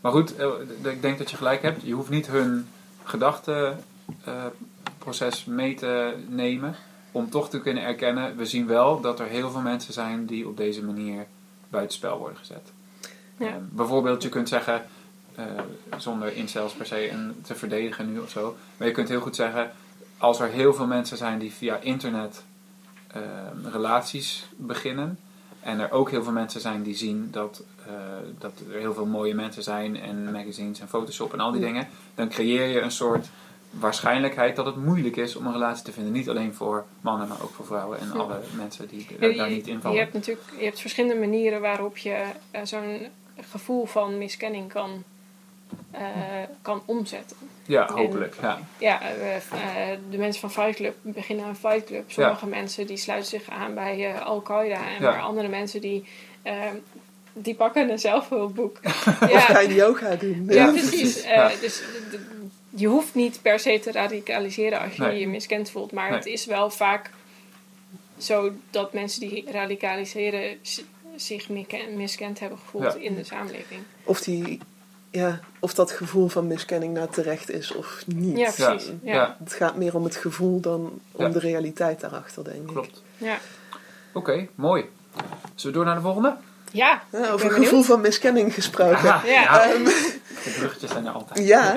Maar 0.00 0.12
goed, 0.12 0.36
eh, 0.36 0.48
ik 0.82 1.02
denk 1.02 1.18
dat 1.18 1.30
je 1.30 1.36
gelijk 1.36 1.62
hebt. 1.62 1.82
Je 1.84 1.92
hoeft 1.92 2.10
niet 2.10 2.26
hun 2.26 2.68
gedachteproces 3.04 5.44
mee 5.44 5.74
te 5.74 6.14
nemen 6.28 6.74
om 7.12 7.30
toch 7.30 7.48
te 7.50 7.60
kunnen 7.60 7.82
erkennen. 7.82 8.36
We 8.36 8.46
zien 8.46 8.66
wel 8.66 9.00
dat 9.00 9.20
er 9.20 9.26
heel 9.26 9.50
veel 9.50 9.60
mensen 9.60 9.92
zijn 9.92 10.26
die 10.26 10.48
op 10.48 10.56
deze 10.56 10.84
manier 10.84 11.26
buitenspel 11.68 12.18
worden 12.18 12.38
gezet. 12.38 12.72
Ja. 13.36 13.46
Eh, 13.46 13.52
bijvoorbeeld, 13.70 14.22
je 14.22 14.28
kunt 14.28 14.48
zeggen, 14.48 14.82
eh, 15.34 15.44
zonder 15.98 16.32
incels 16.36 16.72
per 16.72 16.86
se 16.86 17.10
een 17.10 17.34
te 17.42 17.54
verdedigen 17.54 18.12
nu 18.12 18.18
of 18.18 18.30
zo, 18.30 18.56
maar 18.76 18.86
je 18.88 18.94
kunt 18.94 19.08
heel 19.08 19.20
goed 19.20 19.36
zeggen, 19.36 19.70
als 20.18 20.40
er 20.40 20.48
heel 20.48 20.74
veel 20.74 20.86
mensen 20.86 21.16
zijn 21.16 21.38
die 21.38 21.52
via 21.52 21.76
internet 21.80 22.42
eh, 23.06 23.20
relaties 23.72 24.46
beginnen, 24.56 25.18
en 25.60 25.80
er 25.80 25.90
ook 25.90 26.10
heel 26.10 26.22
veel 26.22 26.32
mensen 26.32 26.60
zijn 26.60 26.82
die 26.82 26.94
zien 26.94 27.28
dat, 27.30 27.62
eh, 27.86 27.92
dat 28.38 28.52
er 28.72 28.78
heel 28.78 28.94
veel 28.94 29.06
mooie 29.06 29.34
mensen 29.34 29.62
zijn 29.62 30.00
en 30.00 30.32
magazines 30.32 30.80
en 30.80 30.88
Photoshop 30.88 31.32
en 31.32 31.40
al 31.40 31.50
die 31.50 31.60
Ja. 31.60 31.66
dingen, 31.66 31.88
dan 32.14 32.28
creëer 32.28 32.66
je 32.66 32.80
een 32.80 32.90
soort 32.90 33.26
waarschijnlijkheid 33.70 34.56
dat 34.56 34.66
het 34.66 34.76
moeilijk 34.76 35.16
is 35.16 35.36
om 35.36 35.46
een 35.46 35.52
relatie 35.52 35.84
te 35.84 35.92
vinden. 35.92 36.12
Niet 36.12 36.28
alleen 36.28 36.54
voor 36.54 36.84
mannen, 37.00 37.28
maar 37.28 37.42
ook 37.42 37.50
voor 37.54 37.66
vrouwen 37.66 37.98
en 37.98 38.06
Ja. 38.06 38.18
alle 38.20 38.40
mensen 38.56 38.88
die 38.88 39.06
Ja, 39.20 39.36
daar 39.36 39.50
niet 39.50 39.66
in 39.66 39.74
je 39.74 39.80
vallen. 39.80 39.98
hebt 39.98 40.12
natuurlijk 40.12 40.46
je 40.58 40.64
hebt 40.64 40.80
verschillende 40.80 41.20
manieren 41.20 41.60
waarop 41.60 41.96
je 41.96 42.24
eh, 42.50 42.62
zo'n 42.64 43.06
gevoel 43.40 43.84
van 43.86 44.18
miskenning 44.18 44.72
kan, 44.72 45.04
eh, 45.90 46.02
kan 46.62 46.82
omzetten. 46.84 47.36
Ja, 47.66 47.88
hopelijk. 47.92 48.34
Ja. 48.42 48.58
Ja, 48.78 49.00
eh, 49.02 49.36
eh, 49.36 49.98
de 50.10 50.16
mensen 50.18 50.40
van 50.40 50.50
Fight 50.64 50.76
Club 50.76 50.96
beginnen 51.02 51.46
een 51.46 51.56
Fight 51.56 51.84
Club. 51.86 52.04
Sommige 52.10 52.46
mensen 52.46 52.86
die 52.86 52.96
sluiten 52.96 53.28
zich 53.30 53.48
aan 53.50 53.74
bij 53.74 54.12
eh, 54.14 54.26
Al-Qaeda. 54.26 54.76
En 54.88 54.92
Ja. 54.92 55.10
maar 55.10 55.20
andere 55.20 55.48
mensen 55.48 55.80
die, 55.80 56.04
eh, 56.42 56.54
die 57.32 57.54
pakken 57.54 57.90
een 57.90 57.98
zelfhulpboek. 57.98 58.78
Of 59.22 59.30
ja, 59.30 59.40
gaan 59.40 59.74
yoga 59.74 60.14
doen. 60.16 60.44
ja, 60.48 60.54
Ja. 60.66 60.70
precies. 60.72 61.20
Eh, 61.22 61.30
ja. 61.34 61.50
Dus 61.60 61.82
je 62.70 62.86
hoeft 62.86 63.14
niet 63.14 63.38
per 63.42 63.58
se 63.58 63.78
te 63.80 63.92
radicaliseren 63.92 64.80
als 64.80 64.94
je 64.96 65.02
Nee. 65.02 65.18
je 65.20 65.28
miskend 65.28 65.70
voelt. 65.70 65.92
Maar 65.92 66.08
Nee. 66.08 66.18
het 66.18 66.26
is 66.26 66.46
wel 66.46 66.70
vaak 66.70 67.10
zo 68.18 68.52
dat 68.70 68.92
mensen 68.92 69.20
die 69.20 69.50
radicaliseren 69.50 70.58
zich 71.16 71.48
miske- 71.48 71.88
miskend 71.96 72.38
hebben 72.40 72.58
gevoeld 72.58 72.82
Ja. 72.84 72.94
in 73.00 73.14
de 73.14 73.24
samenleving. 73.24 73.80
Of, 74.04 74.20
die, 74.20 74.60
ja, 75.12 75.40
of 75.60 75.74
dat 75.74 75.90
gevoel 75.90 76.28
van 76.28 76.46
miskenning 76.46 76.94
nou 76.94 77.08
terecht 77.10 77.50
is 77.50 77.72
of 77.74 78.02
niet. 78.06 78.38
Ja, 78.38 78.50
precies. 78.68 78.92
Ja. 79.02 79.12
ja. 79.14 79.36
Het 79.44 79.52
gaat 79.52 79.76
meer 79.76 79.94
om 79.96 80.04
het 80.04 80.16
gevoel 80.16 80.60
dan 80.60 81.00
om 81.12 81.24
Ja. 81.24 81.28
de 81.28 81.38
realiteit 81.38 82.00
daarachter, 82.00 82.44
denk 82.44 82.56
ik. 82.62 82.66
Klopt. 82.66 83.02
Ja, 83.18 83.38
Oké, 84.12 84.48
mooi. 84.54 84.84
Zullen 85.54 85.72
we 85.72 85.72
door 85.72 85.84
naar 85.84 85.94
de 85.94 86.00
volgende? 86.00 86.36
Ja 86.72 87.02
Ja, 87.12 87.18
ik 87.18 87.32
over 87.32 87.38
ben 87.38 87.48
gevoel 87.50 87.64
benieuwd. 87.68 87.86
van 87.86 88.00
miskenning 88.00 88.54
gesproken. 88.54 88.96
Aha, 89.10 89.26
Ja. 89.26 89.32
ja. 89.42 89.70
Ehm, 89.72 89.84
De 90.44 90.50
bruggetjes 90.58 90.90
zijn 90.90 91.06
er 91.06 91.12
altijd. 91.12 91.46
Ja, 91.46 91.74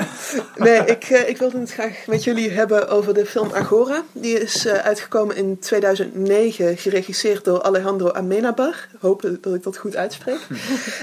nee, 0.55 0.79
ik, 0.85 1.03
eh, 1.03 1.29
ik 1.29 1.37
wilde 1.37 1.59
het 1.59 1.71
graag 1.71 2.03
met 2.07 2.23
jullie 2.23 2.51
hebben 2.51 2.89
over 2.89 3.13
de 3.13 3.25
film 3.25 3.51
Agora. 3.53 4.03
Die 4.11 4.39
is 4.41 4.65
eh, 4.65 4.73
uitgekomen 4.73 5.35
in 5.35 5.59
2009, 5.59 6.77
geregisseerd 6.77 7.43
door 7.43 7.61
Alejandro 7.63 8.11
Amenabar. 8.11 8.87
Hoop 8.99 9.21
dat 9.41 9.53
ik 9.53 9.63
dat 9.63 9.77
goed 9.77 9.95
uitspreek. 9.95 10.39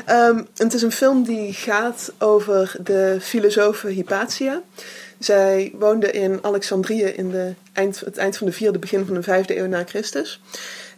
Ehm, 0.07 0.43
het 0.57 0.75
is 0.75 0.83
een 0.83 0.93
film 0.93 1.23
die 1.25 1.53
gaat 1.53 2.13
over 2.19 2.75
de 2.83 3.19
filosofe 3.21 3.89
Hypatia. 3.89 4.61
Zij 5.25 5.73
woonde 5.79 6.11
in 6.11 6.39
Alexandrië 6.43 7.05
in 7.05 7.31
de 7.31 7.55
eind, 7.73 8.01
het 8.01 8.17
eind 8.17 8.37
van 8.37 8.47
de 8.47 8.53
vierde, 8.53 8.79
begin 8.79 9.07
van 9.07 9.15
de 9.15 9.23
vijfde 9.23 9.59
eeuw 9.59 9.67
na 9.67 9.85
Christus. 9.85 10.41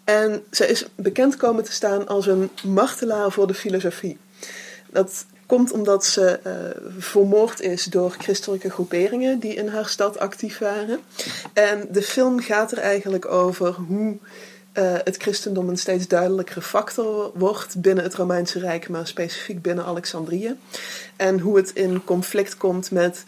En 0.05 0.43
zij 0.51 0.66
is 0.66 0.87
bekend 0.95 1.37
komen 1.37 1.64
te 1.64 1.72
staan 1.72 2.07
als 2.07 2.27
een 2.27 2.51
martelaar 2.66 3.31
voor 3.31 3.47
de 3.47 3.55
filosofie. 3.55 4.18
Dat 4.91 5.27
komt 5.47 5.72
omdat 5.72 6.05
ze 6.05 6.39
eh, 6.43 6.53
vermoord 6.99 7.61
is 7.61 7.85
door 7.85 8.11
christelijke 8.18 8.70
groeperingen 8.70 9.39
die 9.39 9.55
in 9.55 9.68
haar 9.68 9.89
stad 9.89 10.18
actief 10.18 10.59
waren. 10.59 11.01
En 11.53 11.89
de 11.91 12.03
film 12.03 12.41
gaat 12.41 12.72
er 12.72 12.79
eigenlijk 12.79 13.27
over 13.27 13.72
hoe 13.72 14.16
eh, 14.72 14.95
het 15.05 15.16
christendom 15.16 15.68
een 15.68 15.79
steeds 15.79 16.09
duidelijkere 16.09 16.62
factor 16.62 17.31
wordt 17.35 17.81
binnen 17.81 18.05
het 18.05 18.14
Romeinse 18.14 18.59
Rijk, 18.59 18.89
maar 18.89 19.07
specifiek 19.07 19.62
binnen 19.62 19.85
Alexandrië. 19.85 20.57
En 21.16 21.39
hoe 21.39 21.57
het 21.57 21.70
in 21.70 22.05
conflict 22.05 22.57
komt 22.57 22.91
met 22.91 23.25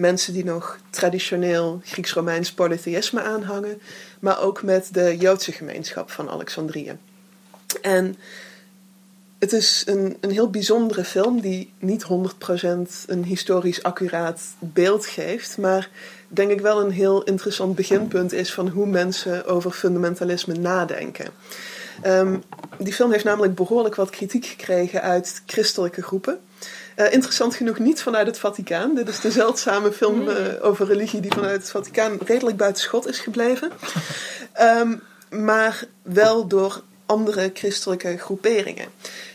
mensen 0.00 0.32
die 0.32 0.44
nog 0.44 0.78
traditioneel 0.90 1.80
Grieks-Romeins 1.84 2.52
polytheïsme 2.52 3.22
aanhangen, 3.22 3.80
maar 4.20 4.40
ook 4.40 4.62
met 4.62 4.88
de 4.92 5.16
Joodse 5.16 5.52
gemeenschap 5.52 6.10
van 6.10 6.30
Alexandrië. 6.30 6.98
En 7.82 8.16
het 9.38 9.52
is 9.52 9.82
een, 9.86 10.16
een 10.20 10.30
heel 10.30 10.50
bijzondere 10.50 11.04
film 11.04 11.40
die 11.40 11.72
niet 11.78 12.04
100% 12.04 12.06
een 13.06 13.24
historisch 13.24 13.82
accuraat 13.82 14.40
beeld 14.58 15.06
geeft, 15.06 15.58
maar 15.58 15.90
denk 16.28 16.50
ik 16.50 16.60
wel 16.60 16.80
een 16.80 16.90
heel 16.90 17.22
interessant 17.22 17.74
beginpunt 17.74 18.32
is 18.32 18.52
van 18.52 18.68
hoe 18.68 18.86
mensen 18.86 19.46
over 19.46 19.70
fundamentalisme 19.70 20.54
nadenken. 20.54 21.26
Ehm, 22.02 22.38
die 22.78 22.92
film 22.92 23.12
heeft 23.12 23.24
namelijk 23.24 23.54
behoorlijk 23.54 23.94
wat 23.94 24.10
kritiek 24.10 24.46
gekregen 24.46 25.02
uit 25.02 25.42
christelijke 25.46 26.02
groepen. 26.02 26.38
Eh, 27.00 27.12
interessant 27.12 27.54
genoeg 27.54 27.78
niet 27.78 28.02
vanuit 28.02 28.26
het 28.26 28.38
Vaticaan. 28.38 28.94
Dit 28.94 29.08
is 29.08 29.20
de 29.20 29.30
zeldzame 29.30 29.92
film 29.92 30.28
eh, 30.28 30.64
over 30.64 30.86
religie 30.86 31.20
die 31.20 31.32
vanuit 31.32 31.60
het 31.60 31.70
Vaticaan 31.70 32.18
redelijk 32.26 32.56
buiten 32.56 32.82
schot 32.82 33.08
is 33.08 33.18
gebleven. 33.18 33.70
Ehm, 34.52 34.96
maar 35.30 35.84
wel 36.02 36.46
door 36.46 36.82
andere 37.06 37.50
christelijke 37.54 38.16
groeperingen. 38.18 38.86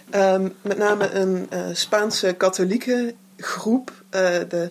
Ehm, 0.10 0.50
met 0.62 0.78
name 0.78 1.12
een 1.12 1.48
eh, 1.50 1.60
Spaanse 1.74 2.34
katholieke 2.34 3.14
groep, 3.38 3.92
de 4.10 4.70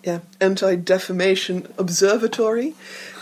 ja, 0.00 0.20
Anti-Defamation 0.38 1.66
Observatory. 1.76 2.72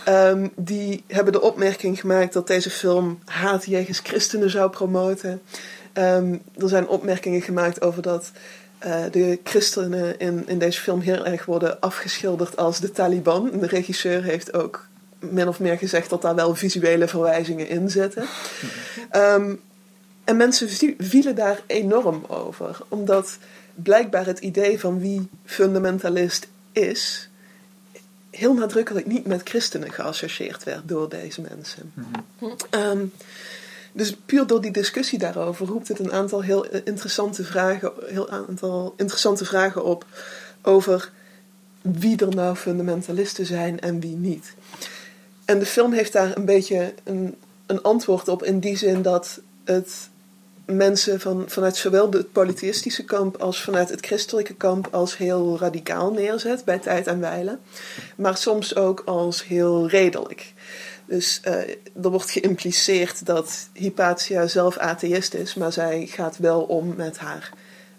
Ehm, 0.05 0.49
die 0.57 1.05
hebben 1.07 1.33
de 1.33 1.43
opmerking 1.43 2.01
gemaakt 2.01 2.33
dat 2.33 2.47
deze 2.47 2.71
film 2.71 3.19
haat 3.25 3.65
jegens 3.65 3.99
christenen 3.99 4.51
zou 4.51 4.71
promoten. 4.71 5.43
Er 5.93 6.69
zijn 6.69 6.89
opmerkingen 6.89 7.43
gemaakt 7.43 7.83
over 7.83 8.03
dat 8.03 8.33
eh, 8.83 9.03
de 9.11 9.41
christenen 9.45 10.19
in, 10.19 10.45
in 10.47 10.59
deze 10.59 10.81
film 10.81 11.01
heel 11.01 11.27
erg 11.27 11.45
worden 11.45 11.81
afgeschilderd 11.81 12.57
als 12.57 12.81
de 12.81 12.91
Taliban. 12.91 13.51
De 13.61 13.67
regisseur 13.67 14.23
heeft 14.23 14.55
ook 14.55 14.87
min 15.19 15.49
of 15.49 15.61
meer 15.61 15.79
gezegd 15.79 16.11
dat 16.11 16.23
daar 16.23 16.35
wel 16.35 16.55
visuele 16.55 17.09
verwijzingen 17.09 17.69
in 17.69 17.91
zitten. 17.91 18.25
Ehm, 19.11 19.55
en 20.25 20.37
mensen 20.37 20.69
vi- 20.69 20.95
vielen 20.99 21.35
daar 21.35 21.61
enorm 21.67 22.25
over, 22.29 22.79
omdat 22.89 23.39
blijkbaar 23.75 24.27
het 24.27 24.39
idee 24.39 24.81
van 24.81 25.01
wie 25.01 25.29
fundamentalist 25.45 26.49
is, 26.73 27.29
heel 28.31 28.55
nadrukkelijk 28.55 29.07
niet 29.07 29.27
met 29.27 29.41
christenen 29.49 29.93
geassocieerd 29.93 30.65
werd 30.65 30.89
door 30.89 31.09
deze 31.09 31.41
mensen. 31.41 31.93
Ehm, 32.71 33.05
dus 33.93 34.17
puur 34.27 34.47
door 34.47 34.61
die 34.61 34.71
discussie 34.71 35.19
daarover 35.19 35.67
roept 35.67 35.89
het 35.89 35.99
een 35.99 36.13
aantal 36.13 36.43
heel 36.43 36.67
eh, 36.67 36.81
interessante 36.85 37.45
vragen, 37.45 37.93
heel 38.07 38.31
aantal 38.31 38.95
interessante 38.97 39.45
vragen 39.45 39.85
op 39.85 40.07
over 40.63 41.11
wie 41.83 42.17
er 42.17 42.35
nou 42.35 42.57
fundamentalisten 42.57 43.47
zijn 43.47 43.81
en 43.81 44.01
wie 44.01 44.17
niet. 44.17 44.55
En 45.45 45.59
de 45.59 45.67
film 45.67 45.93
heeft 45.93 46.13
daar 46.13 46.37
een 46.37 46.45
beetje 46.45 46.95
een, 47.05 47.35
een 47.67 47.83
antwoord 47.83 48.29
op 48.29 48.43
in 48.45 48.61
die 48.61 48.77
zin 48.77 49.03
dat 49.03 49.41
het 49.65 50.11
mensen 50.65 51.21
van, 51.21 51.45
vanuit 51.47 51.77
zowel 51.77 52.11
het 52.11 52.33
polytheïstische 52.33 53.05
kamp 53.05 53.37
als 53.37 53.63
vanuit 53.63 53.89
het 53.89 54.07
christelijke 54.07 54.55
kamp 54.55 54.89
als 54.91 55.17
heel 55.17 55.59
radicaal 55.59 56.13
neerzet 56.13 56.65
bij 56.65 56.79
tijd 56.79 57.07
en 57.07 57.21
wijle, 57.21 57.59
maar 58.17 58.37
soms 58.37 58.77
ook 58.77 59.03
als 59.05 59.47
heel 59.47 59.89
redelijk. 59.89 60.53
Dus 61.13 61.41
eh, 61.43 61.55
er 62.03 62.11
wordt 62.11 62.31
geïmpliceerd 62.31 63.27
dat 63.27 63.69
Hypatia 63.73 64.47
zelf 64.47 64.77
atheïst 64.77 65.35
is, 65.35 65.55
maar 65.55 65.73
zij 65.73 66.07
gaat 66.07 66.37
wel 66.37 66.63
om 66.63 66.95
met 66.97 67.19
haar 67.19 67.53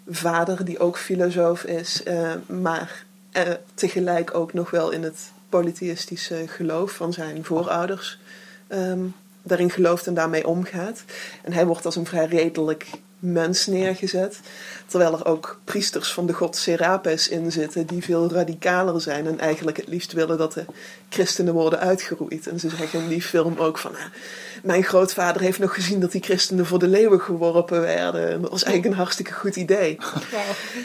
vader, 0.08 0.64
die 0.64 0.78
ook 0.78 0.98
filosoof 0.98 1.64
is, 1.64 2.02
eh, 2.02 2.32
maar 2.46 3.04
eh, 3.32 3.50
tegelijk 3.74 4.34
ook 4.34 4.52
nog 4.52 4.70
wel 4.70 4.90
in 4.90 5.02
het 5.02 5.18
polytheïstische 5.48 6.44
geloof 6.46 6.92
van 6.92 7.12
zijn 7.12 7.44
voorouders 7.44 8.18
ehm, 8.66 9.04
daarin 9.42 9.70
gelooft 9.70 10.06
en 10.06 10.14
daarmee 10.14 10.46
omgaat. 10.46 11.04
En 11.42 11.52
hij 11.52 11.66
wordt 11.66 11.84
als 11.84 11.96
een 11.96 12.06
vrij 12.06 12.26
redelijk 12.26 12.86
mens 13.32 13.66
neergezet. 13.66 14.40
Terwijl 14.86 15.12
er 15.12 15.26
ook 15.26 15.58
priesters 15.64 16.12
van 16.12 16.26
de 16.26 16.32
god 16.32 16.56
Serapis 16.56 17.28
in 17.28 17.52
zitten 17.52 17.86
die 17.86 18.02
veel 18.04 18.30
radicaler 18.30 19.00
zijn 19.00 19.26
en 19.26 19.38
eigenlijk 19.40 19.76
het 19.76 19.88
liefst 19.88 20.12
willen 20.12 20.38
dat 20.38 20.52
de 20.52 20.64
christenen 21.08 21.54
worden 21.54 21.78
uitgeroeid. 21.78 22.46
En 22.46 22.60
ze 22.60 22.68
zeggen 22.68 23.00
in 23.00 23.08
die 23.08 23.22
film 23.22 23.54
ook 23.58 23.78
van, 23.78 23.90
"Ah, 23.94 24.04
mijn 24.62 24.82
grootvader 24.84 25.42
heeft 25.42 25.58
nog 25.58 25.74
gezien 25.74 26.00
dat 26.00 26.12
die 26.12 26.22
christenen 26.22 26.66
voor 26.66 26.78
de 26.78 26.88
leeuwen 26.88 27.20
geworpen 27.20 27.80
werden. 27.80 28.30
En 28.30 28.40
dat 28.40 28.50
was 28.50 28.62
eigenlijk 28.62 28.94
een 28.94 29.00
hartstikke 29.00 29.32
goed 29.32 29.56
idee. 29.56 29.98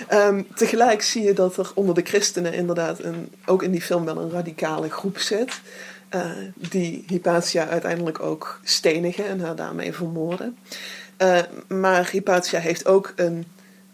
Ehm, 0.08 0.42
tegelijk 0.56 1.02
zie 1.02 1.24
je 1.24 1.34
dat 1.34 1.58
er 1.58 1.72
onder 1.74 1.96
de 1.96 2.02
christenen 2.02 2.54
inderdaad 2.54 3.04
een, 3.04 3.32
ook 3.46 3.64
in 3.64 3.72
die 3.72 3.82
film 3.82 4.06
wel 4.06 4.18
een 4.18 4.32
radicale 4.32 4.90
groep 4.90 5.18
zit. 5.20 5.62
eh, 6.10 6.26
die 6.56 7.04
Hypatia 7.08 7.68
uiteindelijk 7.68 8.20
ook 8.20 8.60
stenigen 8.64 9.26
en 9.28 9.40
haar 9.40 9.56
daarmee 9.56 9.94
vermoorden. 9.94 10.58
Eh, 11.20 11.39
maar 11.67 12.09
Hypatia 12.11 12.59
heeft 12.59 12.86
ook 12.86 13.13
een 13.15 13.45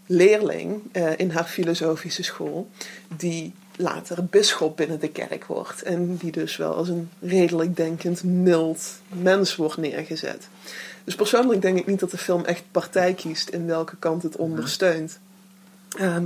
leerling 0.05 0.81
eh, 0.91 1.17
in 1.17 1.31
haar 1.31 1.43
filosofische 1.43 2.23
school 2.23 2.69
die 3.17 3.53
later 3.75 4.25
bisschop 4.25 4.77
binnen 4.77 4.99
de 4.99 5.09
kerk 5.09 5.45
wordt. 5.45 5.81
En 5.81 6.15
die 6.15 6.31
dus 6.31 6.57
wel 6.57 6.73
als 6.73 6.89
een 6.89 7.09
redelijk 7.19 7.75
denkend, 7.75 8.23
mild 8.23 8.91
mens 9.07 9.55
wordt 9.55 9.77
neergezet. 9.77 10.47
Dus 11.03 11.15
persoonlijk 11.15 11.61
denk 11.61 11.77
ik 11.77 11.85
niet 11.85 11.99
dat 11.99 12.11
de 12.11 12.17
film 12.17 12.45
echt 12.45 12.63
partij 12.71 13.13
kiest 13.13 13.49
in 13.49 13.65
welke 13.65 13.95
kant 13.99 14.23
het 14.23 14.35
ondersteunt. 14.35 15.19
Ehm, 15.97 16.25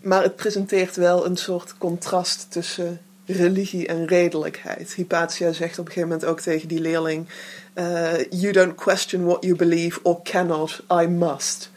maar 0.00 0.22
het 0.22 0.36
presenteert 0.36 0.96
wel 0.96 1.26
een 1.26 1.36
soort 1.36 1.74
contrast 1.78 2.46
tussen 2.48 3.00
religie 3.32 3.86
en 3.86 4.06
redelijkheid. 4.06 4.92
Hypatia 4.92 5.52
zegt 5.52 5.78
op 5.78 5.86
een 5.86 5.92
gegeven 5.92 6.08
moment 6.08 6.28
ook 6.28 6.40
tegen 6.40 6.68
die 6.68 6.80
leerling: 6.80 7.28
uh, 7.74 8.24
You 8.30 8.52
don't 8.52 8.74
question 8.74 9.24
what 9.24 9.44
you 9.44 9.56
believe 9.56 10.00
or 10.02 10.22
cannot, 10.22 10.82
I 11.02 11.06
must. 11.06 11.70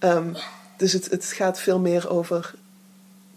Um, 0.00 0.36
dus 0.76 0.92
het, 0.92 1.10
het 1.10 1.24
gaat 1.24 1.60
veel 1.60 1.78
meer 1.78 2.10
over 2.10 2.54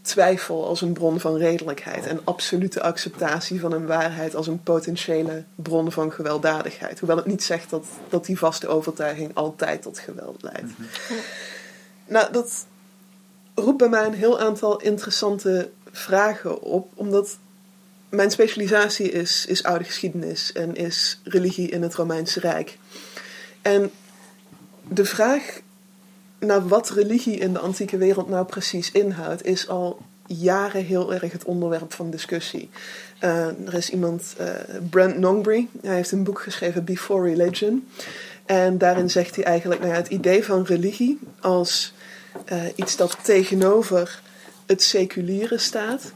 twijfel 0.02 0.68
als 0.68 0.82
een 0.82 0.94
bron 0.94 1.20
van 1.20 1.38
redelijkheid 1.38 2.06
en 2.06 2.22
absolute 2.24 2.82
acceptatie 2.82 3.60
van 3.60 3.72
een 3.72 3.86
waarheid 3.86 4.36
als 4.36 4.48
een 4.48 4.64
potentiële 4.64 5.44
bron 5.56 5.92
van 5.92 6.12
gewelddadigheid. 6.12 7.00
Hoewel 7.00 7.18
het 7.18 7.26
niet 7.26 7.44
zegt 7.44 7.70
dat, 7.70 7.86
dat 8.10 8.26
die 8.26 8.38
vaste 8.38 8.68
overtuiging 8.68 9.32
altijd 9.34 9.82
tot 9.82 10.00
geweld 10.00 10.42
leidt. 10.44 10.78
Mhm. 10.78 11.20
Nou, 12.06 12.32
dat 12.32 12.66
roept 13.54 13.78
bij 13.78 13.90
mij 13.90 14.06
een 14.06 14.14
heel 14.14 14.40
aantal 14.40 14.82
interessante 14.82 15.70
vragen 15.92 16.62
op, 16.62 16.92
omdat 16.94 17.38
mijn 18.10 18.32
specialisatie 18.32 19.12
is, 19.12 19.46
is 19.46 19.64
oude 19.64 19.84
geschiedenis 19.84 20.52
en 20.52 20.76
is 20.76 21.20
religie 21.24 21.70
in 21.70 21.82
het 21.82 21.96
Romeinse 21.96 22.40
Rijk. 22.40 22.78
En 23.62 23.92
de 24.88 25.06
vraag 25.06 25.60
naar 26.40 26.68
wat 26.68 26.90
religie 26.90 27.38
in 27.38 27.54
de 27.54 27.60
antieke 27.60 27.98
wereld 27.98 28.30
nou 28.30 28.46
precies 28.46 28.92
inhoudt, 28.92 29.46
is 29.46 29.68
al 29.68 30.00
jaren 30.28 30.84
heel 30.84 31.14
erg 31.14 31.32
het 31.32 31.46
onderwerp 31.46 31.94
van 31.94 32.10
discussie. 32.10 32.70
Uh, 33.22 33.46
er 33.46 33.74
is 33.74 33.90
iemand, 33.90 34.36
uh, 34.40 34.48
Brent 34.90 35.18
Nongbury, 35.18 35.68
hij 35.82 35.96
heeft 35.96 36.12
een 36.12 36.24
boek 36.24 36.42
geschreven, 36.42 36.84
Before 36.84 37.30
Religion. 37.30 37.88
En 38.46 38.78
daarin 38.78 39.10
zegt 39.10 39.36
hij 39.36 39.46
eigenlijk, 39.46 39.82
nou 39.82 39.94
ja, 39.94 40.00
het 40.00 40.08
idee 40.08 40.44
van 40.44 40.64
religie 40.64 41.20
als 41.40 41.94
uh, 42.52 42.64
iets 42.76 42.96
dat 42.96 43.18
tegenover 43.24 44.22
het 44.66 44.82
seculiere 44.84 45.58
staat, 45.58 46.12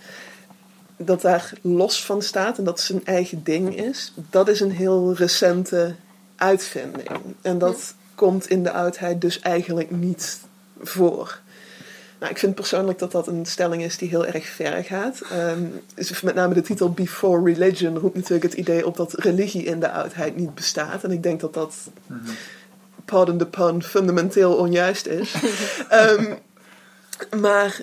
dat 1.05 1.21
daar 1.21 1.53
los 1.61 2.05
van 2.05 2.21
staat 2.21 2.57
en 2.57 2.63
dat 2.63 2.79
zijn 2.79 3.05
eigen 3.05 3.43
ding 3.43 3.77
is, 3.77 4.13
dat 4.29 4.47
is 4.47 4.59
een 4.59 4.71
heel 4.71 5.13
recente 5.13 5.95
uitvinding. 6.35 7.09
En 7.41 7.57
dat 7.57 7.93
komt 8.15 8.49
in 8.49 8.63
de 8.63 8.71
oudheid 8.71 9.21
dus 9.21 9.39
eigenlijk 9.39 9.91
niet 9.91 10.39
voor. 10.81 11.39
Nou, 12.19 12.31
ik 12.31 12.39
vind 12.39 12.55
persoonlijk 12.55 12.99
dat 12.99 13.11
dat 13.11 13.27
een 13.27 13.45
stelling 13.45 13.83
is 13.83 13.97
die 13.97 14.09
heel 14.09 14.25
erg 14.25 14.45
ver 14.45 14.83
gaat. 14.83 15.21
Um, 15.33 15.81
dus 15.93 16.21
met 16.21 16.35
name 16.35 16.53
de 16.53 16.61
titel 16.61 16.91
Before 16.91 17.53
Religion 17.53 17.97
roept 17.97 18.15
natuurlijk 18.15 18.43
het 18.43 18.53
idee 18.53 18.85
op 18.85 18.97
dat 18.97 19.13
religie 19.13 19.63
in 19.63 19.79
de 19.79 19.91
oudheid 19.91 20.35
niet 20.35 20.55
bestaat. 20.55 21.03
En 21.03 21.11
ik 21.11 21.23
denk 21.23 21.39
dat 21.39 21.53
dat, 21.53 21.75
mm 22.07 22.19
pardon 23.05 23.37
the 23.37 23.45
pun, 23.45 23.83
fundamenteel 23.83 24.53
onjuist 24.53 25.05
is. 25.05 25.33
um, 25.91 26.37
maar 27.41 27.81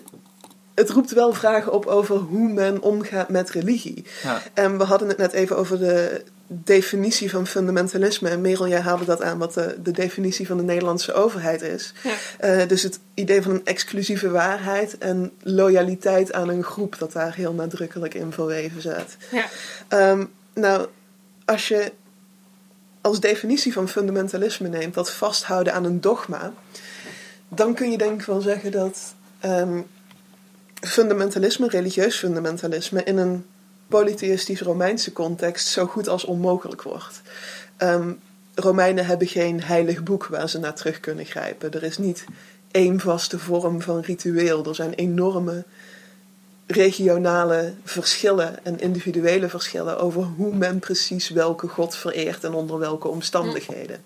het 0.78 0.90
roept 0.90 1.12
wel 1.12 1.32
vragen 1.32 1.72
op 1.72 1.86
over 1.86 2.16
hoe 2.16 2.48
men 2.48 2.82
omgaat 2.82 3.28
met 3.28 3.50
religie. 3.50 4.04
Ja. 4.22 4.42
En 4.54 4.78
we 4.78 4.84
hadden 4.84 5.08
het 5.08 5.16
net 5.16 5.32
even 5.32 5.56
over 5.56 5.78
de 5.78 6.22
definitie 6.46 7.30
van 7.30 7.46
fundamentalisme. 7.46 8.28
En 8.28 8.40
Merel, 8.40 8.68
jij 8.68 8.80
haalde 8.80 9.04
dat 9.04 9.22
aan 9.22 9.38
wat 9.38 9.54
de, 9.54 9.76
de 9.82 9.90
definitie 9.90 10.46
van 10.46 10.56
de 10.56 10.62
Nederlandse 10.62 11.12
overheid 11.12 11.62
is. 11.62 11.92
Ja. 12.02 12.60
Uh, 12.60 12.68
dus 12.68 12.82
het 12.82 12.98
idee 13.14 13.42
van 13.42 13.52
een 13.52 13.64
exclusieve 13.64 14.30
waarheid 14.30 14.98
en 14.98 15.32
loyaliteit 15.42 16.32
aan 16.32 16.48
een 16.48 16.64
groep, 16.64 16.98
dat 16.98 17.12
daar 17.12 17.34
heel 17.34 17.52
nadrukkelijk 17.52 18.14
in 18.14 18.32
verweven 18.32 18.82
zit. 18.82 19.16
Ja. 19.30 20.10
Um, 20.10 20.30
nou, 20.54 20.86
als 21.44 21.68
je 21.68 21.92
als 23.00 23.20
definitie 23.20 23.72
van 23.72 23.88
fundamentalisme 23.88 24.68
neemt 24.68 24.94
dat 24.94 25.12
vasthouden 25.12 25.74
aan 25.74 25.84
een 25.84 26.00
dogma, 26.00 26.52
dan 27.48 27.74
kun 27.74 27.90
je 27.90 27.98
denk 27.98 28.20
ik 28.20 28.26
wel 28.26 28.40
zeggen 28.40 28.70
dat 28.70 29.14
um, 29.44 29.86
fundamentalisme, 30.80 31.68
religieus 31.68 32.16
fundamentalisme, 32.16 33.04
in 33.04 33.16
een 33.16 33.44
polytheïstisch 33.88 34.60
Romeinse 34.60 35.12
context 35.12 35.68
zo 35.68 35.86
goed 35.86 36.08
als 36.08 36.24
onmogelijk 36.24 36.82
wordt. 36.82 37.22
Um, 37.78 38.20
Romeinen 38.54 39.06
hebben 39.06 39.26
geen 39.26 39.62
heilig 39.62 40.02
boek 40.02 40.26
waar 40.26 40.48
ze 40.48 40.58
naar 40.58 40.74
terug 40.74 41.00
kunnen 41.00 41.24
grijpen. 41.24 41.72
Er 41.72 41.82
is 41.82 41.98
niet 41.98 42.24
één 42.70 43.00
vaste 43.00 43.38
vorm 43.38 43.82
van 43.82 44.00
ritueel. 44.00 44.64
Er 44.64 44.74
zijn 44.74 44.92
enorme 44.92 45.64
regionale 46.66 47.74
verschillen 47.84 48.64
en 48.64 48.80
individuele 48.80 49.48
verschillen 49.48 49.98
over 49.98 50.22
hoe 50.22 50.54
men 50.54 50.78
precies 50.78 51.28
welke 51.28 51.68
god 51.68 51.96
vereert 51.96 52.44
en 52.44 52.52
onder 52.52 52.78
welke 52.78 53.08
omstandigheden. 53.08 54.02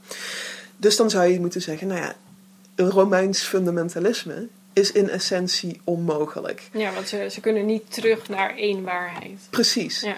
Dus 0.77 0.97
dan 0.97 1.11
zou 1.11 1.27
je 1.27 1.41
moeten 1.41 1.63
zeggen, 1.63 1.87
nou 1.87 2.01
ja, 2.01 2.15
Romeins 2.77 3.43
fundamentalisme 3.43 4.49
is 4.73 4.93
in 4.93 5.11
essentie 5.11 5.81
onmogelijk. 5.85 6.69
Ja, 6.73 6.93
want 6.93 7.09
ze, 7.09 7.29
ze 7.31 7.41
kunnen 7.41 7.67
niet 7.67 7.93
terug 7.93 8.29
naar 8.29 8.57
één 8.57 8.83
waarheid. 8.83 9.41
Precies. 9.51 10.01
Ja. 10.01 10.17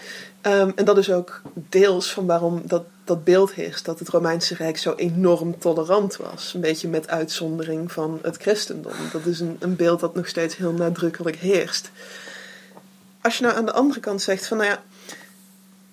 Um, 0.61 0.73
en 0.75 0.85
dat 0.85 0.99
is 0.99 1.11
ook 1.11 1.43
deels 1.55 2.13
van 2.13 2.27
waarom 2.27 2.63
dat, 2.65 2.85
dat 3.05 3.25
beeld 3.25 3.53
heerst 3.53 3.85
dat 3.85 3.99
het 3.99 4.09
Romeinse 4.09 4.55
Rijk 4.55 4.79
zo 4.79 4.95
enorm 4.95 5.59
tolerant 5.59 6.17
was. 6.17 6.55
Een 6.55 6.61
beetje 6.61 6.89
met 6.89 7.09
uitzondering 7.09 7.93
van 7.93 8.19
het 8.23 8.37
christendom. 8.37 8.93
Dat 9.13 9.27
is 9.27 9.41
een, 9.41 9.57
een 9.59 9.77
beeld 9.77 10.01
dat 10.01 10.15
nog 10.15 10.29
steeds 10.29 10.57
heel 10.57 10.73
nadrukkelijk 10.73 11.37
heerst. 11.37 11.91
Als 13.21 13.39
je 13.39 13.45
nou 13.45 13.57
aan 13.57 13.67
de 13.67 13.73
andere 13.73 14.01
kant 14.01 14.23
zegt 14.23 14.47
van 14.47 14.57
nou 14.57 14.71
ja, 14.71 14.83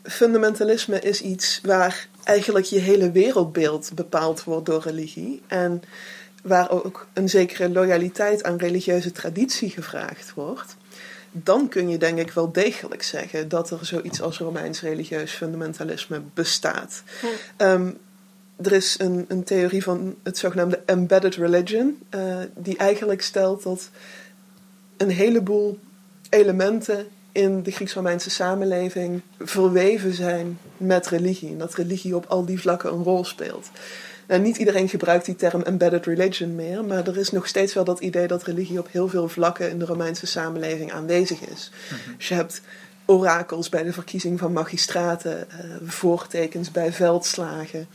fundamentalisme 0.03 0.99
is 0.99 1.22
iets 1.22 1.59
waar 1.64 2.07
eigenlijk 2.24 2.66
je 2.66 2.80
hele 2.80 3.12
wereldbeeld 3.12 3.91
bepaald 3.95 4.43
wordt 4.43 4.66
door 4.66 4.82
religie. 4.82 5.41
En 5.47 5.84
waar 6.41 6.69
ook 6.69 7.07
een 7.13 7.29
zekere 7.29 7.69
loyaliteit 7.69 8.43
aan 8.43 8.57
religieuze 8.57 9.11
traditie 9.11 9.69
gevraagd 9.69 10.33
wordt, 10.33 10.75
dan 11.31 11.67
kun 11.67 11.89
je 11.89 11.97
denk 11.97 12.17
ik 12.17 12.31
wel 12.31 12.51
degelijk 12.51 13.03
zeggen 13.03 13.49
dat 13.49 13.69
er 13.69 13.85
zoiets 13.85 14.21
als 14.21 14.37
Romeins 14.37 14.81
religieus 14.81 15.31
fundamentalisme 15.31 16.21
bestaat. 16.33 17.03
Ehm, 17.57 17.91
er 18.61 18.71
is 18.71 18.95
een, 18.99 19.25
een, 19.27 19.43
theorie 19.43 19.83
van 19.83 20.15
het 20.23 20.37
zogenaamde 20.37 20.81
embedded 20.85 21.35
religion, 21.35 21.99
uh, 22.15 22.37
die 22.55 22.77
eigenlijk 22.77 23.21
stelt 23.21 23.63
dat 23.63 23.89
een 24.97 25.09
heleboel 25.09 25.79
elementen 26.29 27.07
in 27.31 27.63
de 27.63 27.71
Grieks-Romeinse 27.71 28.29
samenleving 28.29 29.21
verweven 29.39 30.13
zijn 30.13 30.59
met 30.77 31.07
religie. 31.07 31.49
En 31.49 31.57
dat 31.57 31.73
religie 31.73 32.15
op 32.15 32.25
al 32.27 32.45
die 32.45 32.61
vlakken 32.61 32.93
een 32.93 33.03
rol 33.03 33.25
speelt. 33.25 33.69
Nou, 34.28 34.41
niet 34.41 34.57
iedereen 34.57 34.89
gebruikt 34.89 35.26
die 35.26 35.36
term 35.36 35.61
embedded 35.61 36.05
religion 36.05 36.55
meer, 36.55 36.86
maar 36.86 37.07
er 37.07 37.17
is 37.17 37.32
nog 37.32 37.47
steeds 37.47 37.74
wel 37.74 37.84
dat 37.84 37.99
idee 37.99 38.28
dat 38.28 38.43
religie 38.43 38.80
op 38.80 38.88
heel 38.91 39.07
veel 39.07 39.28
vlakken 39.28 39.69
in 39.69 39.80
de 39.80 39.86
Romeinse 39.86 40.28
samenleving 40.28 40.91
aanwezig 40.91 41.39
is. 41.41 41.72
Mhm. 41.89 42.17
Dus 42.17 42.28
je 42.28 42.34
hebt 42.34 42.61
orakels 43.05 43.69
bij 43.69 43.84
de 43.84 43.93
verkiezing 43.93 44.39
van 44.39 44.53
magistraten, 44.53 45.47
uh, 45.49 45.89
voortekens 45.89 46.72
bij 46.72 46.93
veldslagen. 46.93 47.88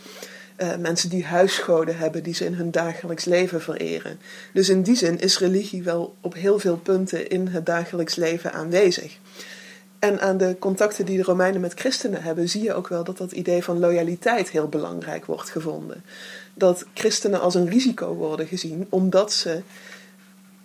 Uh, 0.59 0.77
mensen 0.77 1.11
die 1.11 1.25
huisgoden 1.25 1.97
hebben 1.97 2.23
die 2.23 2.35
ze 2.35 2.45
in 2.45 2.55
hun 2.55 2.71
dagelijks 2.71 3.25
leven 3.25 3.63
vereren. 3.63 4.19
Dus 4.53 4.69
in 4.69 4.83
die 4.83 4.97
zin 4.97 5.21
is 5.21 5.39
religie 5.39 5.83
wel 5.83 6.17
op 6.21 6.35
heel 6.35 6.59
veel 6.59 6.77
punten 6.77 7.29
in 7.29 7.47
het 7.47 7.67
dagelijks 7.67 8.15
leven 8.15 8.53
aanwezig. 8.53 9.19
En 10.07 10.21
aan 10.21 10.37
de 10.37 10.57
contacten 10.59 11.05
die 11.05 11.17
de 11.17 11.23
Romeinen 11.23 11.61
met 11.61 11.75
christenen 11.75 12.23
hebben, 12.23 12.49
zie 12.49 12.63
je 12.63 12.75
ook 12.75 12.89
wel 12.89 13.05
dat 13.05 13.19
dat 13.19 13.33
idee 13.33 13.63
van 13.63 13.79
loyaliteit 13.79 14.51
heel 14.51 14.69
belangrijk 14.69 15.25
wordt 15.25 15.51
gevonden. 15.51 16.05
Dat 16.55 16.87
christenen 16.95 17.41
als 17.41 17.55
een 17.55 17.69
risico 17.69 18.15
worden 18.15 18.47
gezien, 18.47 18.87
omdat 18.89 19.33
ze 19.33 19.63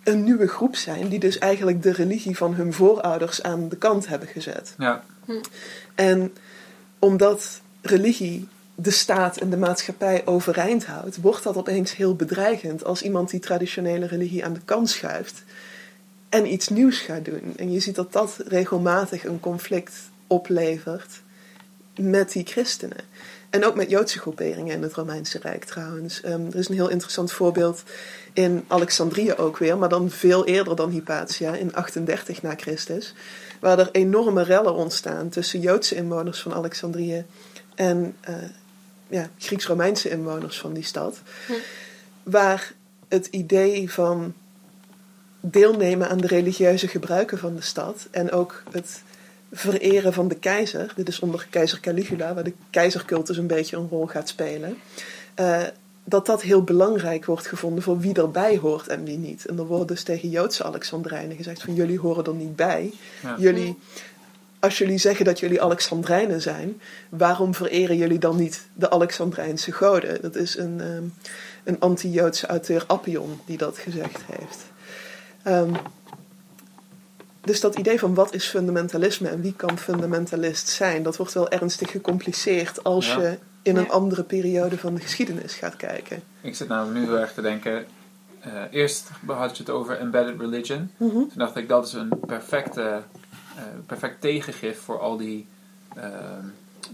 een 0.04 0.24
nieuwe 0.24 0.48
groep 0.48 0.76
zijn, 0.76 1.08
die 1.08 1.18
dus 1.18 1.38
eigenlijk 1.38 1.82
de 1.82 1.92
religie 1.92 2.36
van 2.36 2.54
hun 2.54 2.72
voorouders 2.72 3.42
aan 3.42 3.68
de 3.68 3.76
kant 3.76 4.08
hebben 4.08 4.28
gezet. 4.28 4.74
Ja. 4.78 5.02
En 5.94 6.32
omdat 6.98 7.60
religie 7.80 8.48
de 8.74 8.90
staat 8.90 9.36
en 9.36 9.50
de 9.50 9.56
maatschappij 9.56 10.26
overeind 10.26 10.86
houdt, 10.86 11.20
wordt 11.20 11.42
dat 11.42 11.56
opeens 11.56 11.96
heel 11.96 12.14
bedreigend 12.14 12.84
als 12.84 13.02
iemand 13.02 13.30
die 13.30 13.40
traditionele 13.40 14.06
religie 14.06 14.44
aan 14.44 14.52
de 14.52 14.64
kant 14.64 14.90
schuift 14.90 15.42
en 16.32 16.52
iets 16.52 16.68
nieuws 16.68 16.98
gaat 16.98 17.24
doen. 17.24 17.52
En 17.56 17.72
je 17.72 17.80
ziet 17.80 17.94
dat 17.94 18.12
dat 18.12 18.36
regelmatig 18.46 19.24
een 19.24 19.40
conflict 19.40 19.92
oplevert 20.26 21.22
met 21.96 22.32
die 22.32 22.46
christenen. 22.46 23.04
En 23.50 23.64
ook 23.64 23.74
met 23.74 23.90
Joodse 23.90 24.18
groeperingen 24.18 24.74
in 24.74 24.82
het 24.82 24.92
Romeinse 24.92 25.38
Rijk 25.38 25.64
trouwens. 25.64 26.20
Ehm, 26.20 26.46
er 26.46 26.56
is 26.56 26.68
een 26.68 26.74
heel 26.74 26.88
interessant 26.88 27.32
voorbeeld 27.32 27.82
in 28.32 28.64
Alexandrië 28.66 29.34
ook 29.34 29.58
weer, 29.58 29.78
maar 29.78 29.88
dan 29.88 30.10
veel 30.10 30.46
eerder 30.46 30.76
dan 30.76 30.90
Hypatia, 30.90 31.54
in 31.54 31.74
38 31.74 32.42
na 32.42 32.54
Christus. 32.56 33.14
Waar 33.60 33.78
er 33.78 33.88
enorme 33.92 34.42
rellen 34.42 34.74
ontstaan 34.74 35.28
tussen 35.28 35.60
Joodse 35.60 35.94
inwoners 35.94 36.40
van 36.40 36.54
Alexandrië 36.54 37.24
en 37.74 38.16
uh, 38.28 38.36
ja, 39.08 39.28
Grieks-Romeinse 39.38 40.10
inwoners 40.10 40.58
van 40.58 40.72
die 40.72 40.84
stad. 40.84 41.20
Hm. 41.46 41.52
Waar 42.22 42.72
het 43.08 43.26
idee 43.26 43.92
van 43.92 44.34
deelnemen 45.42 46.08
aan 46.08 46.18
de 46.18 46.26
religieuze 46.26 46.88
gebruiken 46.88 47.38
van 47.38 47.54
de 47.54 47.62
stad 47.62 48.08
en 48.10 48.30
ook 48.30 48.62
het 48.70 49.02
vereren 49.52 50.12
van 50.12 50.28
de 50.28 50.34
keizer. 50.34 50.92
Dit 50.96 51.08
is 51.08 51.20
onder 51.20 51.46
keizer 51.50 51.80
Caligula, 51.80 52.34
waar 52.34 52.44
de 52.44 52.54
keizercultus 52.70 53.36
een 53.36 53.46
beetje 53.46 53.76
een 53.76 53.88
rol 53.88 54.06
gaat 54.06 54.28
spelen. 54.28 54.78
eh, 55.34 55.62
dat 56.04 56.26
dat 56.26 56.42
heel 56.42 56.62
belangrijk 56.62 57.24
wordt 57.24 57.46
gevonden 57.46 57.82
voor 57.82 57.98
wie 57.98 58.14
erbij 58.14 58.56
hoort 58.56 58.88
en 58.88 59.04
wie 59.04 59.18
niet. 59.18 59.46
En 59.46 59.58
er 59.58 59.66
wordt 59.66 59.88
dus 59.88 60.02
tegen 60.02 60.30
Joodse 60.30 60.64
Alexandrijnen 60.64 61.36
gezegd 61.36 61.62
van 61.62 61.74
jullie 61.74 61.98
horen 61.98 62.24
er 62.24 62.34
niet 62.34 62.56
bij. 62.56 62.92
Ja. 63.22 63.34
Jullie, 63.38 63.78
als 64.58 64.78
jullie 64.78 64.98
zeggen 64.98 65.24
dat 65.24 65.40
jullie 65.40 65.62
Alexandrijnen 65.62 66.40
zijn, 66.40 66.80
waarom 67.08 67.54
vereren 67.54 67.96
jullie 67.96 68.18
dan 68.18 68.36
niet 68.36 68.66
de 68.74 68.90
Alexandrijnse 68.90 69.72
goden? 69.72 70.22
Dat 70.22 70.34
is 70.34 70.58
een, 70.58 70.80
ehm, 70.80 71.04
een 71.64 71.80
anti-Joodse 71.80 72.46
auteur 72.46 72.84
Appion 72.86 73.40
die 73.46 73.58
dat 73.58 73.78
gezegd 73.78 74.20
heeft. 74.26 74.71
Ehm, 75.42 75.72
dus 77.40 77.60
dat 77.60 77.78
idee 77.78 77.98
van 77.98 78.14
wat 78.14 78.34
is 78.34 78.46
fundamentalisme 78.46 79.28
en 79.28 79.40
wie 79.40 79.54
kan 79.56 79.78
fundamentalist 79.78 80.68
zijn, 80.68 81.02
dat 81.02 81.16
wordt 81.16 81.32
wel 81.32 81.48
ernstig 81.50 81.90
gecompliceerd 81.90 82.84
als 82.84 83.06
Ja. 83.06 83.20
je 83.20 83.38
in 83.62 83.76
een 83.76 83.84
Ja. 83.84 83.88
andere 83.90 84.22
periode 84.22 84.78
van 84.78 84.94
de 84.94 85.00
geschiedenis 85.00 85.54
gaat 85.54 85.76
kijken. 85.76 86.22
Ik 86.40 86.56
zit 86.56 86.68
namelijk 86.68 86.98
nu 86.98 87.04
heel 87.04 87.18
erg 87.18 87.32
te 87.32 87.40
denken. 87.42 87.86
eh, 88.40 88.62
eerst 88.70 89.08
had 89.26 89.56
je 89.56 89.62
het 89.62 89.72
over 89.72 89.98
embedded 89.98 90.40
religion. 90.40 90.90
Toen 90.98 91.30
dacht 91.34 91.56
ik 91.56 91.68
dat 91.68 91.86
is 91.86 91.92
een 91.92 92.12
perfecte, 92.26 93.02
eh, 93.56 93.62
perfect 93.86 94.20
tegengif 94.20 94.80
voor 94.80 95.00
al 95.00 95.16
die 95.16 95.46
eh, 95.94 96.04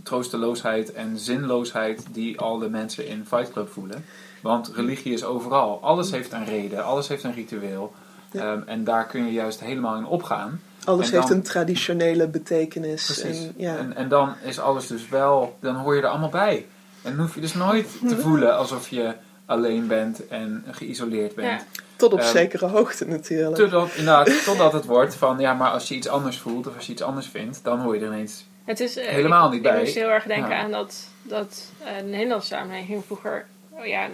troosteloosheid 0.02 0.92
en 0.92 1.18
zinloosheid 1.18 2.04
die 2.12 2.38
al 2.40 2.58
de 2.58 2.68
mensen 2.70 3.06
in 3.06 3.24
Fight 3.26 3.52
Club 3.52 3.68
voelen. 3.72 4.04
Want 4.42 4.68
religie 4.74 5.12
is 5.12 5.24
overal. 5.24 5.82
Alles 5.82 6.10
heeft 6.10 6.32
een 6.32 6.44
reden, 6.44 6.84
alles 6.84 7.08
heeft 7.08 7.24
een 7.24 7.34
ritueel. 7.34 7.92
Ja. 8.30 8.52
Ehm, 8.52 8.62
en 8.66 8.84
daar 8.84 9.06
kun 9.06 9.24
je 9.24 9.32
juist 9.32 9.60
helemaal 9.60 9.96
in 9.96 10.06
opgaan. 10.06 10.60
Alles 10.84 11.10
heeft 11.10 11.30
een 11.30 11.42
traditionele 11.42 12.28
betekenis. 12.28 13.04
Precies. 13.04 13.44
En, 13.44 13.54
ja. 13.56 13.76
En, 13.76 13.96
en 13.96 14.08
dan 14.08 14.34
is 14.42 14.60
alles 14.60 14.86
dus 14.86 15.08
wel, 15.08 15.56
dan 15.60 15.74
hoor 15.74 15.94
je 15.96 16.02
er 16.02 16.08
allemaal 16.08 16.28
bij. 16.28 16.66
En 17.02 17.16
dan 17.16 17.20
hoef 17.24 17.34
je 17.34 17.40
dus 17.40 17.54
nooit 17.54 17.88
te 18.08 18.16
voelen 18.24 18.56
alsof 18.56 18.88
je 18.88 19.12
alleen 19.46 19.86
bent 19.86 20.28
en 20.28 20.64
geïsoleerd 20.70 21.34
bent. 21.34 21.60
Ja. 21.60 21.66
Tot 21.96 22.12
op 22.12 22.18
Ehm, 22.18 22.30
zekere 22.30 22.66
hoogte 22.66 23.06
natuurlijk. 23.06 23.56
Totdat, 23.56 23.88
inderdaad, 23.96 24.44
totdat 24.44 24.72
het 24.72 24.84
wordt 24.84 25.14
van, 25.14 25.38
ja, 25.38 25.54
maar 25.54 25.70
als 25.70 25.88
je 25.88 25.94
iets 25.94 26.08
anders 26.08 26.38
voelt 26.38 26.66
of 26.66 26.74
als 26.76 26.86
je 26.86 26.92
iets 26.92 27.02
anders 27.02 27.26
vindt, 27.26 27.60
dan 27.62 27.80
hoor 27.80 27.94
je 27.94 28.00
er 28.00 28.06
ineens. 28.06 28.46
Het 28.64 28.80
is, 28.80 28.96
eh, 28.96 29.08
Helemaal 29.08 29.46
ik, 29.46 29.52
niet 29.52 29.62
bij. 29.62 29.76
Ik 29.76 29.82
moest 29.82 29.94
heel 29.94 30.08
erg 30.08 30.24
denken 30.24 30.50
Ja. 30.50 30.62
aan 30.62 30.70
dat, 30.70 31.08
dat 31.22 31.64
eh, 31.84 31.96
de 31.98 32.04
Nederlandse 32.04 32.48
samenleving 32.48 33.04
vroeger... 33.04 33.46
Oh 33.70 33.86
ja, 33.86 34.08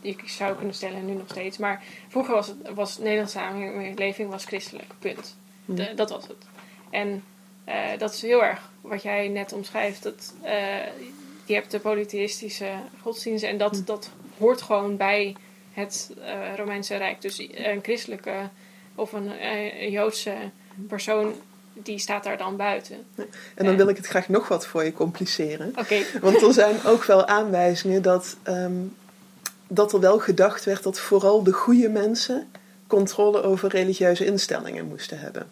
je 0.00 0.16
zou 0.26 0.56
kunnen 0.56 0.74
stellen, 0.74 1.06
nu 1.06 1.12
nog 1.12 1.28
steeds. 1.28 1.58
Maar 1.58 1.82
vroeger 2.08 2.34
was, 2.34 2.46
het, 2.46 2.56
was 2.74 2.96
de 2.96 3.02
Nederlandse 3.02 3.38
samenleving 3.38 4.30
was 4.30 4.44
christelijk, 4.44 4.88
punt. 4.98 5.36
De- 5.64 5.92
dat 5.94 6.10
was 6.10 6.26
het. 6.26 6.46
En 6.90 7.24
eh, 7.64 7.98
dat 7.98 8.12
is 8.14 8.22
heel 8.22 8.44
erg 8.44 8.70
wat 8.80 9.02
jij 9.02 9.28
net 9.28 9.52
omschrijft. 9.52 10.02
Dat, 10.02 10.34
eh, 10.42 10.52
je 11.44 11.54
hebt 11.54 11.70
de 11.70 11.78
polytheïstische 11.78 12.72
godsdienst 13.02 13.44
en 13.44 13.58
dat, 13.58 13.82
dat 13.84 14.10
hoort 14.38 14.62
gewoon 14.62 14.96
bij 14.96 15.36
het 15.72 16.10
eh, 16.24 16.54
Romeinse 16.56 16.96
Rijk. 16.96 17.20
Dus 17.20 17.38
een 17.52 17.80
christelijke 17.82 18.48
of 18.94 19.12
een, 19.12 19.30
Joodse 19.90 20.34
persoon, 20.88 21.32
die 21.72 21.98
staat 21.98 22.24
daar 22.24 22.38
dan 22.38 22.56
buiten. 22.56 22.96
En 23.54 23.64
dan 23.64 23.76
wil 23.76 23.88
ik 23.88 23.96
het 23.96 24.06
graag 24.06 24.28
nog 24.28 24.48
wat 24.48 24.66
voor 24.66 24.84
je 24.84 24.92
compliceren. 24.92 25.74
Want 26.20 26.42
er 26.42 26.52
zijn 26.52 26.84
ook 26.84 27.04
wel 27.04 27.26
aanwijzingen 27.26 28.02
dat, 28.02 28.36
ehm, 28.42 28.72
dat 29.72 29.92
er 29.92 30.00
wel 30.00 30.18
gedacht 30.18 30.64
werd 30.64 30.82
dat 30.82 30.98
vooral 30.98 31.42
de 31.42 31.52
goede 31.52 31.88
mensen 31.88 32.48
controle 32.86 33.42
over 33.42 33.68
religieuze 33.68 34.24
instellingen 34.24 34.86
moesten 34.86 35.18
hebben. 35.18 35.46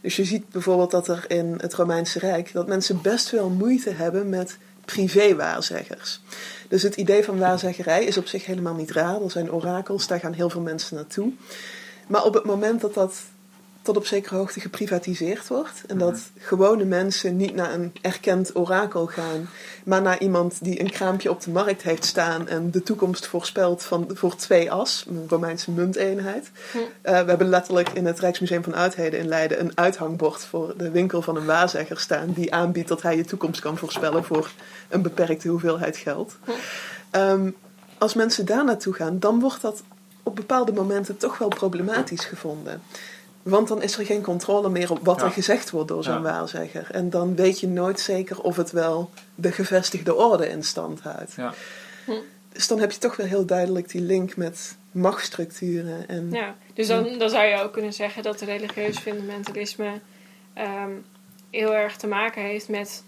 Dus 0.00 0.16
je 0.16 0.24
ziet 0.24 0.48
bijvoorbeeld 0.48 0.90
dat 0.90 1.08
er 1.08 1.24
in 1.28 1.54
het 1.60 1.74
Romeinse 1.74 2.18
Rijk 2.18 2.52
dat 2.52 2.66
mensen 2.66 3.02
best 3.02 3.30
wel 3.30 3.48
moeite 3.48 3.90
hebben 3.90 4.28
met 4.28 4.56
privé-waarzeggers. 4.84 6.20
Dus 6.68 6.82
het 6.82 6.96
idee 6.96 7.24
van 7.24 7.38
waarzeggerij 7.38 8.04
is 8.04 8.16
op 8.16 8.26
zich 8.26 8.46
helemaal 8.46 8.74
niet 8.74 8.90
raar. 8.90 9.22
Er 9.22 9.30
zijn 9.30 9.52
orakels, 9.52 10.06
daar 10.06 10.20
gaan 10.20 10.32
heel 10.32 10.50
veel 10.50 10.60
mensen 10.60 10.96
naartoe. 10.96 11.32
Maar 12.06 12.24
op 12.24 12.34
het 12.34 12.44
moment 12.44 12.80
dat 12.80 12.94
dat 12.94 13.14
tot 13.86 13.96
op 13.96 14.06
zekere 14.06 14.36
hoogte 14.36 14.60
geprivatiseerd 14.60 15.48
wordt. 15.48 15.82
En 15.86 15.98
dat 15.98 16.20
gewone 16.38 16.84
mensen 16.84 17.36
niet 17.36 17.54
naar 17.54 17.72
een 17.72 17.92
erkend 18.00 18.56
orakel 18.56 19.06
gaan, 19.06 19.48
maar 19.84 20.02
naar 20.02 20.20
iemand 20.20 20.64
die 20.64 20.80
een 20.80 20.90
kraampje 20.90 21.30
op 21.30 21.40
de 21.40 21.50
markt 21.50 21.82
heeft 21.82 22.04
staan 22.04 22.48
en 22.48 22.70
de 22.70 22.82
toekomst 22.82 23.26
voorspelt 23.26 23.82
van, 23.82 24.10
voor 24.12 24.36
twee 24.36 24.72
as, 24.72 25.04
een 25.08 25.24
Romeinse 25.28 25.70
munteenheid. 25.70 26.50
Eh, 27.02 27.20
we 27.20 27.28
hebben 27.28 27.48
letterlijk 27.48 27.88
in 27.88 28.06
het 28.06 28.20
Rijksmuseum 28.20 28.62
van 28.62 28.74
Oudheden 28.74 29.20
in 29.20 29.28
Leiden 29.28 29.60
een 29.60 29.72
uithangbord 29.74 30.44
voor 30.44 30.74
de 30.76 30.90
winkel 30.90 31.22
van 31.22 31.36
een 31.36 31.46
waarzegger 31.46 32.00
staan, 32.00 32.32
die 32.32 32.54
aanbiedt 32.54 32.88
dat 32.88 33.02
hij 33.02 33.16
je 33.16 33.24
toekomst 33.24 33.60
kan 33.60 33.78
voorspellen 33.78 34.24
voor 34.24 34.50
een 34.88 35.02
beperkte 35.02 35.48
hoeveelheid 35.48 35.96
geld. 35.96 36.36
Hm. 36.44 36.50
Ehm, 37.10 37.50
als 37.98 38.14
mensen 38.14 38.46
daar 38.46 38.64
naartoe 38.64 38.94
gaan, 38.94 39.18
dan 39.18 39.40
wordt 39.40 39.60
dat 39.60 39.82
op 40.22 40.36
bepaalde 40.36 40.72
momenten 40.72 41.16
toch 41.16 41.38
wel 41.38 41.48
problematisch 41.48 42.24
gevonden. 42.24 42.82
Want 43.46 43.68
dan 43.68 43.82
is 43.82 43.98
er 43.98 44.06
geen 44.06 44.22
controle 44.22 44.68
meer 44.68 44.90
op 44.90 44.98
wat 45.04 45.18
Ja. 45.20 45.24
er 45.24 45.30
gezegd 45.30 45.70
wordt 45.70 45.88
door 45.88 46.04
zo'n 46.04 46.14
Ja. 46.14 46.20
waarzegger. 46.20 46.88
En 46.90 47.10
dan 47.10 47.36
weet 47.36 47.60
je 47.60 47.66
nooit 47.68 48.00
zeker 48.00 48.40
of 48.40 48.56
het 48.56 48.70
wel 48.70 49.10
de 49.34 49.52
gevestigde 49.52 50.14
orde 50.14 50.48
in 50.48 50.62
stand 50.64 51.00
houdt. 51.00 51.32
Ja. 51.36 51.54
Dus 52.52 52.66
dan 52.66 52.78
heb 52.80 52.92
je 52.92 52.98
toch 52.98 53.16
wel 53.16 53.26
heel 53.26 53.44
duidelijk 53.46 53.88
die 53.88 54.00
link 54.00 54.36
met 54.36 54.76
machtsstructuren. 54.90 56.08
En, 56.08 56.30
ja. 56.30 56.54
Dus 56.74 56.86
dan, 56.86 57.18
dan 57.18 57.30
zou 57.30 57.44
je 57.44 57.62
ook 57.62 57.72
kunnen 57.72 57.92
zeggen 57.92 58.22
dat 58.22 58.40
religieus 58.40 58.98
fundamentalisme 58.98 60.00
ehm, 60.52 60.90
heel 61.50 61.74
erg 61.74 61.96
te 61.96 62.06
maken 62.06 62.42
heeft 62.42 62.68
met 62.68 63.02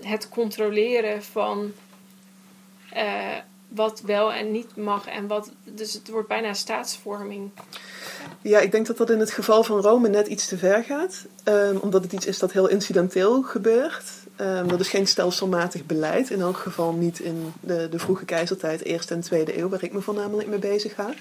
het 0.00 0.28
controleren 0.28 1.22
van 1.22 1.72
eh, 2.92 3.36
wat 3.68 4.00
wel 4.00 4.32
en 4.32 4.50
niet 4.52 4.76
mag. 4.76 5.06
En 5.06 5.26
wat, 5.26 5.52
dus 5.64 5.92
het 5.92 6.08
wordt 6.08 6.28
bijna 6.28 6.52
staatsvorming. 6.52 7.50
Ja, 8.42 8.60
ik 8.60 8.72
denk 8.72 8.86
dat 8.86 8.96
dat 8.96 9.10
in 9.10 9.20
het 9.20 9.30
geval 9.30 9.64
van 9.64 9.80
Rome 9.80 10.08
net 10.08 10.26
iets 10.26 10.46
te 10.46 10.58
ver 10.58 10.84
gaat. 10.84 11.24
Ehm, 11.44 11.76
omdat 11.76 12.02
het 12.02 12.12
iets 12.12 12.26
is 12.26 12.38
dat 12.38 12.52
heel 12.52 12.68
incidenteel 12.68 13.42
gebeurt. 13.42 14.02
Ehm, 14.36 14.68
dat 14.68 14.80
is 14.80 14.88
geen 14.88 15.06
stelselmatig 15.06 15.84
beleid. 15.86 16.30
In 16.30 16.40
elk 16.40 16.56
geval 16.56 16.92
niet 16.92 17.18
in 17.20 17.52
de, 17.60 17.88
de 17.90 17.98
vroege 17.98 18.24
keizertijd, 18.24 18.84
eerste 18.84 19.14
en 19.14 19.20
tweede 19.20 19.58
eeuw, 19.58 19.68
waar 19.68 19.82
ik 19.84 19.92
me 19.92 20.00
voornamelijk 20.00 20.48
mee 20.48 20.58
bezig 20.58 20.94
ga. 20.94 21.14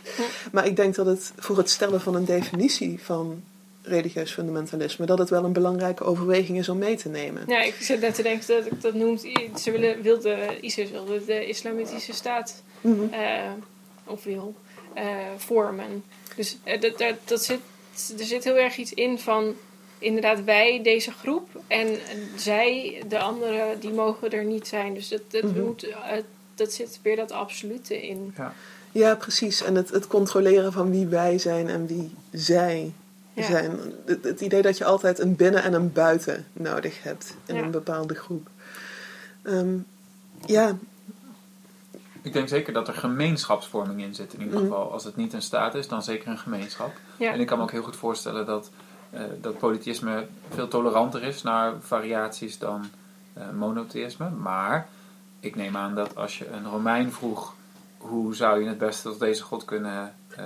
Maar 0.51 0.66
ik 0.66 0.76
denk 0.76 0.95
dat 0.95 1.06
het 1.06 1.32
voor 1.38 1.58
het 1.58 1.70
stellen 1.70 2.01
van 2.01 2.16
een 2.16 2.26
definitie 2.26 2.99
van 3.04 3.43
religieus 3.86 4.32
fundamentalisme, 4.32 5.06
dat 5.06 5.18
het 5.20 5.30
wel 5.30 5.43
een 5.43 5.54
belangrijke 5.54 6.04
overweging 6.04 6.58
is 6.58 6.70
om 6.70 6.78
mee 6.78 6.95
te 6.95 7.10
nemen. 7.10 7.43
Ja, 7.47 7.62
ik 7.62 7.76
zit 7.80 8.01
net 8.01 8.16
te 8.16 8.22
denken 8.22 8.47
dat 8.47 8.66
ik 8.66 8.82
dat 8.82 8.93
noemt. 8.93 9.22
Ze 9.62 9.72
willen, 9.72 10.01
wilde, 10.01 10.38
ISIS 10.62 10.91
wilde 10.91 11.26
de 11.26 11.45
islamitische 11.47 12.14
staat 12.14 12.64
Mhm. 12.82 13.14
eh, 13.14 13.51
of 14.06 14.24
wil 14.24 14.56
eh, 14.93 15.04
vormen. 15.38 16.04
Dus 16.36 16.58
eh, 16.64 16.82
dat, 16.82 16.98
dat, 16.98 17.16
dat 17.26 17.44
zit, 17.44 17.60
er 18.20 18.26
zit 18.26 18.44
heel 18.44 18.56
erg 18.58 18.78
iets 18.78 18.94
in 18.94 19.20
van 19.20 19.56
inderdaad 20.00 20.44
wij, 20.44 20.80
deze 20.84 21.12
groep, 21.12 21.50
en 21.68 21.98
zij, 22.36 23.02
de 23.08 23.20
anderen, 23.20 23.80
die 23.80 23.92
mogen 23.92 24.32
er 24.32 24.44
niet 24.44 24.68
zijn. 24.68 24.94
Dus 24.94 25.08
dat, 25.08 25.22
dat, 25.28 25.44
Mhm. 25.44 25.62
moet, 25.64 25.84
eh, 25.84 26.18
dat 26.56 26.74
zit 26.74 27.00
weer 27.02 27.16
dat 27.16 27.32
absolute 27.32 28.08
in. 28.08 28.36
Ja, 28.92 29.16
precies. 29.16 29.64
En 29.64 29.76
het, 29.76 29.90
het 29.90 30.08
controleren 30.08 30.72
van 30.72 30.92
wie 30.92 31.06
wij 31.08 31.38
zijn 31.38 31.70
en 31.70 31.88
wie 31.88 32.12
zij 32.32 32.94
Ja. 33.34 33.44
zijn. 33.46 33.80
Het, 34.06 34.24
het 34.24 34.42
idee 34.42 34.62
dat 34.62 34.78
je 34.78 34.86
altijd 34.86 35.20
een 35.20 35.36
binnen 35.36 35.64
en 35.64 35.74
een 35.74 35.92
buiten 35.94 36.46
nodig 36.54 37.04
hebt 37.04 37.34
in 37.46 37.56
Ja. 37.56 37.62
een 37.62 37.72
bepaalde 37.72 38.16
groep. 38.16 38.48
Ehm, 39.44 39.76
ja, 40.46 40.78
Ik 42.24 42.34
denk 42.34 42.48
zeker 42.48 42.74
dat 42.74 42.88
er 42.88 42.94
gemeenschapsvorming 42.94 44.02
in 44.02 44.16
zit 44.16 44.34
in 44.34 44.42
ieder 44.42 44.56
Mhm. 44.60 44.64
geval. 44.68 44.92
Als 44.92 45.04
het 45.04 45.16
niet 45.16 45.34
een 45.34 45.42
staat 45.42 45.76
is, 45.76 45.88
dan 45.88 46.04
zeker 46.04 46.28
een 46.28 46.38
gemeenschap. 46.38 46.92
Ja. 47.18 47.32
En 47.34 47.40
ik 47.40 47.48
kan 47.48 47.58
me 47.58 47.64
ook 47.64 47.72
heel 47.72 47.84
goed 47.84 47.96
voorstellen 47.96 48.46
dat, 48.46 48.70
eh 49.10 49.22
dat 49.42 49.58
polytheïsme 49.58 50.26
veel 50.50 50.68
toleranter 50.68 51.24
is 51.24 51.42
naar 51.44 51.74
variaties 51.80 52.58
dan 52.60 52.86
eh, 53.34 53.50
monotheïsme. 53.50 54.30
Maar 54.30 54.88
ik 55.40 55.56
neem 55.56 55.78
aan 55.78 55.96
dat 55.96 56.16
als 56.16 56.38
je 56.38 56.50
een 56.50 56.66
Romein 56.66 57.12
vroeg 57.12 57.54
hoe 57.98 58.36
zou 58.36 58.62
je 58.62 58.68
het 58.68 58.78
beste 58.78 59.10
tot 59.10 59.20
deze 59.20 59.44
god 59.44 59.66
kunnen 59.66 60.16
eh, 60.36 60.44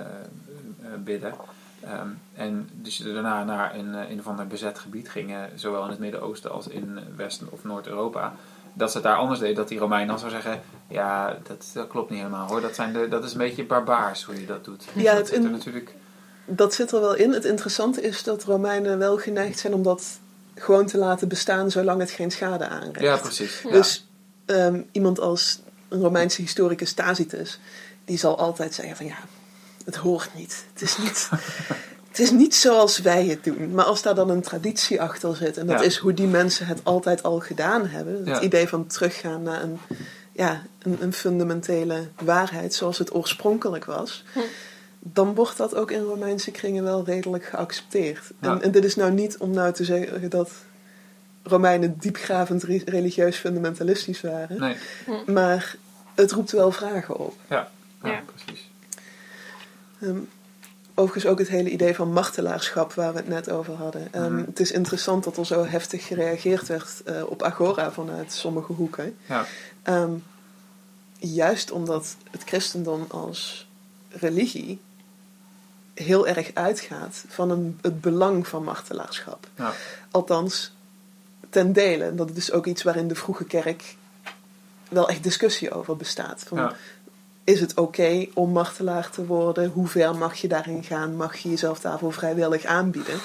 bidden. 1.04 1.34
Ehm, 1.80 2.08
en 2.34 2.68
dus 2.72 2.96
je 2.98 3.12
daarna 3.12 3.44
naar 3.44 3.74
een, 3.74 4.10
een 4.10 4.18
of 4.18 4.26
ander 4.26 4.46
bezet 4.46 4.78
gebied 4.78 5.08
gingen, 5.10 5.50
zowel 5.58 5.84
in 5.84 5.90
het 5.90 5.98
Midden-Oosten 5.98 6.50
als 6.50 6.68
in 6.68 6.98
West- 7.16 7.42
of 7.50 7.64
Noord-Europa. 7.64 8.34
Dat 8.78 8.90
ze 8.90 8.96
het 8.96 9.06
daar 9.06 9.16
anders 9.16 9.40
deden, 9.40 9.54
dat 9.54 9.68
die 9.68 9.78
Romein 9.78 10.06
dan 10.06 10.18
zou 10.18 10.30
zeggen: 10.30 10.60
Ja, 10.88 11.38
dat, 11.48 11.64
dat 11.74 11.88
klopt 11.88 12.10
niet 12.10 12.18
helemaal 12.18 12.48
hoor. 12.48 12.60
Dat, 12.60 12.74
zijn 12.74 12.92
de, 12.92 13.08
dat 13.08 13.24
is 13.24 13.32
een 13.32 13.38
beetje 13.38 13.64
barbaars 13.64 14.24
hoe 14.24 14.40
je 14.40 14.46
dat 14.46 14.64
doet. 14.64 14.84
Ja, 14.94 15.02
dat 15.04 15.16
het 15.16 15.28
zit 15.28 15.38
er 15.38 15.44
in- 15.44 15.50
natuurlijk. 15.50 15.94
dat 16.44 16.74
zit 16.74 16.92
er 16.92 17.00
wel 17.00 17.14
in. 17.14 17.32
Het 17.32 17.44
interessante 17.44 18.00
is 18.00 18.22
dat 18.22 18.44
Romeinen 18.44 18.98
wel 18.98 19.16
geneigd 19.18 19.58
zijn 19.58 19.74
om 19.74 19.82
dat 19.82 20.04
gewoon 20.54 20.86
te 20.86 20.98
laten 20.98 21.28
bestaan 21.28 21.70
zolang 21.70 22.00
het 22.00 22.10
geen 22.10 22.30
schade 22.30 22.68
aanricht. 22.68 23.00
Ja, 23.00 23.16
precies. 23.16 23.62
Ja. 23.62 23.70
Dus 23.70 24.06
ehm, 24.46 24.80
iemand 24.92 25.20
als 25.20 25.60
een 25.88 26.00
Romeinse 26.00 26.40
historicus 26.40 26.92
Tacitus, 26.92 27.60
die 28.04 28.18
zal 28.18 28.38
altijd 28.38 28.74
zeggen 28.74 28.96
van 28.96 29.06
ja, 29.06 29.16
het 29.84 29.96
hoort 29.96 30.30
niet. 30.34 30.64
Het 30.72 30.82
is 30.82 30.98
niet, 30.98 31.28
het 32.18 32.26
is 32.26 32.32
niet 32.32 32.54
zoals 32.54 32.98
wij 32.98 33.26
het 33.26 33.44
doen. 33.44 33.70
Maar 33.74 33.84
als 33.84 34.02
daar 34.02 34.14
dan 34.14 34.30
een 34.30 34.40
traditie 34.42 35.02
achter 35.02 35.36
zit, 35.36 35.56
en 35.56 35.66
dat 35.66 35.78
Ja. 35.80 35.84
is 35.86 35.96
hoe 35.96 36.14
die 36.14 36.26
mensen 36.26 36.66
het 36.66 36.80
altijd 36.82 37.22
al 37.22 37.40
gedaan 37.40 37.86
hebben. 37.86 38.14
Het 38.16 38.26
Ja. 38.26 38.40
idee 38.40 38.68
van 38.68 38.86
teruggaan 38.86 39.42
naar 39.42 39.62
een, 39.62 39.78
ja, 40.32 40.62
een, 40.82 40.96
een 41.00 41.12
fundamentele 41.12 42.08
waarheid 42.22 42.74
zoals 42.74 42.98
het 42.98 43.14
oorspronkelijk 43.14 43.84
was. 43.84 44.24
Hm. 44.32 44.38
Dan 45.00 45.34
wordt 45.34 45.56
dat 45.56 45.74
ook 45.74 45.90
in 45.90 46.02
Romeinse 46.02 46.50
kringen 46.50 46.84
wel 46.84 47.04
redelijk 47.04 47.44
geaccepteerd. 47.44 48.20
Ja. 48.40 48.50
En, 48.50 48.62
en 48.62 48.70
dit 48.70 48.84
is 48.84 48.96
nou 48.96 49.12
niet 49.12 49.36
om 49.38 49.50
nou 49.50 49.72
te 49.72 49.84
zeggen 49.84 50.30
dat 50.30 50.50
Romeinen 51.42 51.94
diepgravend 51.98 52.62
re- 52.62 52.82
religieus 52.84 53.36
fundamentalistisch 53.36 54.20
waren. 54.20 54.60
Nee, 54.60 54.76
Maar 55.26 55.76
het 56.14 56.32
roept 56.32 56.52
wel 56.52 56.70
vragen 56.72 57.16
op. 57.18 57.34
ja, 57.48 57.70
Ja. 58.02 58.22
precies. 58.34 58.70
Ehm, 60.00 60.16
overigens 60.98 61.26
ook 61.32 61.38
het 61.38 61.48
hele 61.48 61.70
idee 61.70 61.94
van 61.94 62.12
martelaarschap 62.12 62.92
waar 62.92 63.12
we 63.12 63.18
het 63.18 63.28
net 63.28 63.50
over 63.50 63.74
hadden. 63.74 64.08
Ehm, 64.12 64.34
Mhm. 64.34 64.44
Het 64.44 64.60
is 64.60 64.72
interessant 64.72 65.24
dat 65.24 65.36
er 65.36 65.46
zo 65.46 65.64
heftig 65.66 66.06
gereageerd 66.06 66.66
werd 66.68 67.02
eh, 67.04 67.22
op 67.30 67.42
Agora 67.42 67.92
vanuit 67.92 68.32
sommige 68.32 68.72
hoeken. 68.72 69.16
Ja, 69.26 69.46
Ehm, 69.82 70.12
juist 71.18 71.70
omdat 71.70 72.16
het 72.30 72.42
christendom 72.44 73.04
als 73.08 73.68
religie 74.08 74.80
heel 75.94 76.26
erg 76.26 76.50
uitgaat 76.54 77.24
van 77.28 77.50
een, 77.50 77.78
het 77.82 78.00
belang 78.00 78.46
van 78.48 78.64
martelaarschap. 78.64 79.46
ja, 79.54 79.72
Althans, 80.10 80.72
ten 81.50 81.72
dele. 81.72 82.14
Dat 82.14 82.28
is 82.28 82.34
dus 82.34 82.52
ook 82.52 82.66
iets 82.66 82.82
waarin 82.82 83.08
de 83.08 83.14
vroege 83.14 83.44
kerk 83.44 83.96
wel 84.88 85.08
echt 85.08 85.22
discussie 85.22 85.70
over 85.72 85.96
bestaat. 85.96 86.42
Van, 86.46 86.58
ja, 86.58 86.76
is 87.48 87.60
het 87.60 87.74
oké 87.74 88.26
om 88.34 88.50
martelaar 88.52 89.10
te 89.10 89.26
worden? 89.26 89.70
Hoe 89.70 89.86
ver 89.86 90.14
mag 90.16 90.34
je 90.36 90.48
daarin 90.48 90.84
gaan? 90.84 91.16
Mag 91.16 91.36
je 91.36 91.48
jezelf 91.48 91.80
daarvoor 91.80 92.12
vrijwillig 92.12 92.64
aanbieden? 92.64 93.18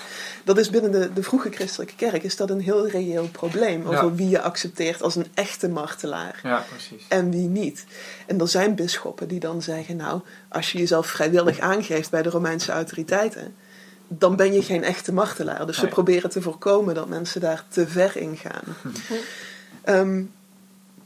Dat 0.43 0.57
is 0.57 0.69
binnen 0.69 0.91
de, 0.91 1.13
de 1.13 1.23
vroege 1.23 1.51
christelijke 1.51 1.95
kerk 1.95 2.23
is 2.23 2.35
dat 2.35 2.49
een 2.49 2.59
heel 2.61 2.87
reëel 2.87 3.27
probleem. 3.27 3.81
Over 3.81 4.03
Ja. 4.03 4.13
wie 4.13 4.29
je 4.29 4.41
accepteert 4.41 5.01
als 5.01 5.15
een 5.15 5.27
echte 5.33 5.69
martelaar 5.69 6.39
ja, 6.43 6.65
precies. 6.69 7.05
en 7.09 7.31
wie 7.31 7.47
niet. 7.47 7.85
En 8.27 8.39
er 8.39 8.47
zijn 8.47 8.75
bisschoppen 8.75 9.27
die 9.27 9.39
dan 9.39 9.61
zeggen: 9.61 9.95
Nou, 9.95 10.21
als 10.49 10.71
je 10.71 10.77
jezelf 10.77 11.07
vrijwillig 11.07 11.59
aangeeft 11.59 12.09
bij 12.11 12.21
de 12.21 12.29
Romeinse 12.29 12.71
autoriteiten, 12.71 13.55
dan 14.07 14.35
ben 14.35 14.53
je 14.53 14.63
geen 14.63 14.83
echte 14.83 15.13
martelaar. 15.13 15.65
Dus 15.65 15.77
ze 15.77 15.87
proberen 15.87 16.29
te 16.29 16.41
voorkomen 16.41 16.95
dat 16.95 17.07
mensen 17.07 17.41
daar 17.41 17.63
te 17.69 17.87
ver 17.87 18.17
in 18.17 18.37
gaan. 18.37 18.63
Ehm, 19.83 20.23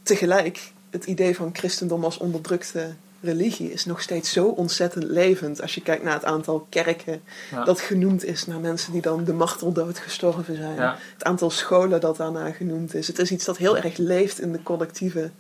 tegelijk, 0.03 0.71
het 0.89 1.05
idee 1.05 1.35
van 1.35 1.49
christendom 1.53 2.03
als 2.03 2.17
onderdrukte 2.17 2.95
religie 3.21 3.71
is 3.71 3.85
nog 3.85 4.01
steeds 4.01 4.31
zo 4.31 4.47
ontzettend 4.47 5.03
levend. 5.03 5.61
Als 5.61 5.75
je 5.75 5.81
kijkt 5.81 6.03
naar 6.03 6.13
het 6.13 6.25
aantal 6.25 6.67
kerken 6.69 7.21
Ja. 7.51 7.63
dat 7.63 7.79
genoemd 7.79 8.23
is 8.23 8.45
naar 8.45 8.59
mensen 8.59 8.91
die 8.91 9.01
dan 9.01 9.23
de 9.23 9.33
marteldood 9.33 9.97
gestorven 9.97 10.55
zijn. 10.55 10.75
Ja. 10.75 10.97
Het 11.13 11.23
aantal 11.23 11.49
scholen 11.49 11.99
dat 12.01 12.17
daarna 12.17 12.51
genoemd 12.51 12.93
is. 12.93 13.07
Het 13.07 13.19
is 13.19 13.31
iets 13.31 13.45
dat 13.45 13.57
heel 13.57 13.77
erg 13.77 13.97
leeft 13.97 14.39
in 14.39 14.51
de 14.51 14.63
collectieve 14.63 15.31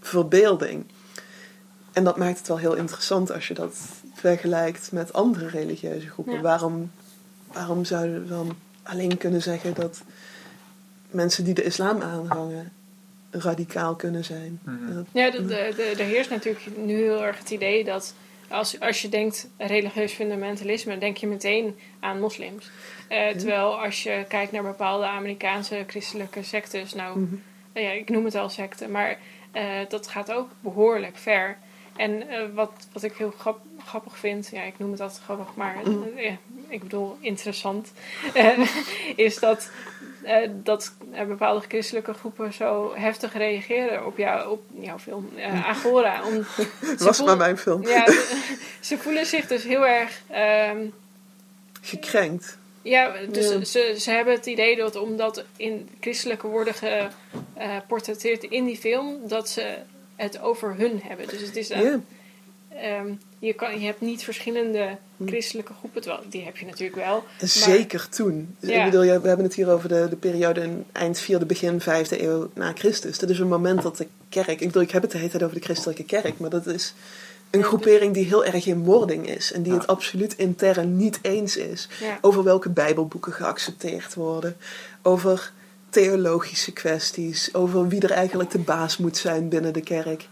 verbeelding. 0.00 0.84
En 1.92 2.04
dat 2.04 2.16
maakt 2.16 2.38
het 2.38 2.48
wel 2.48 2.58
heel 2.58 2.74
interessant 2.74 3.32
als 3.32 3.48
je 3.48 3.54
dat 3.54 3.76
vergelijkt 4.14 4.92
met 4.92 5.12
andere 5.12 5.48
religieuze 5.48 6.08
groepen. 6.08 6.34
Ja. 6.34 6.40
Waarom, 6.40 6.90
waarom 7.52 7.84
zouden 7.84 8.22
we 8.22 8.28
dan 8.28 8.56
alleen 8.82 9.16
kunnen 9.16 9.42
zeggen 9.42 9.74
dat 9.74 10.02
mensen 11.10 11.44
die 11.44 11.54
de 11.54 11.64
islam 11.64 12.00
aanhangen 12.02 12.72
radicaal 13.32 13.96
kunnen 13.96 14.24
zijn? 14.24 14.60
Mhm. 14.64 15.02
Ja, 15.12 15.30
de, 15.30 15.44
de, 15.46 15.72
de- 15.76 15.94
er 16.02 16.04
heerst 16.08 16.30
natuurlijk 16.30 16.76
nu 16.76 16.94
heel 16.94 17.24
erg 17.24 17.38
het 17.38 17.50
idee 17.50 17.84
dat 17.84 18.14
als, 18.48 18.80
als 18.80 19.02
je 19.02 19.08
denkt 19.08 19.48
religieus 19.58 20.12
fundamentalisme, 20.12 20.98
denk 20.98 21.16
je 21.16 21.26
meteen 21.26 21.78
aan 22.00 22.20
moslims. 22.20 22.70
Eh, 23.08 23.28
terwijl 23.28 23.80
als 23.82 24.02
je 24.02 24.24
kijkt 24.28 24.52
naar 24.52 24.62
bepaalde 24.62 25.04
Amerikaanse 25.06 25.84
christelijke 25.86 26.42
sectes, 26.42 26.94
nou, 26.94 27.18
Mhm. 27.18 27.34
nou 27.74 27.86
ja, 27.86 27.92
ik 27.92 28.08
noem 28.08 28.24
het 28.24 28.34
al 28.34 28.48
secte, 28.48 28.88
maar 28.88 29.18
eh, 29.52 29.64
dat 29.88 30.06
gaat 30.08 30.32
ook 30.32 30.48
behoorlijk 30.60 31.16
ver. 31.16 31.58
En 31.96 32.28
eh, 32.28 32.38
wat, 32.54 32.72
wat 32.92 33.02
ik 33.02 33.12
heel 33.16 33.30
grap- 33.38 33.60
grappig 33.86 34.18
vind, 34.18 34.48
ja, 34.52 34.62
ik 34.62 34.78
noem 34.78 34.90
het 34.90 35.00
altijd 35.00 35.22
grappig, 35.22 35.54
maar 35.54 35.76
Mm. 35.84 36.04
eh, 36.16 36.24
ja, 36.24 36.36
ik 36.68 36.82
bedoel 36.82 37.16
interessant, 37.20 37.92
eh, 38.34 38.58
is 39.16 39.38
dat, 39.38 39.70
eh, 40.24 40.48
dat 40.52 40.92
eh, 41.12 41.24
bepaalde 41.26 41.64
christelijke 41.68 42.12
groepen 42.12 42.52
zo 42.52 42.92
heftig 42.96 43.32
reageren 43.36 44.06
op, 44.06 44.16
jou, 44.16 44.50
op 44.50 44.62
jouw 44.80 44.98
film, 44.98 45.30
eh, 45.36 45.68
Agora. 45.68 46.26
Om, 46.26 46.44
was 46.98 47.16
voel- 47.16 47.26
maar 47.26 47.36
mijn 47.36 47.58
film. 47.58 47.86
ja, 47.86 48.04
ze 48.80 48.98
voelen 48.98 49.26
zich 49.26 49.46
dus 49.46 49.62
heel 49.64 49.86
erg. 49.86 50.22
ehm, 50.30 50.86
Gekrenkt. 51.80 52.58
ja, 52.82 53.12
dus 53.28 53.48
Ja. 53.48 53.64
Ze, 53.64 53.94
ze 53.98 54.10
hebben 54.10 54.34
het 54.34 54.46
idee 54.46 54.76
dat 54.76 54.96
omdat 54.96 55.44
in 55.56 55.88
christelijke 56.00 56.46
worden 56.46 56.74
geportretteerd 56.74 58.42
in 58.42 58.64
die 58.64 58.76
film, 58.76 59.28
dat 59.28 59.48
ze 59.48 59.76
het 60.16 60.40
over 60.40 60.74
hun 60.76 61.00
hebben. 61.04 61.28
Dus 61.28 61.40
het 61.40 61.56
is 61.56 61.68
een, 61.70 61.82
Ja. 62.70 62.76
ehm, 62.76 63.12
je, 63.46 63.52
kan, 63.52 63.80
je 63.80 63.86
hebt 63.86 64.00
niet 64.00 64.24
verschillende 64.24 64.96
Hm. 65.16 65.26
christelijke 65.26 65.72
groepen, 65.78 66.02
terwijl 66.02 66.22
die 66.28 66.44
heb 66.44 66.56
je 66.56 66.66
natuurlijk 66.66 66.96
wel. 66.96 67.24
Zeker 67.40 68.08
toen. 68.08 68.56
Ja. 68.60 68.84
Ik 68.84 68.90
bedoel, 68.90 69.20
we 69.20 69.28
hebben 69.28 69.44
het 69.46 69.54
hier 69.54 69.70
over 69.70 69.88
de, 69.88 70.06
de 70.10 70.16
periode 70.16 70.60
in 70.60 70.84
eind 70.92 71.22
4e, 71.24 71.46
begin 71.46 71.80
5e 71.80 72.20
eeuw 72.20 72.50
na 72.54 72.72
Christus. 72.74 73.18
Dat 73.18 73.30
is 73.30 73.38
een 73.38 73.48
moment 73.48 73.82
dat 73.82 73.96
de 73.96 74.06
kerk. 74.28 74.48
Ik 74.60 74.66
bedoel, 74.66 74.82
ik 74.82 74.90
heb 74.90 75.02
het 75.02 75.10
de 75.10 75.18
hele 75.18 75.30
tijd 75.30 75.42
over 75.42 75.54
de 75.56 75.64
christelijke 75.64 76.04
kerk, 76.04 76.38
maar 76.38 76.50
dat 76.50 76.66
is 76.66 76.94
een 77.50 77.62
groepering 77.62 78.14
die 78.14 78.24
heel 78.24 78.44
erg 78.44 78.66
in 78.66 78.84
wording 78.84 79.28
is 79.28 79.52
en 79.52 79.62
die 79.62 79.72
Ja. 79.72 79.78
het 79.78 79.86
absoluut 79.86 80.34
intern 80.36 80.96
niet 80.96 81.18
eens 81.22 81.56
is 81.56 81.88
Ja. 82.00 82.18
over 82.20 82.44
welke 82.44 82.70
Bijbelboeken 82.70 83.32
geaccepteerd 83.32 84.14
worden, 84.14 84.56
over 85.02 85.52
theologische 85.90 86.72
kwesties, 86.72 87.54
over 87.54 87.88
wie 87.88 88.00
er 88.00 88.10
eigenlijk 88.10 88.50
de 88.50 88.58
baas 88.58 88.96
moet 88.96 89.16
zijn 89.16 89.48
binnen 89.48 89.72
de 89.72 89.80
kerk. 89.82 90.26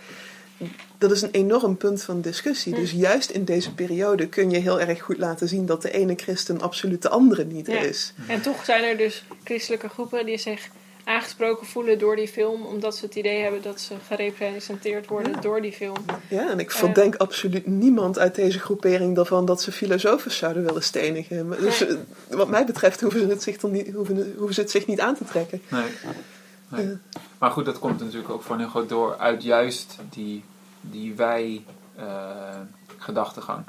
Dat 1.00 1.10
is 1.10 1.22
een 1.22 1.30
enorm 1.30 1.76
punt 1.76 2.02
van 2.02 2.20
discussie. 2.20 2.74
Hm. 2.74 2.80
Dus 2.80 2.90
juist 2.92 3.30
in 3.30 3.44
deze 3.44 3.74
periode 3.74 4.28
kun 4.28 4.50
je 4.50 4.58
heel 4.58 4.80
erg 4.80 5.02
goed 5.02 5.18
laten 5.18 5.48
zien 5.48 5.66
dat 5.66 5.82
de 5.82 5.90
ene 5.90 6.14
christen 6.16 6.60
absoluut 6.60 7.02
de 7.02 7.08
andere 7.08 7.44
niet 7.44 7.66
Ja. 7.66 7.78
is. 7.80 8.12
En 8.26 8.40
toch 8.42 8.64
zijn 8.64 8.84
er 8.84 8.96
dus 8.96 9.24
christelijke 9.44 9.88
groepen 9.88 10.26
die 10.26 10.38
zich 10.38 10.68
aangesproken 11.04 11.66
voelen 11.66 11.98
door 11.98 12.16
die 12.16 12.28
film, 12.28 12.66
omdat 12.66 12.96
ze 12.96 13.04
het 13.04 13.14
idee 13.14 13.42
hebben 13.42 13.62
dat 13.62 13.80
ze 13.80 13.94
gerepresenteerd 14.06 15.06
worden 15.06 15.32
Ja. 15.32 15.40
door 15.40 15.62
die 15.62 15.72
film. 15.72 15.96
Ja, 16.28 16.50
en 16.50 16.58
ik 16.58 16.70
Eh. 16.70 16.76
verdenk 16.76 17.14
absoluut 17.16 17.66
niemand 17.66 18.18
uit 18.18 18.34
deze 18.34 18.58
groepering 18.58 19.14
daarvan 19.16 19.44
dat 19.44 19.62
ze 19.62 19.72
filosofen 19.72 20.30
zouden 20.30 20.64
willen 20.64 20.82
stenigen. 20.82 21.50
Dus, 21.60 21.80
Nee. 21.80 21.88
eh, 21.88 21.96
wat 22.36 22.48
mij 22.48 22.64
betreft 22.66 23.00
hoeven 23.00 23.20
ze, 23.20 23.26
het 23.26 23.42
zich 23.42 23.56
dan 23.58 23.70
niet, 23.70 23.92
hoeven, 23.94 24.34
hoeven 24.36 24.54
ze 24.54 24.60
het 24.60 24.70
zich 24.70 24.86
niet 24.86 25.00
aan 25.00 25.16
te 25.16 25.24
trekken. 25.24 25.62
Nee. 25.68 26.96
Maar 27.38 27.50
goed, 27.50 27.64
dat 27.64 27.78
komt 27.78 28.00
natuurlijk 28.00 28.30
ook 28.30 28.42
voor 28.42 28.54
een 28.54 28.60
heel 28.60 28.70
groot 28.70 28.88
door 28.88 29.16
uit 29.18 29.42
juist 29.42 29.96
die, 30.10 30.44
die 30.80 31.14
wij-gedachtegang. 31.14 33.64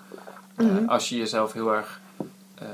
Mhm. 0.57 0.85
als 0.89 1.09
je 1.09 1.17
jezelf 1.17 1.53
heel 1.53 1.73
erg 1.73 1.99
eh, 2.55 2.67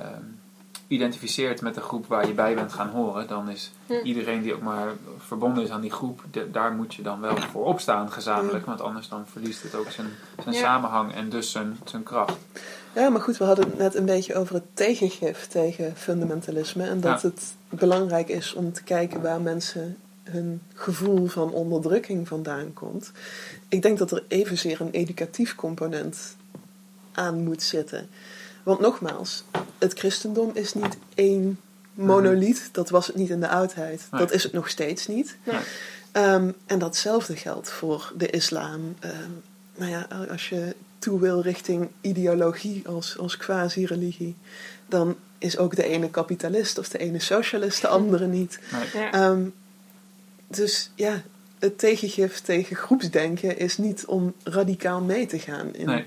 identificeert 0.87 1.61
met 1.61 1.75
de 1.75 1.81
groep 1.81 2.07
waar 2.07 2.27
je 2.27 2.33
bij 2.33 2.55
bent 2.55 2.73
gaan 2.73 2.89
horen, 2.89 3.27
dan 3.27 3.49
is 3.49 3.71
iedereen 4.03 4.41
die 4.41 4.53
ook 4.53 4.61
maar 4.61 4.87
verbonden 5.17 5.63
is 5.63 5.69
aan 5.69 5.81
die 5.81 5.91
groep, 5.91 6.23
de- 6.31 6.51
daar 6.51 6.71
moet 6.71 6.95
je 6.95 7.01
dan 7.01 7.19
wel 7.21 7.37
voor 7.37 7.65
opstaan 7.65 8.11
gezamenlijk, 8.11 8.65
want 8.65 8.81
anders 8.81 9.09
dan 9.09 9.25
verliest 9.31 9.63
het 9.63 9.75
ook 9.75 9.89
zijn, 9.91 10.07
zijn 10.43 10.55
Ja. 10.55 10.61
samenhang 10.61 11.13
en 11.13 11.29
dus 11.29 11.51
zijn, 11.51 11.77
zijn 11.85 12.03
kracht. 12.03 12.37
Ja, 12.95 13.09
maar 13.09 13.21
goed, 13.21 13.37
we 13.37 13.43
hadden 13.43 13.65
het 13.65 13.77
net 13.77 13.95
een 13.95 14.05
beetje 14.05 14.35
over 14.35 14.55
het 14.55 14.65
tegengif 14.73 15.47
tegen 15.47 15.93
fundamentalisme. 15.95 16.83
En 16.87 17.01
dat 17.01 17.21
Ja. 17.21 17.27
het 17.27 17.55
belangrijk 17.69 18.29
is 18.29 18.53
om 18.53 18.73
te 18.73 18.83
kijken 18.83 19.21
waar 19.21 19.41
mensen 19.41 19.97
hun 20.23 20.61
gevoel 20.73 21.27
van 21.27 21.51
onderdrukking 21.51 22.27
vandaan 22.27 22.73
komt. 22.73 23.11
Ik 23.69 23.81
denk 23.81 23.97
dat 23.97 24.11
er 24.11 24.23
evenzeer 24.27 24.81
een 24.81 24.91
educatief 24.91 25.55
component 25.55 26.35
aan 27.11 27.43
moet 27.43 27.63
zitten. 27.63 28.09
Want 28.63 28.79
nogmaals, 28.79 29.43
het 29.77 29.99
christendom 29.99 30.51
is 30.53 30.73
niet 30.73 30.97
één 31.15 31.59
monoliet. 31.93 32.69
Dat 32.71 32.89
was 32.89 33.07
het 33.07 33.15
niet 33.15 33.29
in 33.29 33.39
de 33.39 33.47
oudheid. 33.47 34.07
Nee. 34.11 34.21
Dat 34.21 34.31
is 34.31 34.43
het 34.43 34.53
nog 34.53 34.69
steeds 34.69 35.07
niet. 35.07 35.37
Nee. 35.43 35.59
Ehm, 36.11 36.51
en 36.65 36.79
datzelfde 36.79 37.35
geldt 37.35 37.69
voor 37.71 38.13
de 38.17 38.29
islam. 38.29 38.95
Ehm, 38.99 39.31
nou 39.75 39.91
ja, 39.91 40.07
als 40.31 40.49
je 40.49 40.75
toe 40.99 41.19
wil 41.19 41.41
richting 41.41 41.89
ideologie 42.01 42.87
als, 42.87 43.17
als 43.17 43.37
quasi-religie, 43.37 44.35
dan 44.87 45.15
is 45.37 45.57
ook 45.57 45.75
de 45.75 45.83
ene 45.83 46.09
kapitalist 46.09 46.77
of 46.77 46.89
de 46.89 46.97
ene 46.97 47.19
socialist, 47.19 47.81
de 47.81 47.87
andere 47.87 48.27
niet. 48.27 48.59
Nee. 48.71 49.03
Ja. 49.03 49.11
Ehm, 49.11 49.41
dus 50.47 50.91
ja, 50.95 51.21
het 51.59 51.77
tegengif 51.79 52.39
tegen 52.39 52.75
groepsdenken 52.75 53.57
is 53.57 53.77
niet 53.77 54.05
om 54.05 54.33
radicaal 54.43 55.01
mee 55.01 55.25
te 55.25 55.39
gaan 55.39 55.73
in, 55.75 55.85
Nee. 55.85 56.05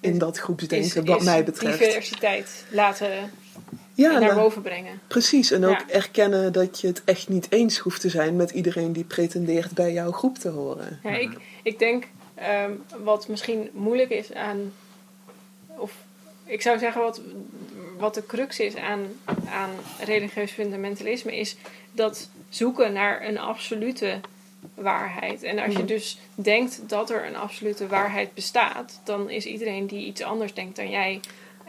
in 0.00 0.18
dat 0.18 0.38
groepsdenken, 0.38 1.04
wat 1.04 1.22
mij 1.22 1.44
betreft. 1.44 1.78
diversiteit 1.78 2.64
laten 2.70 3.30
Ja, 3.94 4.10
naar 4.10 4.20
nou, 4.20 4.34
boven 4.34 4.62
brengen. 4.62 5.00
precies. 5.06 5.50
En 5.50 5.64
ook 5.64 5.78
Ja. 5.78 5.88
erkennen 5.88 6.52
dat 6.52 6.80
je 6.80 6.86
het 6.86 7.02
echt 7.04 7.28
niet 7.28 7.46
eens 7.50 7.78
hoeft 7.78 8.00
te 8.00 8.08
zijn 8.08 8.36
met 8.36 8.50
iedereen 8.50 8.92
die 8.92 9.04
pretendeert 9.04 9.70
bij 9.72 9.92
jouw 9.92 10.12
groep 10.12 10.38
te 10.38 10.48
horen. 10.48 11.00
Ja, 11.02 11.10
ik, 11.10 11.30
ik 11.62 11.78
denk 11.78 12.06
ehm, 12.34 12.70
wat 13.02 13.28
misschien 13.28 13.70
moeilijk 13.72 14.10
is 14.10 14.32
aan. 14.34 14.72
Of 15.66 15.92
ik 16.44 16.62
zou 16.62 16.78
zeggen 16.78 17.00
wat 17.02 17.20
wat 17.98 18.14
de 18.14 18.26
crux 18.26 18.60
is 18.60 18.76
aan, 18.76 19.00
aan 19.48 19.70
religieus 20.04 20.50
fundamentalisme, 20.50 21.36
is 21.38 21.56
dat 21.92 22.28
zoeken 22.48 22.92
naar 22.92 23.26
een 23.26 23.38
absolute 23.38 24.20
waarheid. 24.74 25.42
En 25.42 25.58
als 25.58 25.72
je 25.72 25.78
Mhm. 25.78 25.86
dus 25.86 26.18
denkt 26.34 26.80
dat 26.88 27.10
er 27.10 27.26
een 27.26 27.36
absolute 27.36 27.86
waarheid 27.86 28.34
bestaat, 28.34 29.00
dan 29.04 29.30
is 29.30 29.44
iedereen 29.46 29.86
die 29.86 30.06
iets 30.06 30.22
anders 30.22 30.54
denkt 30.54 30.76
dan 30.76 30.90
jij 30.90 31.20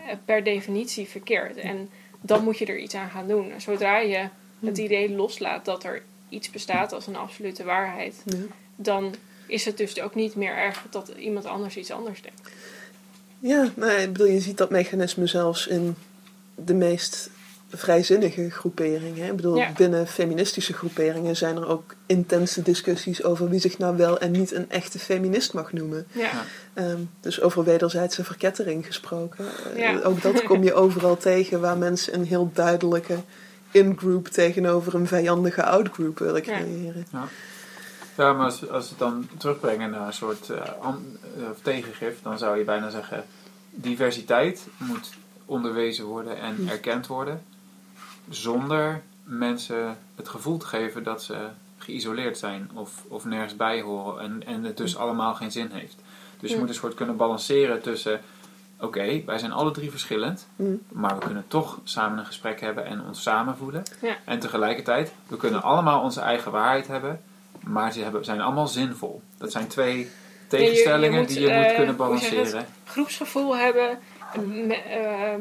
eh, 0.07 0.15
per 0.25 0.43
definitie 0.43 1.07
verkeerd. 1.07 1.57
En 1.57 1.89
dan 2.21 2.43
moet 2.43 2.57
je 2.57 2.65
er 2.65 2.79
iets 2.79 2.95
aan 2.95 3.09
gaan 3.09 3.27
doen. 3.27 3.51
Zodra 3.57 3.97
je 3.97 4.27
het 4.59 4.77
idee 4.77 5.09
loslaat 5.15 5.65
dat 5.65 5.83
er 5.83 6.01
iets 6.29 6.49
bestaat 6.49 6.93
als 6.93 7.07
een 7.07 7.15
absolute 7.15 7.63
waarheid, 7.63 8.21
Ja. 8.25 8.35
dan 8.75 9.15
is 9.47 9.65
het 9.65 9.77
dus 9.77 10.01
ook 10.01 10.15
niet 10.15 10.35
meer 10.35 10.55
erg 10.57 10.85
dat 10.89 11.07
iemand 11.17 11.45
anders 11.45 11.77
iets 11.77 11.91
anders 11.91 12.21
denkt. 12.21 12.49
Ja, 13.39 13.71
nou, 13.75 13.91
ik 13.91 14.11
bedoel, 14.11 14.27
je 14.27 14.39
ziet 14.39 14.57
dat 14.57 14.69
mechanisme 14.69 15.27
zelfs 15.27 15.67
in 15.67 15.95
de 16.55 16.73
meest 16.73 17.29
vrijzinnige 17.74 18.49
groeperingen. 18.49 19.24
hè. 19.24 19.30
Ik 19.30 19.36
bedoel, 19.36 19.55
Ja. 19.55 19.72
binnen 19.78 20.07
feministische 20.07 20.74
groeperingen 20.74 21.36
zijn 21.36 21.55
er 21.57 21.67
ook 21.67 21.95
intense 22.05 22.61
discussies 22.61 23.24
over 23.24 23.49
wie 23.49 23.59
zich 23.59 23.78
nou 23.78 23.97
wel 23.97 24.19
en 24.19 24.32
niet 24.32 24.51
een 24.53 24.69
echte 24.69 24.99
feminist 24.99 25.53
mag 25.53 25.74
noemen. 25.74 26.07
Ja. 26.11 26.30
Ehm, 26.74 26.99
dus 27.19 27.41
over 27.41 27.63
wederzijdse 27.63 28.24
verkettering 28.24 28.86
gesproken. 28.86 29.45
Eh. 29.76 30.05
Ook 30.07 30.22
dat 30.22 30.43
kom 30.43 30.63
je 30.63 30.74
overal 30.74 31.17
tegen 31.32 31.61
waar 31.61 31.78
mensen 31.78 32.13
een 32.13 32.26
heel 32.26 32.49
duidelijke 32.53 33.17
in-group 33.72 34.28
tegenover 34.28 34.93
een 34.95 35.07
vijandige 35.07 35.63
out-group 35.63 36.19
willen 36.19 36.41
creëren. 36.41 37.05
Ja, 38.17 38.34
maar 38.34 38.45
als, 38.45 38.69
als 38.69 38.84
we 38.84 38.89
het 38.89 38.99
dan 38.99 39.28
terugbrengen 39.38 39.89
naar 39.91 40.07
een 40.07 40.13
soort 40.13 40.49
eh, 40.49 40.61
an- 40.82 41.17
eh, 41.38 41.43
tegengif, 41.61 42.22
dan 42.24 42.38
zou 42.38 42.57
je 42.57 42.63
bijna 42.63 42.89
zeggen: 42.89 43.24
diversiteit 43.69 44.61
moet 44.78 45.09
onderwezen 45.45 46.05
worden 46.05 46.38
en 46.39 46.55
Hm. 46.55 46.67
erkend 46.67 47.07
worden, 47.07 47.41
zonder 48.32 49.01
mensen 49.23 49.97
het 50.15 50.29
gevoel 50.29 50.57
te 50.57 50.65
geven 50.65 51.03
dat 51.03 51.23
ze 51.23 51.47
geïsoleerd 51.77 52.38
zijn 52.38 52.69
of, 52.73 53.03
of 53.07 53.25
nergens 53.25 53.55
bij 53.55 53.82
horen 53.82 54.23
en, 54.23 54.43
en 54.45 54.63
het 54.63 54.77
dus 54.77 54.97
allemaal 54.97 55.34
geen 55.34 55.51
zin 55.51 55.69
heeft. 55.71 56.01
Dus 56.39 56.51
je 56.51 56.57
moet 56.57 56.69
een 56.69 56.75
soort 56.75 56.93
kunnen 56.93 57.17
balanceren 57.17 57.82
tussen: 57.82 58.21
oké, 58.79 59.21
wij 59.25 59.38
zijn 59.38 59.51
alle 59.51 59.71
drie 59.71 59.89
verschillend, 59.89 60.47
maar 60.91 61.15
we 61.15 61.25
kunnen 61.25 61.45
toch 61.47 61.79
samen 61.84 62.19
een 62.19 62.25
gesprek 62.25 62.61
hebben 62.61 62.86
en 62.86 63.03
ons 63.07 63.21
samen 63.21 63.57
voelen. 63.57 63.84
Ja. 64.01 64.17
En 64.25 64.39
tegelijkertijd, 64.39 65.13
we 65.27 65.38
kunnen 65.38 65.61
allemaal 65.61 66.01
onze 66.01 66.21
eigen 66.21 66.51
waarheid 66.51 66.88
hebben, 66.88 67.21
maar 67.63 67.93
ze 67.93 68.01
hebben, 68.01 68.25
zijn 68.25 68.41
allemaal 68.41 68.67
zinvol. 68.67 69.21
Dat 69.38 69.51
zijn 69.51 69.67
twee 69.67 70.09
tegenstellingen 70.47 71.19
moet, 71.19 71.27
die 71.27 71.39
je 71.39 71.49
eh, 71.49 71.57
moet 71.57 71.65
kunnen 71.65 71.84
je 71.84 71.88
het? 71.88 71.97
balanceren. 71.97 72.65
groepsgevoel 72.86 73.57
hebben 73.57 73.99
eh, 74.69 75.34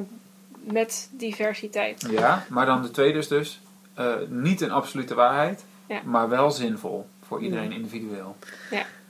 met 0.61 1.09
diversiteit. 1.13 2.07
Ja, 2.11 2.45
maar 2.49 2.67
dan 2.67 2.83
de 2.83 2.91
tweede 2.91 3.19
is 3.19 3.29
dus 3.29 3.61
eh, 3.95 4.15
niet 4.29 4.61
een 4.61 4.71
absolute 4.71 5.15
waarheid, 5.15 5.65
Ja. 5.89 6.01
maar 6.05 6.29
wel 6.29 6.51
zinvol 6.51 7.07
voor 7.27 7.43
iedereen 7.43 7.73
individueel. 7.73 8.37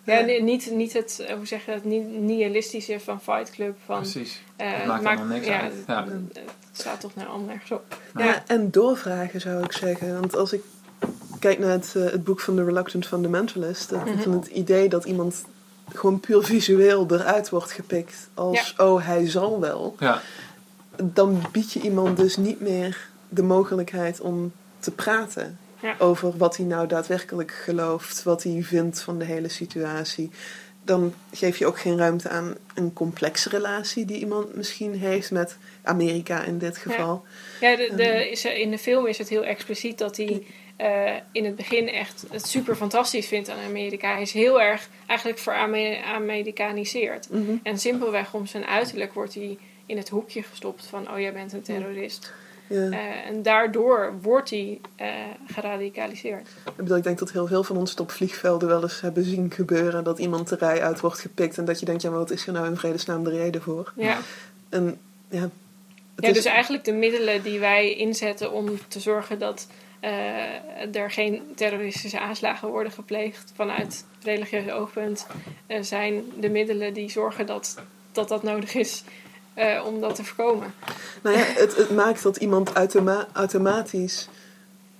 Ja, 0.04 0.20
ni- 0.20 0.40
niet, 0.42 0.70
niet 0.70 0.92
het, 0.92 1.24
eh, 1.28 1.34
hoe 1.36 1.46
zeg 1.46 1.64
je 1.66 1.72
dat, 1.72 1.84
ni- 1.84 1.98
nihilistische 2.18 3.00
van 3.00 3.20
Fight 3.20 3.50
Club. 3.50 3.76
Van, 3.84 4.00
Precies. 4.00 4.42
eh, 4.56 4.72
Het 4.72 4.86
maakt 4.86 5.04
allemaal 5.06 5.26
niks 5.26 5.46
ja, 5.46 5.60
uit. 5.60 5.72
Het, 5.72 5.84
Ja. 5.86 6.04
het 6.32 6.40
staat 6.72 7.00
toch 7.00 7.14
naar 7.14 7.26
allemaal 7.26 7.46
nergens 7.46 7.70
op. 7.70 7.96
Ja. 8.16 8.24
Ja. 8.24 8.42
en 8.46 8.70
doorvragen 8.70 9.40
zou 9.40 9.64
ik 9.64 9.72
zeggen. 9.72 10.20
Want 10.20 10.36
als 10.36 10.52
ik 10.52 10.62
kijk 11.38 11.58
naar 11.58 11.70
het, 11.70 11.92
eh, 11.96 12.02
het 12.02 12.24
boek 12.24 12.40
van 12.40 12.56
The 12.56 12.64
Reluctant 12.64 13.06
Fundamentalist, 13.06 13.90
Mhm. 13.90 14.18
van 14.18 14.32
het 14.32 14.46
idee 14.46 14.88
dat 14.88 15.04
iemand 15.04 15.44
gewoon 15.94 16.20
puur 16.20 16.42
visueel 16.42 17.06
eruit 17.10 17.48
wordt 17.48 17.72
gepikt 17.72 18.28
als 18.34 18.74
oh 18.76 19.06
hij 19.06 19.28
zal 19.30 19.60
wel, 19.60 19.94
Ja, 19.98 20.20
dan 21.02 21.42
bied 21.52 21.72
je 21.72 21.80
iemand 21.80 22.16
dus 22.16 22.36
niet 22.36 22.60
meer 22.60 23.08
de 23.28 23.42
mogelijkheid 23.42 24.20
om 24.20 24.52
te 24.78 24.90
praten 24.90 25.58
Ja. 25.82 25.94
over 25.98 26.36
wat 26.36 26.56
hij 26.56 26.66
nou 26.66 26.86
daadwerkelijk 26.86 27.50
gelooft, 27.50 28.22
wat 28.22 28.42
hij 28.42 28.62
vindt 28.62 29.00
van 29.00 29.18
de 29.18 29.24
hele 29.24 29.48
situatie. 29.48 30.30
Dan 30.84 31.14
geef 31.32 31.56
je 31.56 31.66
ook 31.66 31.78
geen 31.78 31.98
ruimte 31.98 32.28
aan 32.28 32.54
een 32.74 32.92
complexe 32.92 33.48
relatie 33.48 34.04
die 34.04 34.18
iemand 34.18 34.54
misschien 34.56 34.94
heeft 34.94 35.30
met 35.30 35.56
Amerika 35.82 36.42
in 36.44 36.58
dit 36.58 36.76
geval. 36.76 37.24
Ja, 37.60 37.76
de, 37.76 37.92
de, 37.96 38.30
is, 38.30 38.44
er- 38.44 38.56
in 38.56 38.70
de 38.70 38.78
film 38.78 39.06
is 39.06 39.18
het 39.18 39.28
heel 39.28 39.44
expliciet 39.44 39.98
dat 39.98 40.16
hij 40.16 40.46
eh, 40.76 41.12
in 41.32 41.44
het 41.44 41.56
begin 41.56 41.88
echt 41.88 42.24
het 42.30 42.46
super 42.46 42.76
fantastisch 42.76 43.26
vindt 43.26 43.48
aan 43.48 43.58
Amerika. 43.68 44.12
Hij 44.12 44.22
is 44.22 44.32
heel 44.32 44.60
erg 44.60 44.88
eigenlijk 45.06 45.38
veramerikaniseerd. 45.38 47.30
Mhm. 47.30 47.56
En 47.62 47.78
simpelweg 47.78 48.34
om 48.34 48.46
zijn 48.46 48.64
uiterlijk 48.64 49.14
wordt 49.14 49.34
hij 49.34 49.58
in 49.90 49.96
het 49.96 50.08
hoekje 50.08 50.42
gestopt 50.42 50.86
van... 50.86 51.10
oh, 51.10 51.18
jij 51.18 51.32
bent 51.32 51.52
een 51.52 51.62
terrorist. 51.62 52.32
Ja. 52.66 52.90
Eh, 52.90 53.26
en 53.26 53.42
daardoor 53.42 54.12
wordt 54.22 54.50
hij 54.50 54.80
eh, 54.96 55.08
geradicaliseerd. 55.46 56.48
Ik 56.66 56.76
bedoel, 56.76 56.96
ik 56.96 57.02
denk 57.02 57.18
dat 57.18 57.32
heel 57.32 57.46
veel 57.46 57.64
van 57.64 57.76
ons 57.76 57.90
het 57.90 58.00
op 58.00 58.10
vliegvelden 58.10 58.68
wel 58.68 58.82
eens 58.82 59.00
hebben 59.00 59.24
zien 59.24 59.50
gebeuren. 59.50 60.04
Dat 60.04 60.18
iemand 60.18 60.48
de 60.48 60.56
rij 60.56 60.82
uit 60.82 61.00
wordt 61.00 61.18
gepikt 61.18 61.58
en 61.58 61.64
dat 61.64 61.80
je 61.80 61.86
denkt, 61.86 62.02
ja, 62.02 62.10
maar 62.10 62.18
wat 62.18 62.30
is 62.30 62.46
er 62.46 62.52
nou 62.52 62.66
in 62.66 62.76
vredesnaam 62.76 63.24
de 63.24 63.30
reden 63.30 63.62
voor? 63.62 63.92
Ja, 63.96 64.18
En 64.68 64.98
ja, 65.28 65.50
ja 66.16 66.28
is- 66.28 66.34
dus 66.34 66.44
eigenlijk 66.44 66.84
de 66.84 66.92
middelen 66.92 67.42
die 67.42 67.58
wij 67.58 67.94
inzetten 67.94 68.52
om 68.52 68.78
te 68.88 69.00
zorgen 69.00 69.38
dat 69.38 69.66
eh, 70.00 70.96
er 70.96 71.10
geen 71.10 71.42
terroristische 71.54 72.20
aanslagen 72.20 72.68
worden 72.68 72.92
gepleegd 72.92 73.52
vanuit 73.54 74.04
religieus 74.22 74.70
oogpunt, 74.70 75.26
zijn 75.80 76.24
de 76.40 76.48
middelen 76.48 76.94
die 76.94 77.10
zorgen 77.10 77.46
dat 77.46 77.76
dat, 78.12 78.28
dat 78.28 78.42
nodig 78.42 78.74
is 78.74 79.04
eh, 79.54 79.84
om 79.86 80.00
dat 80.00 80.14
te 80.14 80.24
voorkomen. 80.24 80.74
Nou 81.22 81.38
ja, 81.38 81.44
het, 81.44 81.76
het 81.76 81.90
maakt 81.90 82.22
dat 82.22 82.36
iemand 82.36 82.72
automa- 82.72 83.28
automatisch 83.32 84.28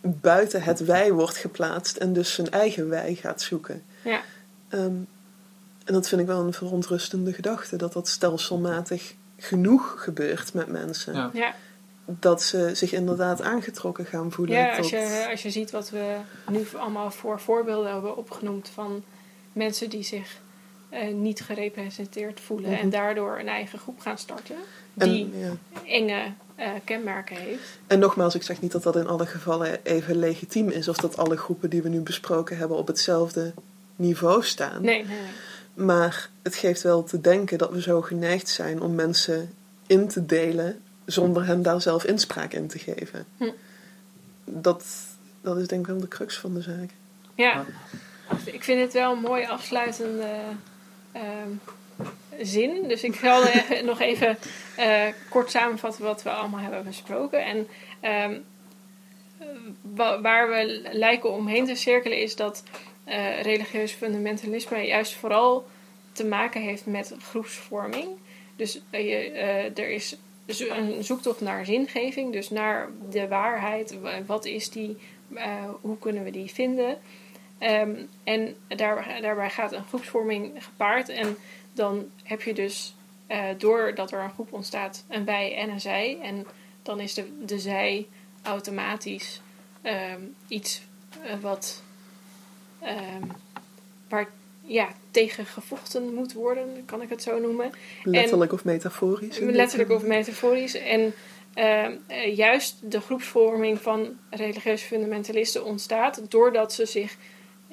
buiten 0.01 0.63
het 0.63 0.85
wij 0.85 1.13
wordt 1.13 1.37
geplaatst 1.37 1.97
en 1.97 2.13
dus 2.13 2.35
zijn 2.35 2.51
eigen 2.51 2.89
wij 2.89 3.15
gaat 3.15 3.43
zoeken. 3.43 3.83
Ja, 4.03 4.21
Ehm, 4.71 4.95
en 5.85 5.93
dat 5.97 6.09
vind 6.09 6.21
ik 6.21 6.27
wel 6.27 6.45
een 6.45 6.53
verontrustende 6.53 7.33
gedachte, 7.33 7.77
dat 7.77 7.93
dat 7.93 8.09
stelselmatig 8.09 9.15
genoeg 9.37 9.95
gebeurt 9.99 10.55
met 10.55 10.67
mensen. 10.67 11.15
Ja. 11.15 11.31
ja. 11.33 11.55
Dat 12.05 12.43
ze 12.43 12.71
zich 12.75 12.93
inderdaad 12.93 13.43
aangetrokken 13.43 14.05
gaan 14.05 14.33
voelen. 14.33 14.57
ja 14.57 14.69
tot... 14.69 14.79
als, 14.79 14.91
je, 14.91 15.27
als 15.31 15.43
je 15.43 15.51
ziet 15.51 15.71
wat 15.71 15.91
we 15.91 16.17
nu 16.51 16.67
allemaal 16.77 17.11
voor 17.11 17.41
voorbeelden 17.41 17.93
hebben 17.93 18.17
opgenoemd 18.17 18.69
van 18.69 19.03
mensen 19.53 19.91
die 19.91 20.03
zich 20.03 20.41
niet 21.12 21.41
gerepresenteerd 21.41 22.41
voelen 22.41 22.70
Mhm. 22.70 22.80
en 22.80 22.91
daardoor 22.91 23.38
een 23.38 23.49
eigen 23.49 23.78
groep 23.78 24.01
gaan 24.01 24.18
starten, 24.18 24.57
En, 24.97 25.09
die 25.11 25.30
ja. 25.38 25.53
enge 25.86 26.32
eh, 26.55 26.68
kenmerken 26.84 27.36
heeft. 27.36 27.78
En 27.86 27.99
nogmaals, 27.99 28.34
ik 28.34 28.43
zeg 28.43 28.61
niet 28.61 28.72
dat 28.72 28.82
dat 28.82 28.97
in 28.97 29.07
alle 29.07 29.26
gevallen 29.26 29.78
even 29.82 30.16
legitiem 30.18 30.68
is, 30.68 30.88
of 30.88 30.97
dat 30.97 31.16
alle 31.16 31.36
groepen 31.36 31.70
die 31.70 31.82
we 31.82 31.88
nu 31.88 32.01
besproken 32.01 32.57
hebben 32.57 32.76
op 32.76 32.86
hetzelfde 32.86 33.53
niveau 33.97 34.45
staan. 34.45 34.82
Nee, 34.82 35.05
nee, 35.05 35.16
nee. 35.16 35.86
Maar 35.86 36.30
het 36.43 36.55
geeft 36.55 36.82
wel 36.82 37.05
te 37.05 37.20
denken 37.20 37.59
dat 37.59 37.70
we 37.70 37.80
zo 37.82 38.01
geneigd 38.03 38.49
zijn 38.49 38.80
om 38.80 38.95
mensen 38.95 39.55
in 39.86 40.09
te 40.09 40.26
delen 40.26 40.80
zonder 41.05 41.47
hen 41.47 41.62
daar 41.62 41.80
zelf 41.80 42.05
inspraak 42.05 42.53
in 42.53 42.66
te 42.68 42.78
geven. 42.78 43.26
Hm. 43.36 43.51
Dat, 44.45 44.84
dat 45.41 45.57
is 45.57 45.66
denk 45.66 45.80
ik 45.80 45.86
wel 45.86 46.01
de 46.01 46.09
crux 46.09 46.38
van 46.38 46.55
de 46.55 46.61
zaak. 46.62 46.91
Ja, 47.34 47.64
ik 48.45 48.64
vind 48.64 48.80
het 48.80 48.93
wel 48.93 49.12
een 49.12 49.20
mooi 49.20 49.47
afsluitende 49.47 50.28
ehm, 51.13 51.51
zin. 52.41 52.89
Dus 52.89 53.03
ik 53.05 53.15
zal 53.15 53.43
nog 53.85 54.01
even 54.01 54.39
eh, 54.77 55.07
kort 55.29 55.51
samenvatten 55.51 56.05
wat 56.05 56.23
we 56.23 56.31
allemaal 56.31 56.61
hebben 56.61 56.85
besproken. 56.85 57.45
En 57.45 57.67
ehm, 58.01 58.39
wa- 59.81 60.21
waar 60.21 60.49
we 60.49 60.89
lijken 60.93 61.33
omheen 61.33 61.67
te 61.67 61.75
cirkelen 61.75 62.19
is 62.19 62.37
dat 62.37 62.63
eh, 63.05 63.43
religieus 63.43 63.93
fundamentalisme 63.93 64.79
juist 64.87 65.15
vooral 65.15 65.67
te 66.13 66.25
maken 66.25 66.61
heeft 66.61 66.87
met 66.87 67.15
groepsvorming. 67.23 68.09
Dus 68.57 68.81
eh, 68.91 69.09
je, 69.09 69.17
er 69.75 69.91
is 69.91 70.17
een 70.47 71.05
zoektocht 71.05 71.41
naar 71.41 71.65
zingeving, 71.65 72.33
dus 72.33 72.51
naar 72.51 72.89
de 73.11 73.29
waarheid. 73.29 74.01
Wa- 74.01 74.25
Wat 74.27 74.45
is 74.45 74.71
die? 74.71 74.97
Hoe 75.81 75.99
kunnen 75.99 76.25
we 76.25 76.31
die 76.31 76.51
vinden? 76.51 76.99
Ehm, 77.61 77.95
en 78.25 78.57
daarbij, 78.69 79.21
daarbij 79.21 79.51
gaat 79.51 79.73
een 79.73 79.85
groepsvorming 79.85 80.65
gepaard. 80.65 81.09
En 81.09 81.37
dan 81.73 82.11
heb 82.23 82.43
je 82.43 82.55
dus, 82.55 82.95
eh, 83.27 83.45
doordat 83.59 84.13
er 84.13 84.21
een 84.21 84.31
groep 84.31 84.53
ontstaat, 84.53 85.05
een 85.09 85.25
wij 85.25 85.57
en 85.57 85.71
een 85.71 85.81
zij. 85.81 86.19
En 86.23 86.47
dan 86.83 87.01
is 87.01 87.15
de, 87.15 87.45
de 87.45 87.59
zij 87.59 88.07
automatisch 88.43 89.41
ehm, 89.83 90.21
iets 90.49 90.83
eh, 91.23 91.41
wat 91.41 91.83
ehm, 92.81 93.23
waar 94.09 94.29
ja, 94.61 94.89
tegen 95.11 95.47
gevochten 95.47 96.15
moet 96.15 96.33
worden, 96.33 96.83
kan 96.85 97.03
ik 97.03 97.09
het 97.09 97.23
zo 97.23 97.41
noemen. 97.41 97.71
Letterlijk 98.03 98.53
of 98.53 98.65
metaforisch. 98.65 99.39
Letterlijk 99.39 99.91
of 99.91 100.03
metaforisch. 100.03 100.75
En 100.75 101.15
eh, 101.55 102.37
juist 102.37 102.91
de 102.91 103.01
groepsvorming 103.01 103.81
van 103.81 104.19
religieuze 104.31 104.87
fundamentalisten 104.87 105.65
ontstaat 105.65 106.31
doordat 106.31 106.73
ze 106.73 106.87
zich 106.87 107.17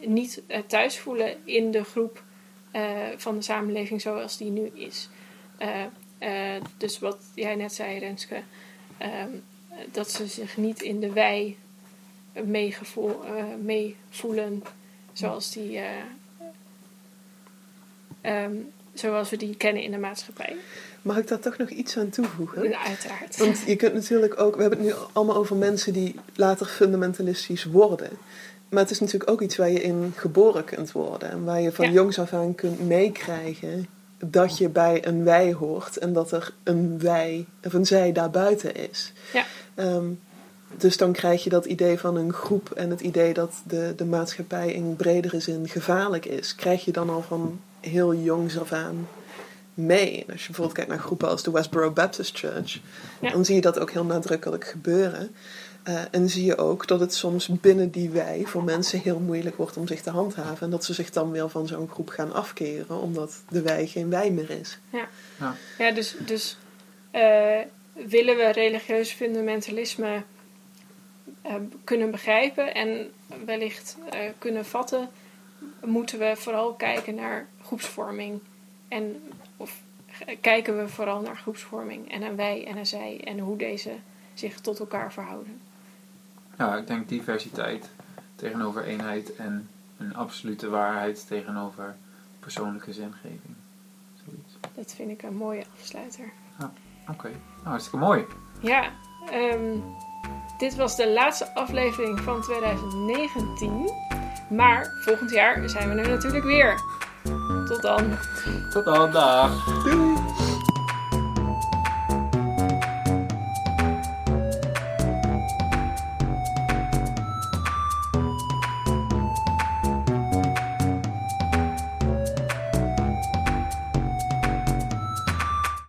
niet 0.02 0.42
eh, 0.48 0.60
thuis 0.68 1.00
voelen 1.00 1.36
in 1.44 1.72
de 1.72 1.84
groep 1.84 2.24
eh, 2.72 2.82
van 3.18 3.36
de 3.36 3.42
samenleving 3.42 4.02
zoals 4.02 4.38
die 4.38 4.50
nu 4.50 4.72
is. 4.74 5.10
Eh, 5.58 6.56
dus 6.78 7.00
wat 7.00 7.18
jij 7.36 7.56
net 7.56 7.74
zei, 7.74 8.00
Renske. 8.00 8.42
ehm, 8.98 9.30
dat 9.92 10.12
ze 10.12 10.28
zich 10.28 10.58
niet 10.58 10.82
in 10.82 11.00
de 11.00 11.12
wij 11.12 11.58
meegevoel, 12.46 13.20
meevoelen 13.62 14.64
zoals, 15.18 15.52
die, 15.52 15.78
eh, 15.78 15.86
ehm, 18.22 18.56
zoals 18.94 19.30
we 19.30 19.38
die 19.38 19.56
kennen 19.56 19.84
in 19.84 19.92
de 19.92 19.98
maatschappij. 19.98 20.56
Mag 21.02 21.18
ik 21.18 21.28
daar 21.28 21.40
toch 21.40 21.58
nog 21.58 21.70
iets 21.70 21.98
aan 21.98 22.10
toevoegen? 22.10 22.70
Nou, 22.70 22.86
uiteraard. 22.86 23.38
Want 23.38 23.64
je 23.66 23.76
kunt 23.76 23.94
natuurlijk 23.94 24.40
ook, 24.40 24.56
we 24.56 24.62
hebben 24.62 24.80
het 24.80 24.88
nu 24.88 24.94
allemaal 25.14 25.36
over 25.36 25.56
mensen 25.56 25.94
die 25.94 26.16
later 26.36 26.66
fundamentalistisch 26.66 27.64
worden. 27.64 28.10
Maar 28.70 28.82
het 28.82 28.92
is 28.92 29.00
natuurlijk 29.00 29.30
ook 29.32 29.42
iets 29.42 29.56
waar 29.58 29.70
je 29.70 29.82
in 29.82 30.14
geboren 30.16 30.64
kunt 30.64 30.92
worden. 30.92 31.30
En 31.30 31.44
waar 31.44 31.62
je 31.62 31.72
van 31.72 31.86
Ja. 31.86 31.92
jongs 31.92 32.20
af 32.20 32.34
aan 32.34 32.56
kunt 32.56 32.88
meekrijgen 32.88 33.88
dat 34.26 34.58
je 34.58 34.70
bij 34.70 35.08
een 35.08 35.24
wij 35.24 35.54
hoort. 35.54 35.98
En 35.98 36.14
dat 36.14 36.32
er 36.32 36.54
een 36.64 37.00
wij 37.00 37.46
of 37.64 37.74
een 37.74 37.86
zij 37.86 38.12
daarbuiten 38.12 38.76
is. 38.90 39.14
Ja. 39.34 39.44
Ehm, 39.76 40.06
dus 40.78 40.98
dan 40.98 41.12
krijg 41.12 41.44
je 41.44 41.50
dat 41.50 41.66
idee 41.66 42.00
van 42.00 42.16
een 42.16 42.34
groep 42.34 42.72
en 42.72 42.90
het 42.90 43.02
idee 43.02 43.34
dat 43.34 43.54
de, 43.68 43.94
de 43.96 44.06
maatschappij 44.06 44.72
in 44.72 44.96
bredere 44.96 45.40
zin 45.40 45.68
gevaarlijk 45.70 46.26
is. 46.26 46.56
Krijg 46.56 46.86
je 46.86 46.92
dan 46.92 47.10
al 47.10 47.22
van 47.22 47.60
heel 47.80 48.16
jongs 48.16 48.60
af 48.60 48.72
aan 48.72 49.08
mee. 49.74 50.24
En 50.26 50.32
als 50.32 50.42
je 50.42 50.46
bijvoorbeeld 50.48 50.74
kijkt 50.74 50.90
naar 50.90 51.00
groepen 51.00 51.30
als 51.30 51.44
de 51.44 51.52
Westboro 51.52 51.92
Baptist 51.92 52.38
Church, 52.38 52.80
Ja. 53.22 53.32
dan 53.32 53.46
zie 53.46 53.56
je 53.56 53.62
dat 53.62 53.80
ook 53.80 53.92
heel 53.92 54.06
nadrukkelijk 54.06 54.66
gebeuren. 54.68 55.36
Eh, 55.88 56.02
en 56.12 56.30
zie 56.30 56.46
je 56.46 56.58
ook 56.58 56.88
dat 56.88 57.00
het 57.00 57.14
soms 57.14 57.48
binnen 57.48 57.92
die 57.92 58.10
wij 58.10 58.44
voor 58.46 58.64
mensen 58.64 59.00
heel 59.00 59.20
moeilijk 59.20 59.56
wordt 59.56 59.78
om 59.78 59.88
zich 59.88 60.02
te 60.02 60.10
handhaven. 60.10 60.66
En 60.66 60.70
dat 60.70 60.86
ze 60.86 60.94
zich 60.94 61.10
dan 61.10 61.32
weer 61.32 61.50
van 61.50 61.68
zo'n 61.68 61.90
groep 61.90 62.10
gaan 62.10 62.34
afkeren, 62.34 63.02
omdat 63.02 63.44
de 63.50 63.62
wij 63.62 63.88
geen 63.88 64.10
wij 64.10 64.32
meer 64.32 64.50
is. 64.50 64.80
Ja, 65.78 65.92
dus, 65.92 66.16
dus 66.26 66.58
eh, 67.12 67.60
willen 67.94 68.38
we 68.38 68.52
religieus 68.52 69.12
fundamentalisme 69.12 70.24
eh, 71.42 71.54
kunnen 71.84 72.12
begrijpen 72.12 72.74
en 72.74 73.12
wellicht 73.46 73.98
eh, 74.10 74.20
kunnen 74.38 74.66
vatten, 74.66 75.10
moeten 75.86 76.20
we 76.20 76.34
vooral 76.36 76.74
kijken 76.74 77.16
naar 77.16 77.48
groepsvorming. 77.62 78.40
En, 78.88 79.24
of 79.58 79.82
kijken 80.42 80.78
we 80.78 80.88
vooral 80.88 81.22
naar 81.22 81.38
groepsvorming 81.38 82.12
en 82.12 82.20
naar 82.20 82.36
wij 82.36 82.66
en 82.66 82.76
naar 82.76 82.86
zij 82.86 83.22
en 83.24 83.40
hoe 83.40 83.58
deze 83.58 83.92
zich 84.34 84.60
tot 84.60 84.80
elkaar 84.80 85.14
verhouden. 85.14 85.67
Ja, 86.58 86.76
ik 86.76 86.88
denk 86.88 87.10
diversiteit 87.10 87.90
tegenover 88.36 88.84
eenheid 88.84 89.36
en 89.36 89.70
een 89.98 90.16
absolute 90.16 90.70
waarheid 90.70 91.28
tegenover 91.28 91.96
persoonlijke 92.40 92.94
zingeving. 92.94 93.56
Zoiets. 94.26 94.58
Dat 94.76 94.94
vind 94.94 95.10
ik 95.12 95.24
een 95.24 95.36
mooie 95.36 95.64
afsluiter. 95.80 96.32
Oké, 97.12 97.28
nou 97.28 97.64
hartstikke 97.64 97.98
mooi. 97.98 98.26
Ja, 98.60 98.92
ehm, 99.32 99.80
dit 100.58 100.76
was 100.76 100.96
de 100.96 101.12
laatste 101.12 101.54
aflevering 101.54 102.20
van 102.20 102.42
2019. 102.42 103.92
Maar 104.50 104.86
volgend 105.02 105.32
jaar 105.32 105.70
zijn 105.70 105.90
we 105.90 106.02
er 106.02 106.10
natuurlijk 106.10 106.46
weer. 106.46 106.82
Tot 107.68 107.82
dan. 107.82 108.18
Tot 108.72 108.86
dan, 108.86 109.12
dag. 109.12 109.84
Doei! 109.84 110.47